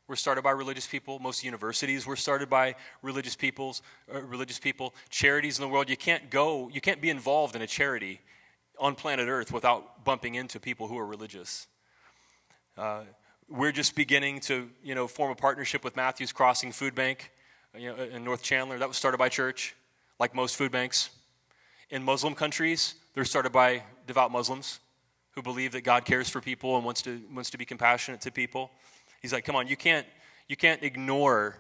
were 0.08 0.16
started 0.16 0.42
by 0.42 0.50
religious 0.50 0.86
people. 0.86 1.18
Most 1.18 1.44
universities 1.44 2.06
were 2.06 2.16
started 2.16 2.48
by 2.48 2.74
religious 3.02 3.34
peoples, 3.34 3.82
uh, 4.12 4.20
religious 4.22 4.58
people. 4.58 4.94
Charities 5.10 5.58
in 5.58 5.62
the 5.62 5.68
world, 5.68 5.90
you 5.90 5.96
can't 5.96 6.30
go, 6.30 6.68
you 6.72 6.80
can't 6.80 7.00
be 7.00 7.10
involved 7.10 7.56
in 7.56 7.62
a 7.62 7.66
charity 7.66 8.20
on 8.78 8.94
planet 8.94 9.28
Earth 9.28 9.52
without 9.52 10.04
bumping 10.04 10.34
into 10.34 10.60
people 10.60 10.86
who 10.86 10.98
are 10.98 11.06
religious. 11.06 11.66
Uh, 12.76 13.02
we're 13.48 13.72
just 13.72 13.94
beginning 13.94 14.40
to, 14.40 14.68
you 14.82 14.94
know, 14.94 15.06
form 15.06 15.30
a 15.30 15.34
partnership 15.34 15.82
with 15.84 15.96
Matthews 15.96 16.32
Crossing 16.32 16.72
Food 16.72 16.94
Bank 16.94 17.30
you 17.76 17.94
know, 17.94 18.02
in 18.02 18.24
North 18.24 18.42
Chandler. 18.42 18.78
That 18.78 18.88
was 18.88 18.96
started 18.96 19.18
by 19.18 19.28
church, 19.28 19.74
like 20.18 20.34
most 20.34 20.56
food 20.56 20.72
banks. 20.72 21.10
In 21.90 22.02
Muslim 22.02 22.34
countries, 22.34 22.94
they're 23.14 23.24
started 23.24 23.52
by 23.52 23.82
devout 24.06 24.32
Muslims 24.32 24.80
who 25.32 25.42
believe 25.42 25.72
that 25.72 25.82
God 25.82 26.04
cares 26.04 26.28
for 26.28 26.40
people 26.40 26.76
and 26.76 26.84
wants 26.84 27.02
to, 27.02 27.20
wants 27.32 27.50
to 27.50 27.58
be 27.58 27.64
compassionate 27.64 28.20
to 28.22 28.30
people. 28.30 28.70
He's 29.22 29.32
like, 29.32 29.44
come 29.44 29.56
on, 29.56 29.68
you 29.68 29.76
can't, 29.76 30.06
you 30.48 30.56
can't 30.56 30.82
ignore 30.82 31.58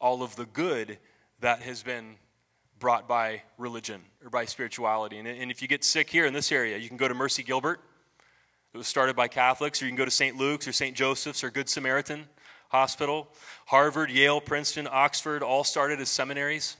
all 0.00 0.22
of 0.22 0.36
the 0.36 0.46
good 0.46 0.98
that 1.40 1.60
has 1.60 1.82
been 1.82 2.16
brought 2.78 3.08
by 3.08 3.42
religion 3.58 4.02
or 4.22 4.30
by 4.30 4.44
spirituality. 4.44 5.18
And, 5.18 5.26
and 5.26 5.50
if 5.50 5.62
you 5.62 5.68
get 5.68 5.84
sick 5.84 6.10
here 6.10 6.26
in 6.26 6.34
this 6.34 6.52
area, 6.52 6.76
you 6.76 6.88
can 6.88 6.96
go 6.96 7.08
to 7.08 7.14
Mercy 7.14 7.42
Gilbert 7.42 7.80
it 8.76 8.80
was 8.80 8.88
started 8.88 9.16
by 9.16 9.26
Catholics, 9.26 9.80
or 9.80 9.86
you 9.86 9.90
can 9.90 9.96
go 9.96 10.04
to 10.04 10.10
St. 10.10 10.36
Luke's 10.36 10.68
or 10.68 10.72
St. 10.72 10.94
Joseph's 10.94 11.42
or 11.42 11.50
Good 11.50 11.66
Samaritan 11.66 12.26
Hospital. 12.68 13.26
Harvard, 13.64 14.10
Yale, 14.10 14.38
Princeton, 14.38 14.86
Oxford 14.90 15.42
all 15.42 15.64
started 15.64 15.98
as 15.98 16.10
seminaries. 16.10 16.76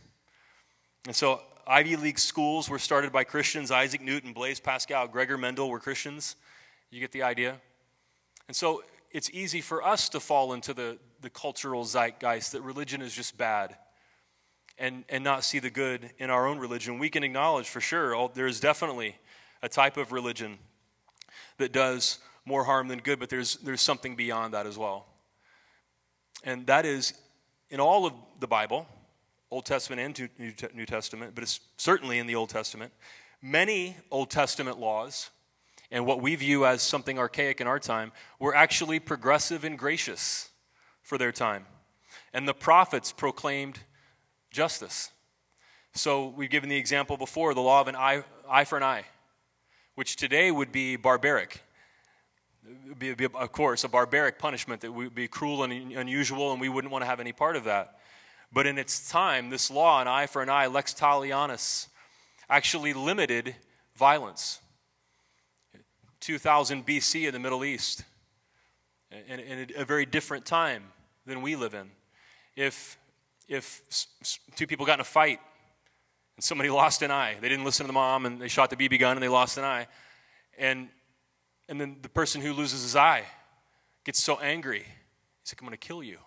And 1.07 1.17
so 1.17 1.41
Ivy 1.69 1.97
League 1.97 2.19
schools 2.19 2.71
were 2.71 2.79
started 2.79 3.11
by 3.11 3.25
Christians. 3.25 3.73
Isaac 3.73 4.01
Newton, 4.01 4.33
Blaise 4.33 4.61
Pascal, 4.61 5.09
Gregor 5.09 5.37
Mendel 5.37 5.69
were 5.69 5.81
Christians. 5.81 6.37
You 6.91 7.01
get 7.01 7.11
the 7.11 7.25
idea? 7.25 7.57
And 8.47 8.57
so 8.57 8.85
it's 9.11 9.31
easy 9.31 9.61
for 9.61 9.83
us 9.83 10.09
to 10.11 10.21
fall 10.21 10.53
into 10.53 10.73
the, 10.73 10.97
the 11.23 11.31
cultural 11.31 11.85
zeitgeist 11.85 12.53
that 12.53 12.63
religion 12.63 13.03
is 13.03 13.13
just 13.13 13.37
bad 13.37 13.77
and, 14.79 15.05
and 15.09 15.25
not 15.25 15.43
see 15.43 15.59
the 15.59 15.71
good 15.71 16.11
in 16.19 16.31
our 16.31 16.47
own 16.47 16.59
religion. 16.61 17.01
We 17.01 17.11
can 17.11 17.25
acknowledge 17.25 17.69
for 17.69 17.81
sure 17.81 18.15
oh, 18.15 18.31
there 18.33 18.47
is 18.47 18.61
definitely 18.61 19.17
a 19.61 19.69
type 19.69 19.97
of 19.97 20.13
religion 20.13 20.59
that 21.59 21.73
does 21.73 22.19
more 22.45 22.63
harm 22.63 22.87
than 22.87 23.01
good, 23.01 23.19
but 23.19 23.29
there's, 23.29 23.57
there's 23.57 23.81
something 23.81 24.15
beyond 24.15 24.55
that 24.55 24.67
as 24.67 24.79
well. 24.79 25.07
And 26.45 26.65
that 26.69 26.87
is 26.87 27.15
in 27.71 27.81
all 27.81 28.07
of 28.07 28.13
the 28.39 28.47
Bible, 28.47 28.87
Old 29.51 29.65
Testament 29.65 30.19
and 30.19 30.75
New 30.75 30.87
Testament, 30.87 31.35
but 31.35 31.43
it's 31.43 31.61
certainly 31.77 32.19
in 32.19 32.27
the 32.27 32.35
Old 32.35 32.51
Testament, 32.51 32.93
Many 33.43 33.97
Old 34.11 34.31
Testament 34.31 34.81
laws, 34.81 35.31
and 35.91 36.05
what 36.07 36.21
we 36.21 36.35
view 36.35 36.67
as 36.67 36.83
something 36.83 37.19
archaic 37.19 37.61
in 37.61 37.67
our 37.67 37.79
time, 37.79 38.13
were 38.41 38.55
actually 38.55 38.99
progressive 38.99 39.63
and 39.63 39.79
gracious 39.79 40.51
for 41.03 41.17
their 41.17 41.33
time. 41.33 41.67
And 42.33 42.49
the 42.49 42.55
prophets 42.55 43.13
proclaimed 43.13 43.79
justice. 44.51 45.11
So 45.95 46.29
we've 46.29 46.51
given 46.51 46.69
the 46.69 46.77
example 46.77 47.17
before 47.17 47.55
the 47.55 47.61
law 47.61 47.81
of 47.81 47.89
an 47.89 47.95
eye, 47.95 48.25
eye 48.49 48.65
for 48.65 48.77
an 48.79 48.83
eye, 48.83 49.05
which 49.95 50.17
today 50.17 50.51
would 50.51 50.73
be 50.73 50.97
barbaric. 50.97 51.63
Would 52.89 52.99
be, 52.99 53.27
of 53.27 53.53
course, 53.53 53.85
a 53.85 53.89
barbaric 53.89 54.39
punishment 54.39 54.81
that 54.81 54.91
would 54.91 55.15
be 55.15 55.29
cruel 55.29 55.63
and 55.63 55.73
unusual, 55.73 56.51
and 56.51 56.61
we 56.61 56.69
wouldn't 56.69 56.91
want 56.91 57.03
to 57.03 57.07
have 57.07 57.21
any 57.21 57.33
part 57.33 57.55
of 57.55 57.65
that. 57.65 58.01
But 58.53 58.67
in 58.67 58.79
its 58.79 59.11
time, 59.11 59.51
this 59.51 59.71
law, 59.71 60.01
an 60.01 60.09
eye 60.09 60.27
for 60.27 60.43
an 60.43 60.49
eye, 60.49 60.67
lex 60.67 60.95
talionis, 60.95 61.89
actually 62.49 62.93
limited 62.93 63.57
violence. 63.97 64.61
2000 66.21 66.87
BC 66.87 67.27
in 67.27 67.33
the 67.33 67.39
Middle 67.39 67.65
East, 67.65 68.05
in, 69.11 69.41
in 69.41 69.71
a, 69.77 69.85
very 69.85 70.07
different 70.07 70.45
time 70.45 70.85
than 71.25 71.43
we 71.43 71.55
live 71.57 71.75
in. 71.75 71.91
If, 72.57 72.99
if 73.49 73.83
two 74.57 74.67
people 74.67 74.87
got 74.87 74.95
in 74.95 75.01
a 75.01 75.05
fight 75.05 75.39
and 76.37 76.45
somebody 76.45 76.71
lost 76.83 77.03
an 77.03 77.11
eye, 77.11 77.37
they 77.41 77.49
didn't 77.49 77.65
listen 77.65 77.85
to 77.85 77.89
the 77.89 77.93
mom 77.93 78.27
and 78.27 78.41
they 78.41 78.49
shot 78.49 78.71
the 78.71 78.77
BB 78.77 78.99
gun 78.99 79.17
and 79.17 79.23
they 79.23 79.29
lost 79.29 79.59
an 79.59 79.65
eye, 79.65 79.87
and, 80.59 80.89
and 81.69 81.81
then 81.81 81.99
the 82.03 82.09
person 82.09 82.41
who 82.41 82.53
loses 82.53 82.83
his 82.83 82.97
eye 82.97 83.25
gets 84.05 84.23
so 84.23 84.39
angry, 84.41 84.85
he's 85.43 85.53
like, 85.53 85.61
I'm 85.61 85.67
going 85.67 85.79
to 85.79 85.87
kill 85.87 86.03
you. 86.03 86.19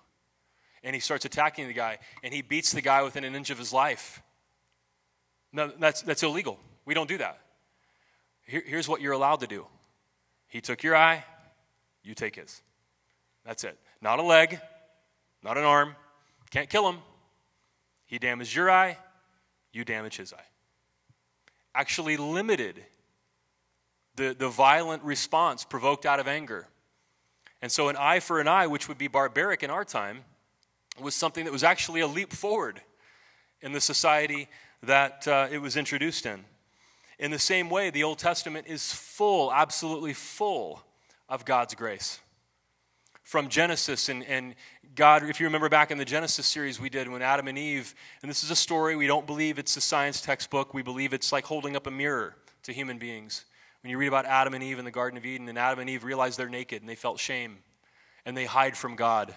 And 0.83 0.95
he 0.95 0.99
starts 0.99 1.25
attacking 1.25 1.67
the 1.67 1.73
guy, 1.73 1.99
and 2.23 2.33
he 2.33 2.41
beats 2.41 2.71
the 2.71 2.81
guy 2.81 3.03
within 3.03 3.23
an 3.23 3.35
inch 3.35 3.49
of 3.49 3.57
his 3.57 3.73
life. 3.73 4.21
No, 5.51 5.71
that's, 5.79 6.01
that's 6.01 6.23
illegal. 6.23 6.59
We 6.85 6.93
don't 6.93 7.09
do 7.09 7.17
that. 7.17 7.39
Here, 8.45 8.63
here's 8.65 8.87
what 8.87 9.01
you're 9.01 9.13
allowed 9.13 9.41
to 9.41 9.47
do 9.47 9.65
He 10.47 10.61
took 10.61 10.83
your 10.83 10.95
eye, 10.95 11.23
you 12.03 12.13
take 12.13 12.35
his. 12.35 12.61
That's 13.45 13.63
it. 13.63 13.77
Not 14.01 14.19
a 14.19 14.23
leg, 14.23 14.59
not 15.43 15.57
an 15.57 15.63
arm. 15.63 15.95
Can't 16.51 16.69
kill 16.69 16.89
him. 16.89 16.99
He 18.05 18.17
damaged 18.17 18.55
your 18.55 18.71
eye, 18.71 18.97
you 19.71 19.85
damage 19.85 20.17
his 20.17 20.33
eye. 20.33 20.47
Actually, 21.75 22.17
limited 22.17 22.83
the, 24.15 24.35
the 24.37 24.49
violent 24.49 25.03
response 25.03 25.63
provoked 25.63 26.05
out 26.05 26.19
of 26.19 26.27
anger. 26.27 26.67
And 27.61 27.71
so, 27.71 27.89
an 27.89 27.95
eye 27.95 28.19
for 28.19 28.39
an 28.39 28.47
eye, 28.47 28.67
which 28.67 28.87
would 28.87 28.97
be 28.97 29.07
barbaric 29.07 29.63
in 29.63 29.69
our 29.69 29.85
time, 29.85 30.23
was 30.99 31.15
something 31.15 31.45
that 31.45 31.51
was 31.51 31.63
actually 31.63 32.01
a 32.01 32.07
leap 32.07 32.33
forward 32.33 32.81
in 33.61 33.71
the 33.71 33.81
society 33.81 34.47
that 34.83 35.27
uh, 35.27 35.47
it 35.51 35.59
was 35.59 35.75
introduced 35.75 36.25
in. 36.25 36.45
In 37.17 37.31
the 37.31 37.39
same 37.39 37.69
way, 37.69 37.89
the 37.89 38.03
Old 38.03 38.17
Testament 38.17 38.67
is 38.67 38.93
full, 38.93 39.51
absolutely 39.53 40.13
full 40.13 40.81
of 41.27 41.43
God's 41.43 41.75
grace. 41.75 42.19
From 43.23 43.49
Genesis 43.49 44.09
and, 44.09 44.23
and 44.23 44.55
God, 44.95 45.23
if 45.23 45.39
you 45.39 45.45
remember 45.45 45.69
back 45.69 45.91
in 45.91 45.97
the 45.97 46.05
Genesis 46.05 46.45
series 46.45 46.79
we 46.79 46.89
did 46.89 47.07
when 47.07 47.21
Adam 47.21 47.47
and 47.47 47.57
Eve, 47.57 47.93
and 48.21 48.29
this 48.29 48.43
is 48.43 48.51
a 48.51 48.55
story, 48.55 48.95
we 48.95 49.05
don't 49.05 49.27
believe 49.27 49.59
it's 49.59 49.75
a 49.77 49.81
science 49.81 50.21
textbook, 50.21 50.73
we 50.73 50.81
believe 50.81 51.13
it's 51.13 51.31
like 51.31 51.45
holding 51.45 51.75
up 51.75 51.85
a 51.85 51.91
mirror 51.91 52.35
to 52.63 52.73
human 52.73 52.97
beings. 52.97 53.45
When 53.83 53.91
you 53.91 53.97
read 53.97 54.07
about 54.07 54.25
Adam 54.25 54.53
and 54.53 54.63
Eve 54.63 54.79
in 54.79 54.85
the 54.85 54.91
Garden 54.91 55.17
of 55.17 55.25
Eden, 55.25 55.47
and 55.47 55.59
Adam 55.59 55.79
and 55.79 55.89
Eve 55.89 56.03
realized 56.03 56.39
they're 56.39 56.49
naked 56.49 56.81
and 56.81 56.89
they 56.89 56.95
felt 56.95 57.19
shame 57.19 57.59
and 58.25 58.35
they 58.35 58.45
hide 58.45 58.75
from 58.75 58.95
God. 58.95 59.33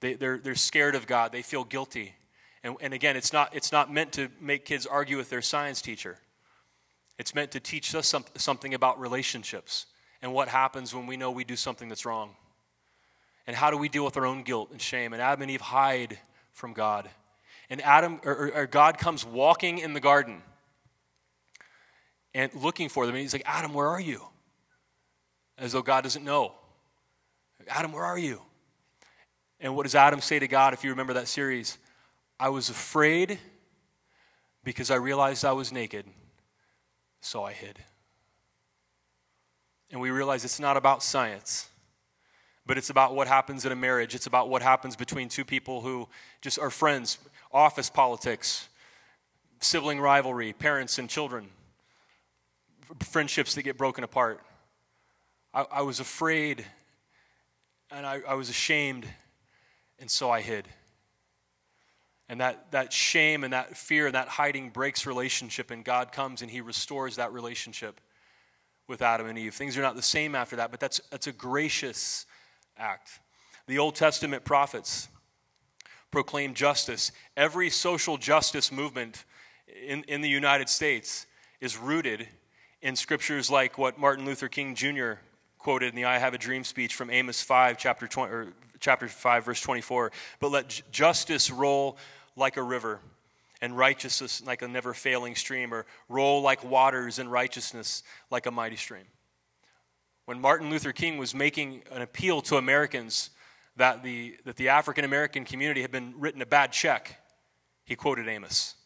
They, 0.00 0.14
they're, 0.14 0.38
they're 0.38 0.54
scared 0.54 0.94
of 0.94 1.06
God, 1.06 1.32
they 1.32 1.42
feel 1.42 1.64
guilty. 1.64 2.14
And, 2.62 2.76
and 2.80 2.92
again, 2.92 3.16
it's 3.16 3.32
not, 3.32 3.54
it's 3.54 3.72
not 3.72 3.92
meant 3.92 4.12
to 4.12 4.28
make 4.40 4.64
kids 4.64 4.86
argue 4.86 5.16
with 5.16 5.30
their 5.30 5.42
science 5.42 5.80
teacher. 5.80 6.18
It's 7.18 7.34
meant 7.34 7.50
to 7.52 7.60
teach 7.60 7.94
us 7.94 8.06
some, 8.06 8.24
something 8.36 8.74
about 8.74 9.00
relationships 9.00 9.86
and 10.22 10.32
what 10.32 10.48
happens 10.48 10.94
when 10.94 11.06
we 11.06 11.16
know 11.16 11.30
we 11.30 11.44
do 11.44 11.56
something 11.56 11.88
that's 11.88 12.04
wrong. 12.04 12.34
And 13.46 13.56
how 13.56 13.70
do 13.70 13.76
we 13.76 13.88
deal 13.88 14.04
with 14.04 14.16
our 14.16 14.26
own 14.26 14.42
guilt 14.42 14.70
and 14.70 14.80
shame? 14.80 15.12
And 15.12 15.22
Adam 15.22 15.42
and 15.42 15.50
Eve 15.50 15.60
hide 15.60 16.18
from 16.52 16.72
God. 16.72 17.08
And 17.68 17.82
Adam 17.82 18.20
or, 18.24 18.52
or 18.52 18.66
God 18.66 18.98
comes 18.98 19.24
walking 19.24 19.78
in 19.78 19.92
the 19.92 20.00
garden 20.00 20.42
and 22.34 22.52
looking 22.54 22.88
for 22.88 23.06
them. 23.06 23.14
And 23.14 23.22
he's 23.22 23.32
like, 23.32 23.42
Adam, 23.46 23.72
where 23.72 23.88
are 23.88 24.00
you? 24.00 24.22
As 25.58 25.72
though 25.72 25.82
God 25.82 26.02
doesn't 26.02 26.24
know. 26.24 26.54
Adam, 27.68 27.92
where 27.92 28.04
are 28.04 28.18
you? 28.18 28.40
And 29.60 29.76
what 29.76 29.82
does 29.82 29.94
Adam 29.94 30.20
say 30.20 30.38
to 30.38 30.48
God 30.48 30.72
if 30.72 30.84
you 30.84 30.90
remember 30.90 31.12
that 31.14 31.28
series? 31.28 31.78
I 32.38 32.48
was 32.48 32.70
afraid 32.70 33.38
because 34.64 34.90
I 34.90 34.96
realized 34.96 35.44
I 35.44 35.52
was 35.52 35.72
naked, 35.72 36.06
so 37.20 37.44
I 37.44 37.52
hid. 37.52 37.78
And 39.90 40.00
we 40.00 40.10
realize 40.10 40.44
it's 40.44 40.60
not 40.60 40.76
about 40.76 41.02
science, 41.02 41.68
but 42.64 42.78
it's 42.78 42.88
about 42.88 43.14
what 43.14 43.28
happens 43.28 43.66
in 43.66 43.72
a 43.72 43.76
marriage. 43.76 44.14
It's 44.14 44.26
about 44.26 44.48
what 44.48 44.62
happens 44.62 44.96
between 44.96 45.28
two 45.28 45.44
people 45.44 45.82
who 45.82 46.08
just 46.40 46.58
are 46.58 46.70
friends, 46.70 47.18
office 47.52 47.90
politics, 47.90 48.68
sibling 49.60 50.00
rivalry, 50.00 50.54
parents 50.54 50.98
and 50.98 51.10
children, 51.10 51.48
friendships 53.00 53.54
that 53.54 53.62
get 53.62 53.76
broken 53.76 54.04
apart. 54.04 54.40
I, 55.52 55.66
I 55.70 55.82
was 55.82 56.00
afraid 56.00 56.64
and 57.90 58.06
I, 58.06 58.20
I 58.26 58.34
was 58.34 58.48
ashamed, 58.48 59.06
and 60.00 60.10
so 60.10 60.30
I 60.30 60.40
hid. 60.40 60.66
And 62.28 62.40
that, 62.40 62.70
that 62.70 62.92
shame 62.92 63.44
and 63.44 63.52
that 63.52 63.76
fear 63.76 64.06
and 64.06 64.14
that 64.14 64.28
hiding 64.28 64.70
breaks 64.70 65.04
relationship, 65.04 65.70
and 65.70 65.84
God 65.84 66.12
comes 66.12 66.42
and 66.42 66.50
He 66.50 66.60
restores 66.60 67.16
that 67.16 67.32
relationship 67.32 68.00
with 68.88 69.02
Adam 69.02 69.26
and 69.26 69.38
Eve. 69.38 69.54
Things 69.54 69.76
are 69.76 69.82
not 69.82 69.96
the 69.96 70.02
same 70.02 70.34
after 70.34 70.56
that, 70.56 70.70
but 70.70 70.80
that's, 70.80 71.00
that's 71.10 71.26
a 71.26 71.32
gracious 71.32 72.26
act. 72.76 73.20
The 73.66 73.78
Old 73.78 73.94
Testament 73.94 74.44
prophets 74.44 75.08
proclaim 76.10 76.54
justice. 76.54 77.12
Every 77.36 77.70
social 77.70 78.16
justice 78.16 78.72
movement 78.72 79.24
in, 79.86 80.02
in 80.04 80.20
the 80.20 80.28
United 80.28 80.68
States 80.68 81.26
is 81.60 81.76
rooted 81.76 82.26
in 82.82 82.96
scriptures 82.96 83.50
like 83.50 83.78
what 83.78 83.98
Martin 83.98 84.24
Luther 84.24 84.48
King 84.48 84.74
Jr. 84.74 85.14
quoted 85.58 85.90
in 85.90 85.94
the 85.94 86.04
I 86.04 86.18
Have 86.18 86.34
a 86.34 86.38
Dream 86.38 86.64
speech 86.64 86.94
from 86.94 87.10
Amos 87.10 87.42
5, 87.42 87.76
chapter, 87.78 88.06
20, 88.06 88.32
or 88.32 88.52
chapter 88.80 89.08
5, 89.08 89.44
verse 89.44 89.60
24. 89.60 90.10
But 90.40 90.50
let 90.50 90.82
justice 90.90 91.50
roll 91.50 91.98
like 92.36 92.56
a 92.56 92.62
river, 92.62 93.00
and 93.60 93.76
righteousness 93.76 94.42
like 94.44 94.62
a 94.62 94.68
never 94.68 94.94
failing 94.94 95.34
stream, 95.34 95.72
or 95.72 95.86
roll 96.08 96.42
like 96.42 96.64
waters 96.64 97.18
and 97.18 97.30
righteousness 97.30 98.02
like 98.30 98.46
a 98.46 98.50
mighty 98.50 98.76
stream. 98.76 99.04
When 100.24 100.40
Martin 100.40 100.70
Luther 100.70 100.92
King 100.92 101.18
was 101.18 101.34
making 101.34 101.82
an 101.90 102.02
appeal 102.02 102.40
to 102.42 102.56
Americans 102.56 103.30
that 103.76 104.02
the, 104.02 104.36
that 104.44 104.56
the 104.56 104.68
African 104.68 105.04
American 105.04 105.44
community 105.44 105.82
had 105.82 105.90
been 105.90 106.14
written 106.18 106.40
a 106.42 106.46
bad 106.46 106.72
check, 106.72 107.16
he 107.84 107.96
quoted 107.96 108.28
Amos. 108.28 108.76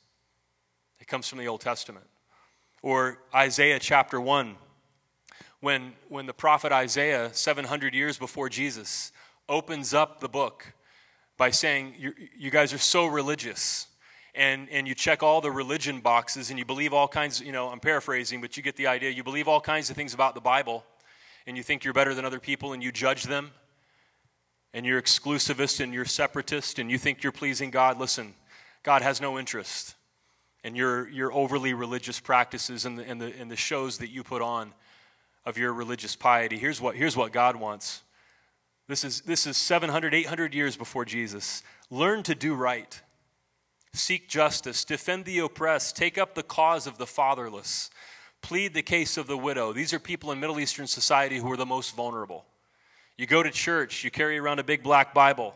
It 1.00 1.06
comes 1.06 1.28
from 1.28 1.38
the 1.38 1.48
Old 1.48 1.60
Testament. 1.60 2.06
Or 2.82 3.18
Isaiah 3.34 3.78
chapter 3.78 4.20
1, 4.20 4.56
when, 5.60 5.92
when 6.08 6.26
the 6.26 6.34
prophet 6.34 6.72
Isaiah, 6.72 7.30
700 7.32 7.94
years 7.94 8.18
before 8.18 8.48
Jesus, 8.48 9.12
opens 9.48 9.94
up 9.94 10.20
the 10.20 10.28
book 10.28 10.72
by 11.36 11.50
saying, 11.50 11.94
You 12.36 12.50
guys 12.50 12.72
are 12.72 12.78
so 12.78 13.06
religious. 13.06 13.86
And, 14.36 14.68
and 14.70 14.88
you 14.88 14.96
check 14.96 15.22
all 15.22 15.40
the 15.40 15.50
religion 15.52 16.00
boxes 16.00 16.50
and 16.50 16.58
you 16.58 16.64
believe 16.64 16.92
all 16.92 17.06
kinds, 17.06 17.40
you 17.40 17.52
know, 17.52 17.68
I'm 17.68 17.78
paraphrasing, 17.78 18.40
but 18.40 18.56
you 18.56 18.64
get 18.64 18.74
the 18.74 18.88
idea. 18.88 19.10
You 19.10 19.22
believe 19.22 19.46
all 19.46 19.60
kinds 19.60 19.90
of 19.90 19.96
things 19.96 20.12
about 20.12 20.34
the 20.34 20.40
Bible 20.40 20.84
and 21.46 21.56
you 21.56 21.62
think 21.62 21.84
you're 21.84 21.94
better 21.94 22.14
than 22.14 22.24
other 22.24 22.40
people 22.40 22.72
and 22.72 22.82
you 22.82 22.90
judge 22.90 23.24
them 23.24 23.52
and 24.72 24.84
you're 24.84 25.00
exclusivist 25.00 25.80
and 25.80 25.94
you're 25.94 26.04
separatist 26.04 26.80
and 26.80 26.90
you 26.90 26.98
think 26.98 27.22
you're 27.22 27.32
pleasing 27.32 27.70
God. 27.70 28.00
Listen, 28.00 28.34
God 28.82 29.02
has 29.02 29.20
no 29.20 29.38
interest 29.38 29.94
in 30.64 30.74
your, 30.74 31.08
your 31.10 31.32
overly 31.32 31.74
religious 31.74 32.18
practices 32.18 32.86
and 32.86 32.98
the, 32.98 33.04
and, 33.04 33.20
the, 33.20 33.32
and 33.38 33.50
the 33.50 33.56
shows 33.56 33.98
that 33.98 34.08
you 34.08 34.24
put 34.24 34.42
on 34.42 34.72
of 35.46 35.58
your 35.58 35.72
religious 35.72 36.16
piety. 36.16 36.58
Here's 36.58 36.80
what, 36.80 36.96
here's 36.96 37.16
what 37.16 37.32
God 37.32 37.54
wants 37.54 38.02
this 38.86 39.04
is, 39.04 39.22
this 39.22 39.46
is 39.46 39.56
700, 39.56 40.14
800 40.14 40.54
years 40.54 40.76
before 40.76 41.04
Jesus. 41.04 41.62
Learn 41.90 42.22
to 42.24 42.34
do 42.34 42.54
right, 42.54 43.00
seek 43.92 44.28
justice, 44.28 44.84
defend 44.84 45.24
the 45.24 45.38
oppressed, 45.38 45.96
take 45.96 46.18
up 46.18 46.34
the 46.34 46.42
cause 46.42 46.86
of 46.86 46.98
the 46.98 47.06
fatherless, 47.06 47.90
plead 48.42 48.74
the 48.74 48.82
case 48.82 49.16
of 49.16 49.26
the 49.26 49.38
widow. 49.38 49.72
These 49.72 49.94
are 49.94 49.98
people 49.98 50.32
in 50.32 50.40
Middle 50.40 50.60
Eastern 50.60 50.86
society 50.86 51.38
who 51.38 51.50
are 51.50 51.56
the 51.56 51.64
most 51.64 51.96
vulnerable. 51.96 52.44
You 53.16 53.26
go 53.26 53.42
to 53.42 53.50
church, 53.50 54.04
you 54.04 54.10
carry 54.10 54.38
around 54.38 54.58
a 54.58 54.64
big 54.64 54.82
black 54.82 55.14
Bible. 55.14 55.54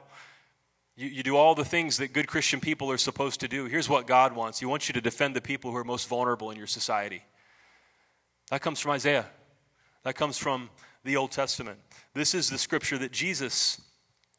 You, 0.96 1.08
you 1.08 1.22
do 1.22 1.36
all 1.36 1.54
the 1.54 1.64
things 1.64 1.98
that 1.98 2.12
good 2.12 2.28
Christian 2.28 2.60
people 2.60 2.90
are 2.90 2.98
supposed 2.98 3.40
to 3.40 3.48
do. 3.48 3.66
Here's 3.66 3.88
what 3.88 4.06
God 4.06 4.34
wants 4.34 4.60
He 4.60 4.66
wants 4.66 4.88
you 4.88 4.94
to 4.94 5.00
defend 5.00 5.36
the 5.36 5.40
people 5.40 5.70
who 5.70 5.76
are 5.76 5.84
most 5.84 6.08
vulnerable 6.08 6.50
in 6.50 6.56
your 6.56 6.66
society. 6.66 7.22
That 8.50 8.62
comes 8.62 8.80
from 8.80 8.92
Isaiah. 8.92 9.26
That 10.04 10.14
comes 10.14 10.38
from 10.38 10.70
the 11.04 11.16
Old 11.16 11.32
Testament. 11.32 11.78
This 12.18 12.34
is 12.34 12.50
the 12.50 12.58
scripture 12.58 12.98
that 12.98 13.12
Jesus 13.12 13.80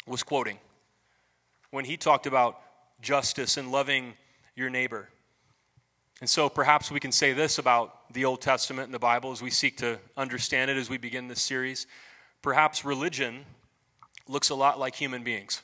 was 0.06 0.22
quoting 0.22 0.58
when 1.72 1.86
he 1.86 1.96
talked 1.96 2.28
about 2.28 2.60
justice 3.00 3.56
and 3.56 3.72
loving 3.72 4.16
your 4.54 4.70
neighbor. 4.70 5.08
And 6.20 6.30
so 6.30 6.50
perhaps 6.50 6.92
we 6.92 7.00
can 7.00 7.14
say 7.14 7.32
this 7.32 7.58
about 7.58 8.14
the 8.14 8.26
Old 8.26 8.42
Testament 8.42 8.88
and 8.88 8.94
the 8.94 9.00
Bible 9.00 9.32
as 9.32 9.42
we 9.42 9.50
seek 9.50 9.78
to 9.78 9.98
understand 10.18 10.70
it 10.70 10.76
as 10.76 10.90
we 10.90 10.98
begin 10.98 11.30
this 11.30 11.42
series. 11.42 11.88
Perhaps 12.42 12.84
religion 12.84 13.46
looks 14.28 14.50
a 14.50 14.56
lot 14.56 14.78
like 14.78 14.94
human 14.94 15.24
beings. 15.24 15.62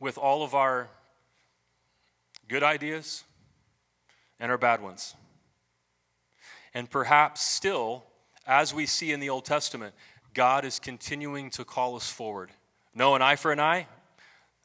With 0.00 0.16
all 0.16 0.42
of 0.42 0.54
our 0.54 0.88
good 2.48 2.62
ideas 2.62 3.24
and 4.40 4.50
our 4.50 4.56
bad 4.56 4.80
ones. 4.80 5.14
And 6.72 6.88
perhaps 6.88 7.42
still, 7.42 8.04
as 8.46 8.74
we 8.74 8.86
see 8.86 9.12
in 9.12 9.20
the 9.20 9.30
Old 9.30 9.44
Testament, 9.44 9.94
God 10.34 10.64
is 10.64 10.78
continuing 10.78 11.50
to 11.50 11.64
call 11.64 11.96
us 11.96 12.10
forward. 12.10 12.50
No, 12.94 13.14
an 13.14 13.22
eye 13.22 13.36
for 13.36 13.52
an 13.52 13.60
eye 13.60 13.86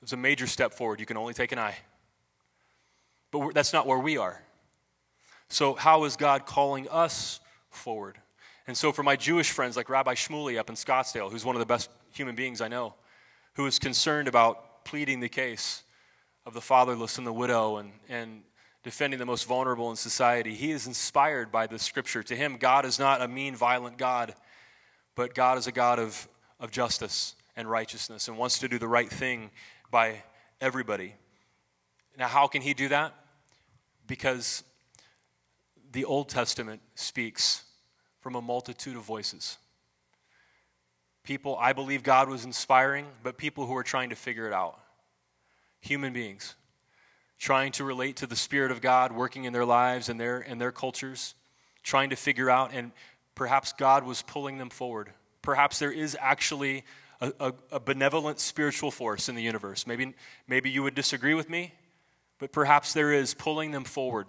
is 0.01 0.13
a 0.13 0.17
major 0.17 0.47
step 0.47 0.73
forward. 0.73 0.99
You 0.99 1.05
can 1.05 1.17
only 1.17 1.33
take 1.33 1.51
an 1.51 1.59
eye. 1.59 1.77
But 3.31 3.53
that's 3.53 3.73
not 3.73 3.85
where 3.85 3.99
we 3.99 4.17
are. 4.17 4.41
So, 5.49 5.73
how 5.73 6.03
is 6.03 6.15
God 6.15 6.45
calling 6.45 6.87
us 6.89 7.39
forward? 7.69 8.17
And 8.67 8.77
so, 8.77 8.91
for 8.91 9.03
my 9.03 9.15
Jewish 9.15 9.51
friends 9.51 9.75
like 9.75 9.89
Rabbi 9.89 10.13
Shmuley 10.13 10.59
up 10.59 10.69
in 10.69 10.75
Scottsdale, 10.75 11.31
who's 11.31 11.45
one 11.45 11.55
of 11.55 11.59
the 11.59 11.65
best 11.65 11.89
human 12.11 12.35
beings 12.35 12.61
I 12.61 12.67
know, 12.67 12.93
who 13.53 13.65
is 13.65 13.79
concerned 13.79 14.27
about 14.27 14.85
pleading 14.85 15.19
the 15.19 15.29
case 15.29 15.83
of 16.45 16.53
the 16.53 16.61
fatherless 16.61 17.17
and 17.17 17.25
the 17.25 17.33
widow 17.33 17.77
and, 17.77 17.91
and 18.09 18.41
defending 18.83 19.19
the 19.19 19.25
most 19.25 19.45
vulnerable 19.45 19.89
in 19.89 19.95
society, 19.95 20.55
he 20.55 20.71
is 20.71 20.87
inspired 20.87 21.51
by 21.51 21.67
the 21.67 21.77
scripture. 21.77 22.23
To 22.23 22.35
him, 22.35 22.57
God 22.57 22.85
is 22.85 22.97
not 22.97 23.21
a 23.21 23.27
mean, 23.27 23.55
violent 23.55 23.97
God, 23.97 24.33
but 25.15 25.33
God 25.33 25.57
is 25.57 25.67
a 25.67 25.71
God 25.71 25.99
of, 25.99 26.27
of 26.59 26.71
justice 26.71 27.35
and 27.55 27.69
righteousness 27.69 28.27
and 28.27 28.37
wants 28.37 28.59
to 28.59 28.67
do 28.67 28.79
the 28.79 28.87
right 28.87 29.09
thing 29.09 29.51
by 29.91 30.23
everybody. 30.61 31.15
Now, 32.17 32.27
how 32.27 32.47
can 32.47 32.61
he 32.61 32.73
do 32.73 32.87
that? 32.89 33.13
Because 34.07 34.63
the 35.91 36.05
Old 36.05 36.29
Testament 36.29 36.81
speaks 36.95 37.63
from 38.21 38.35
a 38.35 38.41
multitude 38.41 38.95
of 38.95 39.03
voices. 39.03 39.57
People, 41.23 41.57
I 41.59 41.73
believe 41.73 42.01
God 42.01 42.29
was 42.29 42.45
inspiring, 42.45 43.05
but 43.23 43.37
people 43.37 43.65
who 43.65 43.75
are 43.75 43.83
trying 43.83 44.09
to 44.09 44.15
figure 44.15 44.47
it 44.47 44.53
out. 44.53 44.79
Human 45.81 46.13
beings 46.13 46.55
trying 47.39 47.71
to 47.71 47.85
relate 47.85 48.17
to 48.17 48.27
the 48.27 48.35
Spirit 48.35 48.69
of 48.69 48.81
God 48.81 49.13
working 49.13 49.45
in 49.45 49.53
their 49.53 49.65
lives 49.65 50.09
and 50.09 50.19
their, 50.19 50.39
and 50.39 50.59
their 50.59 50.73
cultures, 50.73 51.33
trying 51.81 52.09
to 52.09 52.15
figure 52.17 52.49
out, 52.49 52.71
and 52.73 52.91
perhaps 53.33 53.71
God 53.71 54.03
was 54.03 54.21
pulling 54.21 54.57
them 54.57 54.69
forward. 54.69 55.09
Perhaps 55.41 55.79
there 55.79 55.91
is 55.91 56.17
actually 56.19 56.83
a, 57.21 57.31
a, 57.39 57.53
a 57.71 57.79
benevolent 57.79 58.39
spiritual 58.39 58.91
force 58.91 59.29
in 59.29 59.35
the 59.35 59.41
universe. 59.41 59.87
Maybe, 59.87 60.13
maybe 60.47 60.69
you 60.69 60.83
would 60.83 60.95
disagree 60.95 61.33
with 61.33 61.49
me, 61.49 61.73
but 62.39 62.51
perhaps 62.51 62.91
there 62.91 63.13
is 63.13 63.33
pulling 63.33 63.71
them 63.71 63.85
forward. 63.85 64.27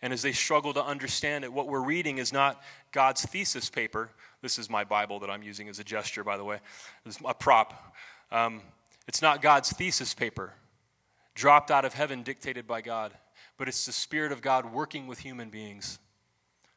And 0.00 0.12
as 0.12 0.22
they 0.22 0.32
struggle 0.32 0.72
to 0.74 0.84
understand 0.84 1.42
it, 1.42 1.52
what 1.52 1.66
we're 1.66 1.80
reading 1.80 2.18
is 2.18 2.32
not 2.32 2.62
God's 2.92 3.24
thesis 3.24 3.68
paper. 3.68 4.10
This 4.42 4.60
is 4.60 4.70
my 4.70 4.84
Bible 4.84 5.18
that 5.20 5.30
I'm 5.30 5.42
using 5.42 5.68
as 5.68 5.80
a 5.80 5.84
gesture, 5.84 6.22
by 6.22 6.36
the 6.36 6.44
way. 6.44 6.60
It's 7.04 7.18
a 7.24 7.34
prop. 7.34 7.94
Um, 8.30 8.60
it's 9.08 9.22
not 9.22 9.42
God's 9.42 9.72
thesis 9.72 10.14
paper 10.14 10.52
dropped 11.36 11.70
out 11.70 11.84
of 11.84 11.94
heaven, 11.94 12.22
dictated 12.22 12.66
by 12.66 12.80
God, 12.80 13.12
but 13.58 13.68
it's 13.68 13.86
the 13.86 13.92
Spirit 13.92 14.32
of 14.32 14.42
God 14.42 14.72
working 14.72 15.06
with 15.06 15.20
human 15.20 15.50
beings, 15.50 16.00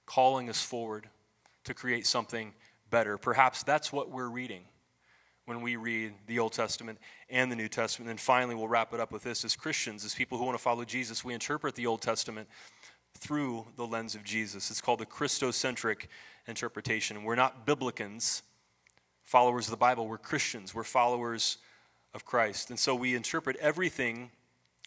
calling 0.06 0.50
us 0.50 0.62
forward 0.62 1.10
to 1.64 1.74
create 1.74 2.06
something 2.06 2.54
better. 2.90 3.18
Perhaps 3.18 3.64
that's 3.64 3.92
what 3.92 4.12
we're 4.12 4.30
reading 4.30 4.62
when 5.46 5.62
we 5.62 5.78
read 5.78 6.14
the 6.28 6.40
Old 6.40 6.54
Testament 6.54 7.00
and 7.30 7.52
the 7.52 7.56
New 7.56 7.70
Testament. 7.70 8.12
And 8.12 8.20
finally, 8.20 8.54
we'll 8.54 8.68
wrap 8.68 8.94
it 8.94 9.00
up 9.00 9.12
with 9.12 9.24
this 9.24 9.44
as 9.44 9.56
Christians, 9.56 10.06
as 10.06 10.14
people 10.14 10.38
who 10.38 10.44
want 10.44 10.58
to 10.58 10.62
follow 10.62 10.84
Jesus, 10.84 11.24
we 11.24 11.34
interpret 11.34 11.74
the 11.74 11.88
Old 11.88 12.02
Testament 12.02 12.48
through 13.18 13.66
the 13.76 13.88
lens 13.88 14.14
of 14.14 14.24
Jesus. 14.24 14.70
It's 14.70 14.82
called 14.82 15.00
the 15.00 15.06
Christocentric 15.06 16.08
interpretation. 16.48 17.24
We're 17.24 17.36
not 17.36 17.66
Biblicans, 17.66 18.44
followers 19.24 19.68
of 19.68 19.72
the 19.72 19.78
Bible. 19.78 20.08
We're 20.08 20.18
Christians. 20.18 20.76
We're 20.76 20.84
followers 20.84 21.58
of 22.14 22.26
Christ. 22.26 22.70
And 22.70 22.78
so 22.78 22.94
we 22.94 23.16
interpret 23.16 23.56
everything 23.58 24.32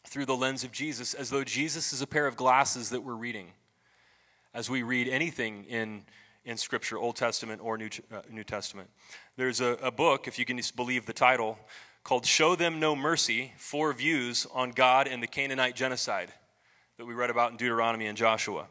through 0.05 0.27
the 0.27 0.37
lens 0.37 0.65
of 0.65 0.73
Jesus 0.73 1.15
as 1.15 1.31
though 1.31 1.45
Jesus 1.45 1.93
is 1.93 2.03
a 2.03 2.07
pair 2.07 2.27
of 2.27 2.37
glasses 2.37 2.91
that 2.91 3.03
we're 3.03 3.15
reading 3.15 3.53
as 4.55 4.69
we 4.69 4.83
read 4.83 5.09
anything 5.09 5.65
in 5.65 6.03
in 6.45 6.57
Scripture, 6.57 6.99
Old 6.99 7.17
Testament 7.17 7.61
or 7.63 7.79
New, 7.79 7.89
uh, 8.13 8.23
New 8.31 8.45
Testament. 8.45 8.91
There's 9.37 9.61
a, 9.61 9.79
a 9.83 9.91
book, 9.91 10.27
if 10.27 10.39
you 10.39 10.45
can 10.45 10.57
just 10.57 10.77
believe 10.77 11.07
the 11.07 11.13
title, 11.13 11.59
called 12.05 12.27
Show 12.27 12.57
Them 12.57 12.81
No 12.81 12.97
Mercy 12.97 13.53
Four 13.59 13.93
Views 13.93 14.47
on 14.53 14.73
God 14.73 15.07
and 15.07 15.23
the 15.23 15.29
Canaanite 15.29 15.77
Genocide 15.77 16.33
that 16.99 17.07
we 17.07 17.15
read 17.15 17.31
about 17.31 17.53
in 17.53 17.57
Deuteronomy 17.57 18.07
and 18.07 18.19
Joshua. 18.19 18.67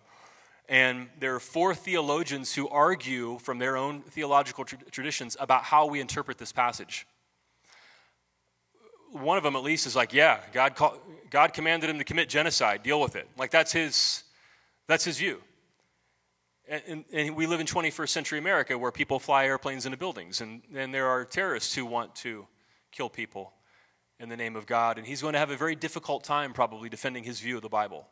And 0.68 1.10
there 1.20 1.36
are 1.36 1.40
four 1.40 1.74
theologians 1.74 2.54
who 2.54 2.68
argue 2.70 3.40
from 3.40 3.58
their 3.58 3.78
own 3.78 4.02
theological 4.02 4.64
tra- 4.66 4.78
traditions 4.92 5.36
about 5.40 5.64
how 5.64 5.86
we 5.86 6.00
interpret 6.00 6.38
this 6.38 6.52
passage. 6.52 7.08
One 9.12 9.38
of 9.38 9.44
them, 9.44 9.56
at 9.56 9.64
least, 9.64 9.88
is 9.88 9.96
like, 9.96 10.14
yeah, 10.14 10.40
God, 10.54 10.76
call, 10.76 10.98
God 11.30 11.54
commanded 11.54 11.90
him 11.90 11.98
to 11.98 12.04
commit 12.04 12.30
genocide, 12.30 12.84
deal 12.84 13.02
with 13.02 13.16
it. 13.16 13.28
Like, 13.38 13.52
that's 13.52 13.72
his, 13.72 14.24
that's 14.88 15.04
his 15.04 15.18
view. 15.18 15.42
And, 16.68 17.04
and, 17.12 17.36
we 17.36 17.48
live 17.48 17.60
in 17.60 17.68
21st 17.68 18.10
century 18.10 18.40
America 18.40 18.78
where 18.78 18.92
people 18.92 19.20
fly 19.20 19.46
airplanes 19.46 19.86
into 19.86 19.98
buildings, 19.98 20.40
and, 20.40 20.62
and 20.74 20.94
there 20.94 21.08
are 21.08 21.26
terrorists 21.26 21.76
who 21.76 21.86
want 21.86 22.16
to 22.18 22.48
kill 22.92 23.10
people 23.10 23.52
in 24.22 24.30
the 24.30 24.38
name 24.38 24.56
of 24.56 24.66
God. 24.66 24.98
And 24.98 25.06
he's 25.06 25.22
going 25.22 25.34
to 25.34 25.40
have 25.40 25.50
a 25.50 25.58
very 25.58 25.76
difficult 25.76 26.24
time 26.24 26.54
probably 26.54 26.88
defending 26.88 27.24
his 27.24 27.40
view 27.40 27.58
of 27.58 27.62
the 27.62 27.70
Bible 27.70 28.08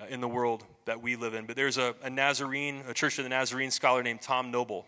uh, 0.00 0.04
in 0.08 0.20
the 0.20 0.28
world 0.28 0.64
that 0.84 1.02
we 1.02 1.16
live 1.16 1.34
in. 1.34 1.46
But 1.46 1.56
there's 1.56 1.78
a, 1.78 1.94
a 2.02 2.10
Nazarene, 2.10 2.82
a 2.86 2.94
Church 2.94 3.18
of 3.18 3.24
the 3.24 3.30
Nazarene 3.30 3.70
scholar 3.70 4.02
named 4.02 4.20
Tom 4.20 4.50
Noble. 4.50 4.86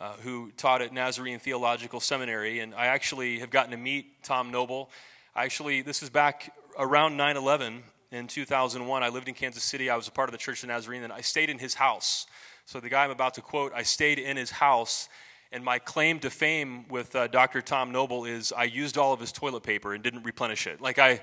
Uh, 0.00 0.14
who 0.22 0.50
taught 0.56 0.80
at 0.80 0.94
Nazarene 0.94 1.38
Theological 1.38 2.00
Seminary, 2.00 2.60
and 2.60 2.74
I 2.74 2.86
actually 2.86 3.40
have 3.40 3.50
gotten 3.50 3.72
to 3.72 3.76
meet 3.76 4.22
Tom 4.22 4.50
Noble. 4.50 4.88
I 5.36 5.44
actually, 5.44 5.82
this 5.82 6.02
is 6.02 6.08
back 6.08 6.54
around 6.78 7.18
9 7.18 7.36
11 7.36 7.82
in 8.10 8.26
2001. 8.26 9.02
I 9.02 9.10
lived 9.10 9.28
in 9.28 9.34
Kansas 9.34 9.62
City. 9.62 9.90
I 9.90 9.96
was 9.96 10.08
a 10.08 10.10
part 10.10 10.30
of 10.30 10.32
the 10.32 10.38
Church 10.38 10.62
of 10.62 10.70
Nazarene, 10.70 11.02
and 11.02 11.12
I 11.12 11.20
stayed 11.20 11.50
in 11.50 11.58
his 11.58 11.74
house. 11.74 12.26
So 12.64 12.80
the 12.80 12.88
guy 12.88 13.04
I'm 13.04 13.10
about 13.10 13.34
to 13.34 13.42
quote, 13.42 13.72
I 13.74 13.82
stayed 13.82 14.18
in 14.18 14.38
his 14.38 14.50
house. 14.50 15.10
And 15.52 15.62
my 15.62 15.78
claim 15.78 16.18
to 16.20 16.30
fame 16.30 16.88
with 16.88 17.14
uh, 17.14 17.26
Dr. 17.26 17.60
Tom 17.60 17.92
Noble 17.92 18.24
is 18.24 18.54
I 18.56 18.64
used 18.64 18.96
all 18.96 19.12
of 19.12 19.20
his 19.20 19.32
toilet 19.32 19.64
paper 19.64 19.92
and 19.92 20.02
didn't 20.02 20.22
replenish 20.22 20.66
it. 20.66 20.80
Like, 20.80 20.98
I, 20.98 21.20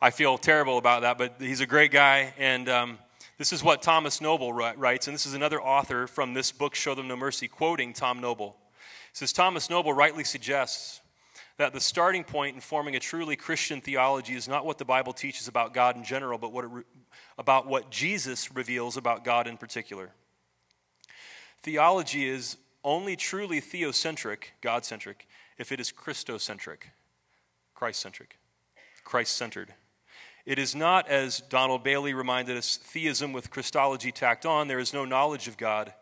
I 0.00 0.10
feel 0.10 0.38
terrible 0.38 0.78
about 0.78 1.02
that, 1.02 1.18
but 1.18 1.34
he's 1.40 1.60
a 1.60 1.66
great 1.66 1.90
guy. 1.90 2.34
And 2.38 2.68
um, 2.68 2.98
this 3.42 3.52
is 3.52 3.64
what 3.64 3.82
Thomas 3.82 4.20
Noble 4.20 4.52
writes, 4.52 5.08
and 5.08 5.14
this 5.16 5.26
is 5.26 5.34
another 5.34 5.60
author 5.60 6.06
from 6.06 6.32
this 6.32 6.52
book, 6.52 6.76
Show 6.76 6.94
Them 6.94 7.08
No 7.08 7.16
Mercy, 7.16 7.48
quoting 7.48 7.92
Tom 7.92 8.20
Noble. 8.20 8.56
Says 9.12 9.32
Thomas 9.32 9.68
Noble 9.68 9.92
rightly 9.92 10.22
suggests 10.22 11.00
that 11.56 11.72
the 11.72 11.80
starting 11.80 12.22
point 12.22 12.54
in 12.54 12.60
forming 12.60 12.94
a 12.94 13.00
truly 13.00 13.34
Christian 13.34 13.80
theology 13.80 14.34
is 14.34 14.46
not 14.46 14.64
what 14.64 14.78
the 14.78 14.84
Bible 14.84 15.12
teaches 15.12 15.48
about 15.48 15.74
God 15.74 15.96
in 15.96 16.04
general, 16.04 16.38
but 16.38 16.52
what 16.52 16.72
re- 16.72 16.82
about 17.36 17.66
what 17.66 17.90
Jesus 17.90 18.54
reveals 18.54 18.96
about 18.96 19.24
God 19.24 19.48
in 19.48 19.56
particular. 19.56 20.10
Theology 21.64 22.28
is 22.28 22.58
only 22.84 23.16
truly 23.16 23.60
theocentric, 23.60 24.52
God 24.60 24.84
centric, 24.84 25.26
if 25.58 25.72
it 25.72 25.80
is 25.80 25.90
Christocentric, 25.90 26.92
Christ 27.74 27.98
centric, 27.98 28.38
Christ 29.02 29.34
centered. 29.34 29.74
It 30.44 30.58
is 30.58 30.74
not, 30.74 31.08
as 31.08 31.40
Donald 31.40 31.84
Baillie 31.84 32.14
reminded 32.14 32.56
us, 32.56 32.76
theism 32.76 33.32
with 33.32 33.50
Christology 33.50 34.10
tacked 34.10 34.44
on. 34.44 34.68
There 34.68 34.78
is 34.78 34.92
no 34.92 35.04
knowledge 35.04 35.48
of 35.48 35.56
God 35.56 35.92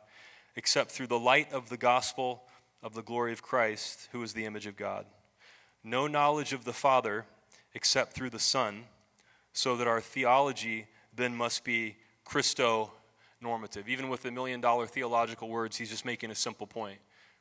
except 0.56 0.90
through 0.90 1.08
the 1.08 1.18
light 1.18 1.52
of 1.52 1.68
the 1.68 1.76
gospel 1.76 2.42
of 2.82 2.94
the 2.94 3.02
glory 3.02 3.32
of 3.32 3.42
Christ, 3.42 4.08
who 4.12 4.22
is 4.22 4.32
the 4.32 4.46
image 4.46 4.66
of 4.66 4.76
God 4.76 5.06
no 5.82 6.06
knowledge 6.06 6.52
of 6.52 6.64
the 6.64 6.72
Father 6.72 7.24
except 7.74 8.12
through 8.12 8.30
the 8.30 8.38
Son, 8.38 8.84
so 9.52 9.76
that 9.76 9.86
our 9.86 10.00
theology 10.00 10.86
then 11.14 11.34
must 11.34 11.64
be 11.64 11.96
Christo 12.24 12.92
normative. 13.40 13.88
Even 13.88 14.08
with 14.08 14.22
the 14.22 14.30
million 14.30 14.60
dollar 14.60 14.86
theological 14.86 15.48
words, 15.48 15.76
he's 15.76 15.90
just 15.90 16.04
making 16.04 16.30
a 16.30 16.34
simple 16.34 16.66
point. 16.66 16.98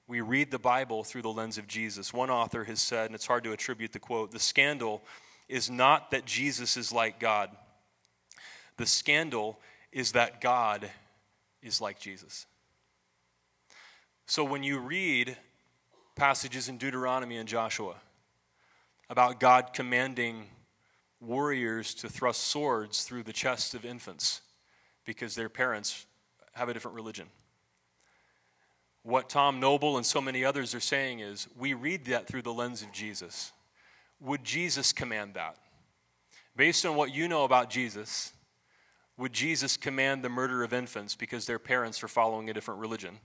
We 0.07 0.21
read 0.21 0.49
the 0.49 0.59
Bible 0.59 1.03
through 1.03 1.21
the 1.21 1.31
lens 1.31 1.57
of 1.57 1.67
Jesus. 1.67 2.13
One 2.13 2.29
author 2.29 2.63
has 2.63 2.81
said, 2.81 3.07
and 3.07 3.15
it's 3.15 3.27
hard 3.27 3.43
to 3.43 3.51
attribute 3.51 3.91
the 3.91 3.99
quote 3.99 4.31
the 4.31 4.39
scandal 4.39 5.03
is 5.49 5.69
not 5.69 6.11
that 6.11 6.25
Jesus 6.25 6.77
is 6.77 6.93
like 6.93 7.19
God, 7.19 7.49
the 8.77 8.85
scandal 8.85 9.59
is 9.91 10.13
that 10.13 10.39
God 10.39 10.89
is 11.61 11.81
like 11.81 11.99
Jesus. 11.99 12.45
So 14.27 14.45
when 14.45 14.63
you 14.63 14.77
read 14.77 15.35
passages 16.15 16.69
in 16.69 16.77
Deuteronomy 16.77 17.37
and 17.37 17.49
Joshua, 17.49 17.95
about 19.09 19.39
God 19.39 19.71
commanding 19.73 20.45
warriors 21.19 21.95
to 21.95 22.07
thrust 22.07 22.41
swords 22.41 23.03
through 23.03 23.23
the 23.23 23.33
chests 23.33 23.73
of 23.73 23.83
infants 23.83 24.41
because 25.03 25.33
their 25.33 25.49
parents 25.49 26.05
have 26.53 26.69
a 26.69 26.73
different 26.73 26.95
religion. 26.95 27.25
What 29.01 29.29
Tom 29.29 29.59
Noble 29.59 29.97
and 29.97 30.05
so 30.05 30.21
many 30.21 30.45
others 30.45 30.75
are 30.75 30.79
saying 30.79 31.19
is 31.19 31.47
we 31.57 31.73
read 31.73 32.05
that 32.05 32.27
through 32.27 32.43
the 32.43 32.53
lens 32.53 32.83
of 32.83 32.91
Jesus. 32.91 33.51
Would 34.19 34.43
Jesus 34.43 34.91
command 34.91 35.35
that? 35.35 35.57
based 36.59 36.85
on 36.85 36.93
what 36.93 37.15
you 37.15 37.29
know 37.29 37.45
about 37.45 37.69
Jesus, 37.69 38.33
would 39.15 39.31
Jesus 39.31 39.77
command 39.77 40.25
the 40.25 40.29
murder 40.29 40.61
of 40.61 40.73
infants 40.73 41.15
because 41.15 41.45
their 41.45 41.57
parents 41.57 42.03
are 42.03 42.09
following 42.09 42.49
a 42.49 42.53
different 42.53 42.81
religion? 42.81 43.17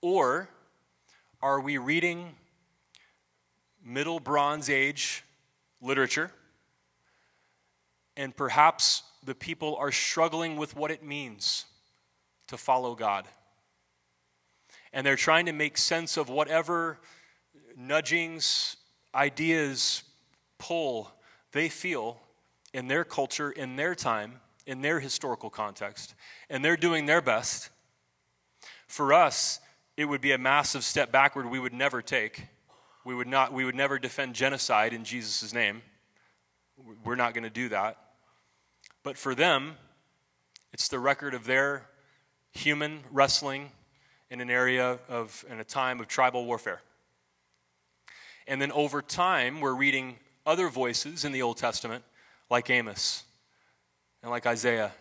Or 0.00 0.48
are 1.40 1.60
we 1.60 1.78
reading 1.78 2.34
Middle 3.84 4.18
Bronze 4.18 4.68
Age 4.68 5.22
literature 5.80 6.32
and 8.16 8.36
perhaps 8.36 9.04
the 9.22 9.36
people 9.36 9.76
are 9.76 9.92
struggling 9.92 10.56
with 10.56 10.74
what 10.74 10.90
it 10.90 11.04
means 11.04 11.66
to 12.48 12.56
follow 12.56 12.96
God? 12.96 13.28
And 14.92 15.06
they're 15.06 15.14
trying 15.14 15.46
to 15.46 15.52
make 15.52 15.78
sense 15.78 16.16
of 16.16 16.28
whatever 16.28 16.98
nudgings, 17.76 18.76
ideas, 19.14 20.02
pull 20.58 21.10
they 21.54 21.68
feel 21.68 22.20
in 22.74 22.88
their 22.88 23.04
culture, 23.04 23.50
in 23.50 23.76
their 23.76 23.94
time, 23.94 24.40
in 24.66 24.82
their 24.82 24.98
historical 25.00 25.48
context, 25.48 26.14
and 26.50 26.64
they're 26.64 26.76
doing 26.76 27.06
their 27.06 27.22
best. 27.22 27.70
For 28.88 29.12
us, 29.12 29.60
it 29.96 30.06
would 30.06 30.20
be 30.20 30.32
a 30.32 30.38
massive 30.38 30.84
step 30.84 31.12
backward 31.12 31.48
we 31.48 31.60
would 31.60 31.72
never 31.72 32.02
take. 32.02 32.46
We 33.04 33.14
would, 33.14 33.28
not, 33.28 33.52
we 33.52 33.64
would 33.64 33.76
never 33.76 33.98
defend 33.98 34.34
genocide 34.34 34.92
in 34.92 35.04
Jesus' 35.04 35.54
name. 35.54 35.82
We're 37.04 37.14
not 37.14 37.34
going 37.34 37.44
to 37.44 37.50
do 37.50 37.68
that. 37.68 37.98
But 39.04 39.16
for 39.16 39.34
them, 39.34 39.76
it's 40.72 40.88
the 40.88 40.98
record 40.98 41.34
of 41.34 41.44
their 41.44 41.86
human 42.52 43.00
wrestling 43.12 43.70
in 44.30 44.40
an 44.40 44.50
area 44.50 44.98
of, 45.08 45.44
in 45.48 45.60
a 45.60 45.64
time 45.64 46.00
of 46.00 46.08
tribal 46.08 46.46
warfare. 46.46 46.80
And 48.46 48.60
then 48.60 48.72
over 48.72 49.02
time, 49.02 49.60
we're 49.60 49.74
reading 49.74 50.16
other 50.46 50.68
voices 50.68 51.24
in 51.24 51.32
the 51.32 51.42
Old 51.42 51.56
Testament, 51.56 52.04
like 52.50 52.68
Amos 52.70 53.24
and 54.22 54.30
like 54.30 54.46
Isaiah. 54.46 54.92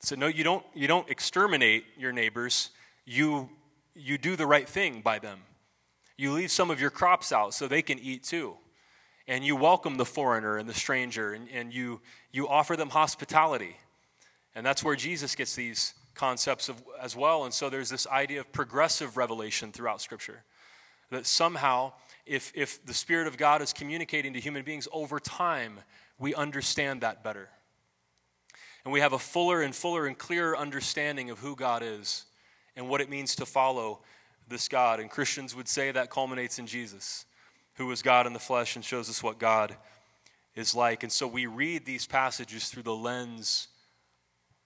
So 0.00 0.16
no, 0.16 0.26
you 0.26 0.44
don't, 0.44 0.64
you 0.74 0.88
don't 0.88 1.08
exterminate 1.08 1.84
your 1.96 2.12
neighbors. 2.12 2.70
You, 3.06 3.48
you 3.94 4.18
do 4.18 4.36
the 4.36 4.46
right 4.46 4.68
thing 4.68 5.00
by 5.00 5.18
them. 5.18 5.40
You 6.16 6.32
leave 6.32 6.50
some 6.50 6.70
of 6.70 6.80
your 6.80 6.90
crops 6.90 7.32
out 7.32 7.54
so 7.54 7.66
they 7.66 7.82
can 7.82 7.98
eat 7.98 8.24
too. 8.24 8.56
And 9.28 9.44
you 9.44 9.56
welcome 9.56 9.96
the 9.96 10.04
foreigner 10.04 10.58
and 10.58 10.68
the 10.68 10.74
stranger, 10.74 11.32
and, 11.32 11.48
and 11.52 11.72
you, 11.72 12.00
you 12.32 12.48
offer 12.48 12.76
them 12.76 12.90
hospitality. 12.90 13.76
And 14.54 14.66
that's 14.66 14.82
where 14.82 14.96
Jesus 14.96 15.34
gets 15.34 15.54
these 15.54 15.94
concepts 16.14 16.68
of, 16.68 16.82
as 17.00 17.16
well. 17.16 17.44
And 17.44 17.54
so 17.54 17.70
there's 17.70 17.88
this 17.88 18.06
idea 18.08 18.40
of 18.40 18.52
progressive 18.52 19.16
revelation 19.16 19.72
throughout 19.72 20.02
Scripture. 20.02 20.42
That 21.10 21.26
somehow, 21.26 21.92
if, 22.32 22.52
if 22.54 22.84
the 22.84 22.94
Spirit 22.94 23.26
of 23.26 23.36
God 23.36 23.62
is 23.62 23.72
communicating 23.72 24.32
to 24.32 24.40
human 24.40 24.62
beings 24.62 24.88
over 24.92 25.20
time, 25.20 25.80
we 26.18 26.34
understand 26.34 27.00
that 27.02 27.22
better 27.22 27.48
and 28.84 28.92
we 28.92 29.00
have 29.00 29.12
a 29.12 29.18
fuller 29.18 29.62
and 29.62 29.74
fuller 29.74 30.06
and 30.06 30.18
clearer 30.18 30.56
understanding 30.56 31.30
of 31.30 31.38
who 31.38 31.54
God 31.54 31.82
is 31.84 32.24
and 32.74 32.88
what 32.88 33.00
it 33.00 33.08
means 33.08 33.36
to 33.36 33.46
follow 33.46 34.00
this 34.48 34.68
God. 34.68 34.98
And 34.98 35.08
Christians 35.08 35.54
would 35.54 35.68
say 35.68 35.92
that 35.92 36.10
culminates 36.10 36.58
in 36.58 36.66
Jesus, 36.66 37.24
who 37.74 37.90
is 37.92 38.02
God 38.02 38.26
in 38.26 38.32
the 38.32 38.40
flesh 38.40 38.74
and 38.74 38.84
shows 38.84 39.08
us 39.08 39.22
what 39.22 39.38
God 39.38 39.76
is 40.54 40.74
like. 40.74 41.02
And 41.02 41.12
so 41.12 41.26
we 41.26 41.46
read 41.46 41.86
these 41.86 42.06
passages 42.06 42.68
through 42.68 42.82
the 42.82 42.94
lens 42.94 43.68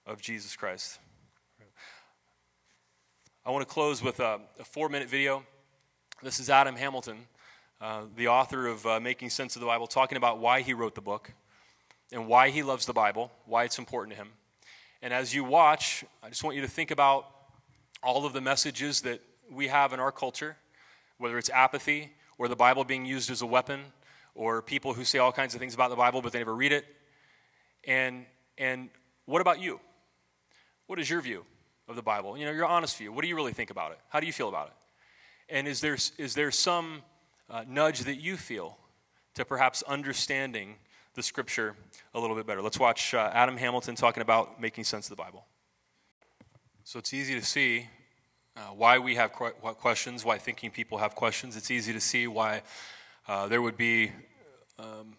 of 0.05 0.21
Jesus 0.21 0.55
Christ. 0.55 0.99
I 3.45 3.51
want 3.51 3.65
to 3.65 3.73
close 3.73 4.01
with 4.01 4.19
a, 4.19 4.41
a 4.59 4.65
four 4.65 4.89
minute 4.89 5.09
video. 5.09 5.43
This 6.23 6.39
is 6.39 6.49
Adam 6.49 6.75
Hamilton, 6.75 7.17
uh, 7.79 8.01
the 8.15 8.27
author 8.27 8.67
of 8.67 8.85
uh, 8.85 8.99
Making 8.99 9.29
Sense 9.29 9.55
of 9.55 9.59
the 9.59 9.67
Bible, 9.67 9.87
talking 9.87 10.17
about 10.17 10.39
why 10.39 10.61
he 10.61 10.73
wrote 10.73 10.95
the 10.95 11.01
book 11.01 11.31
and 12.11 12.27
why 12.27 12.49
he 12.49 12.63
loves 12.63 12.85
the 12.85 12.93
Bible, 12.93 13.31
why 13.45 13.65
it's 13.65 13.77
important 13.77 14.15
to 14.15 14.23
him. 14.23 14.29
And 15.01 15.13
as 15.13 15.33
you 15.33 15.43
watch, 15.43 16.03
I 16.23 16.29
just 16.29 16.43
want 16.43 16.55
you 16.55 16.61
to 16.63 16.67
think 16.67 16.89
about 16.89 17.27
all 18.01 18.25
of 18.25 18.33
the 18.33 18.41
messages 18.41 19.01
that 19.01 19.21
we 19.51 19.67
have 19.67 19.93
in 19.93 19.99
our 19.99 20.11
culture, 20.11 20.57
whether 21.17 21.37
it's 21.37 21.49
apathy 21.49 22.11
or 22.37 22.47
the 22.47 22.55
Bible 22.55 22.83
being 22.83 23.05
used 23.05 23.29
as 23.29 23.41
a 23.41 23.45
weapon, 23.45 23.81
or 24.33 24.61
people 24.61 24.93
who 24.93 25.03
say 25.03 25.19
all 25.19 25.31
kinds 25.31 25.53
of 25.53 25.59
things 25.59 25.73
about 25.73 25.89
the 25.89 25.95
Bible 25.95 26.21
but 26.21 26.31
they 26.31 26.39
never 26.39 26.55
read 26.55 26.71
it. 26.71 26.85
And, 27.85 28.25
and 28.57 28.89
what 29.25 29.41
about 29.41 29.59
you? 29.59 29.79
What 30.87 30.99
is 30.99 31.09
your 31.09 31.21
view 31.21 31.45
of 31.87 31.95
the 31.95 32.01
Bible? 32.01 32.37
You 32.37 32.45
know, 32.45 32.51
your 32.51 32.65
honest 32.65 32.97
view. 32.97 33.11
What 33.11 33.21
do 33.21 33.27
you 33.27 33.35
really 33.35 33.53
think 33.53 33.69
about 33.69 33.91
it? 33.91 33.99
How 34.09 34.19
do 34.19 34.25
you 34.25 34.33
feel 34.33 34.49
about 34.49 34.67
it? 34.67 34.73
And 35.49 35.67
is 35.67 35.81
there, 35.81 35.97
is 36.17 36.33
there 36.33 36.51
some 36.51 37.01
uh, 37.49 37.63
nudge 37.67 38.01
that 38.01 38.15
you 38.15 38.37
feel 38.37 38.77
to 39.35 39.45
perhaps 39.45 39.83
understanding 39.83 40.75
the 41.13 41.23
scripture 41.23 41.75
a 42.13 42.19
little 42.19 42.35
bit 42.35 42.45
better. 42.45 42.61
Let's 42.61 42.79
watch 42.79 43.13
uh, 43.13 43.31
Adam 43.33 43.57
Hamilton 43.57 43.95
talking 43.95 44.21
about 44.21 44.61
making 44.61 44.83
sense 44.83 45.05
of 45.05 45.17
the 45.17 45.21
Bible. 45.21 45.45
So 46.83 46.99
it's 46.99 47.13
easy 47.13 47.33
to 47.39 47.45
see 47.45 47.87
uh, 48.55 48.61
why 48.75 48.99
we 48.99 49.15
have 49.15 49.33
qu- 49.33 49.51
questions, 49.51 50.23
why 50.23 50.37
thinking 50.37 50.71
people 50.71 50.97
have 50.97 51.15
questions. 51.15 51.57
It's 51.57 51.71
easy 51.71 51.93
to 51.93 51.99
see 51.99 52.27
why 52.27 52.61
uh, 53.27 53.47
there 53.47 53.61
would 53.61 53.77
be 53.77 54.11
um, 54.79 55.17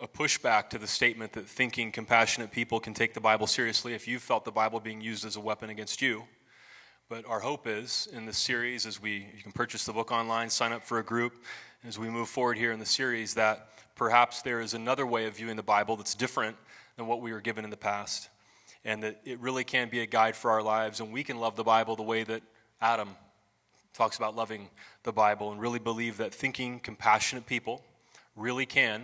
a 0.00 0.08
pushback 0.08 0.70
to 0.70 0.78
the 0.78 0.86
statement 0.86 1.32
that 1.32 1.46
thinking, 1.46 1.92
compassionate 1.92 2.50
people 2.50 2.80
can 2.80 2.94
take 2.94 3.14
the 3.14 3.20
Bible 3.20 3.46
seriously 3.46 3.92
if 3.92 4.08
you 4.08 4.18
felt 4.18 4.44
the 4.44 4.50
Bible 4.50 4.80
being 4.80 5.00
used 5.00 5.24
as 5.24 5.36
a 5.36 5.40
weapon 5.40 5.70
against 5.70 6.00
you. 6.00 6.24
But 7.10 7.26
our 7.26 7.40
hope 7.40 7.66
is 7.66 8.06
in 8.12 8.24
this 8.24 8.38
series, 8.38 8.86
as 8.86 9.02
we 9.02 9.26
you 9.36 9.42
can 9.42 9.50
purchase 9.50 9.84
the 9.84 9.92
book 9.92 10.12
online, 10.12 10.48
sign 10.48 10.72
up 10.72 10.84
for 10.84 11.00
a 11.00 11.02
group, 11.02 11.42
as 11.84 11.98
we 11.98 12.08
move 12.08 12.28
forward 12.28 12.56
here 12.56 12.70
in 12.70 12.78
the 12.78 12.86
series, 12.86 13.34
that 13.34 13.70
perhaps 13.96 14.42
there 14.42 14.60
is 14.60 14.74
another 14.74 15.04
way 15.04 15.26
of 15.26 15.36
viewing 15.36 15.56
the 15.56 15.62
Bible 15.64 15.96
that's 15.96 16.14
different 16.14 16.56
than 16.96 17.08
what 17.08 17.20
we 17.20 17.32
were 17.32 17.40
given 17.40 17.64
in 17.64 17.70
the 17.70 17.76
past. 17.76 18.30
And 18.84 19.02
that 19.02 19.20
it 19.24 19.40
really 19.40 19.64
can 19.64 19.88
be 19.88 20.02
a 20.02 20.06
guide 20.06 20.36
for 20.36 20.52
our 20.52 20.62
lives, 20.62 21.00
and 21.00 21.12
we 21.12 21.24
can 21.24 21.40
love 21.40 21.56
the 21.56 21.64
Bible 21.64 21.96
the 21.96 22.04
way 22.04 22.22
that 22.22 22.44
Adam 22.80 23.08
talks 23.92 24.16
about 24.16 24.36
loving 24.36 24.68
the 25.02 25.12
Bible, 25.12 25.50
and 25.50 25.60
really 25.60 25.80
believe 25.80 26.16
that 26.18 26.32
thinking, 26.32 26.78
compassionate 26.78 27.44
people 27.44 27.82
really 28.36 28.66
can 28.66 29.02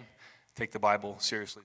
take 0.55 0.71
the 0.71 0.79
Bible 0.79 1.17
seriously. 1.19 1.65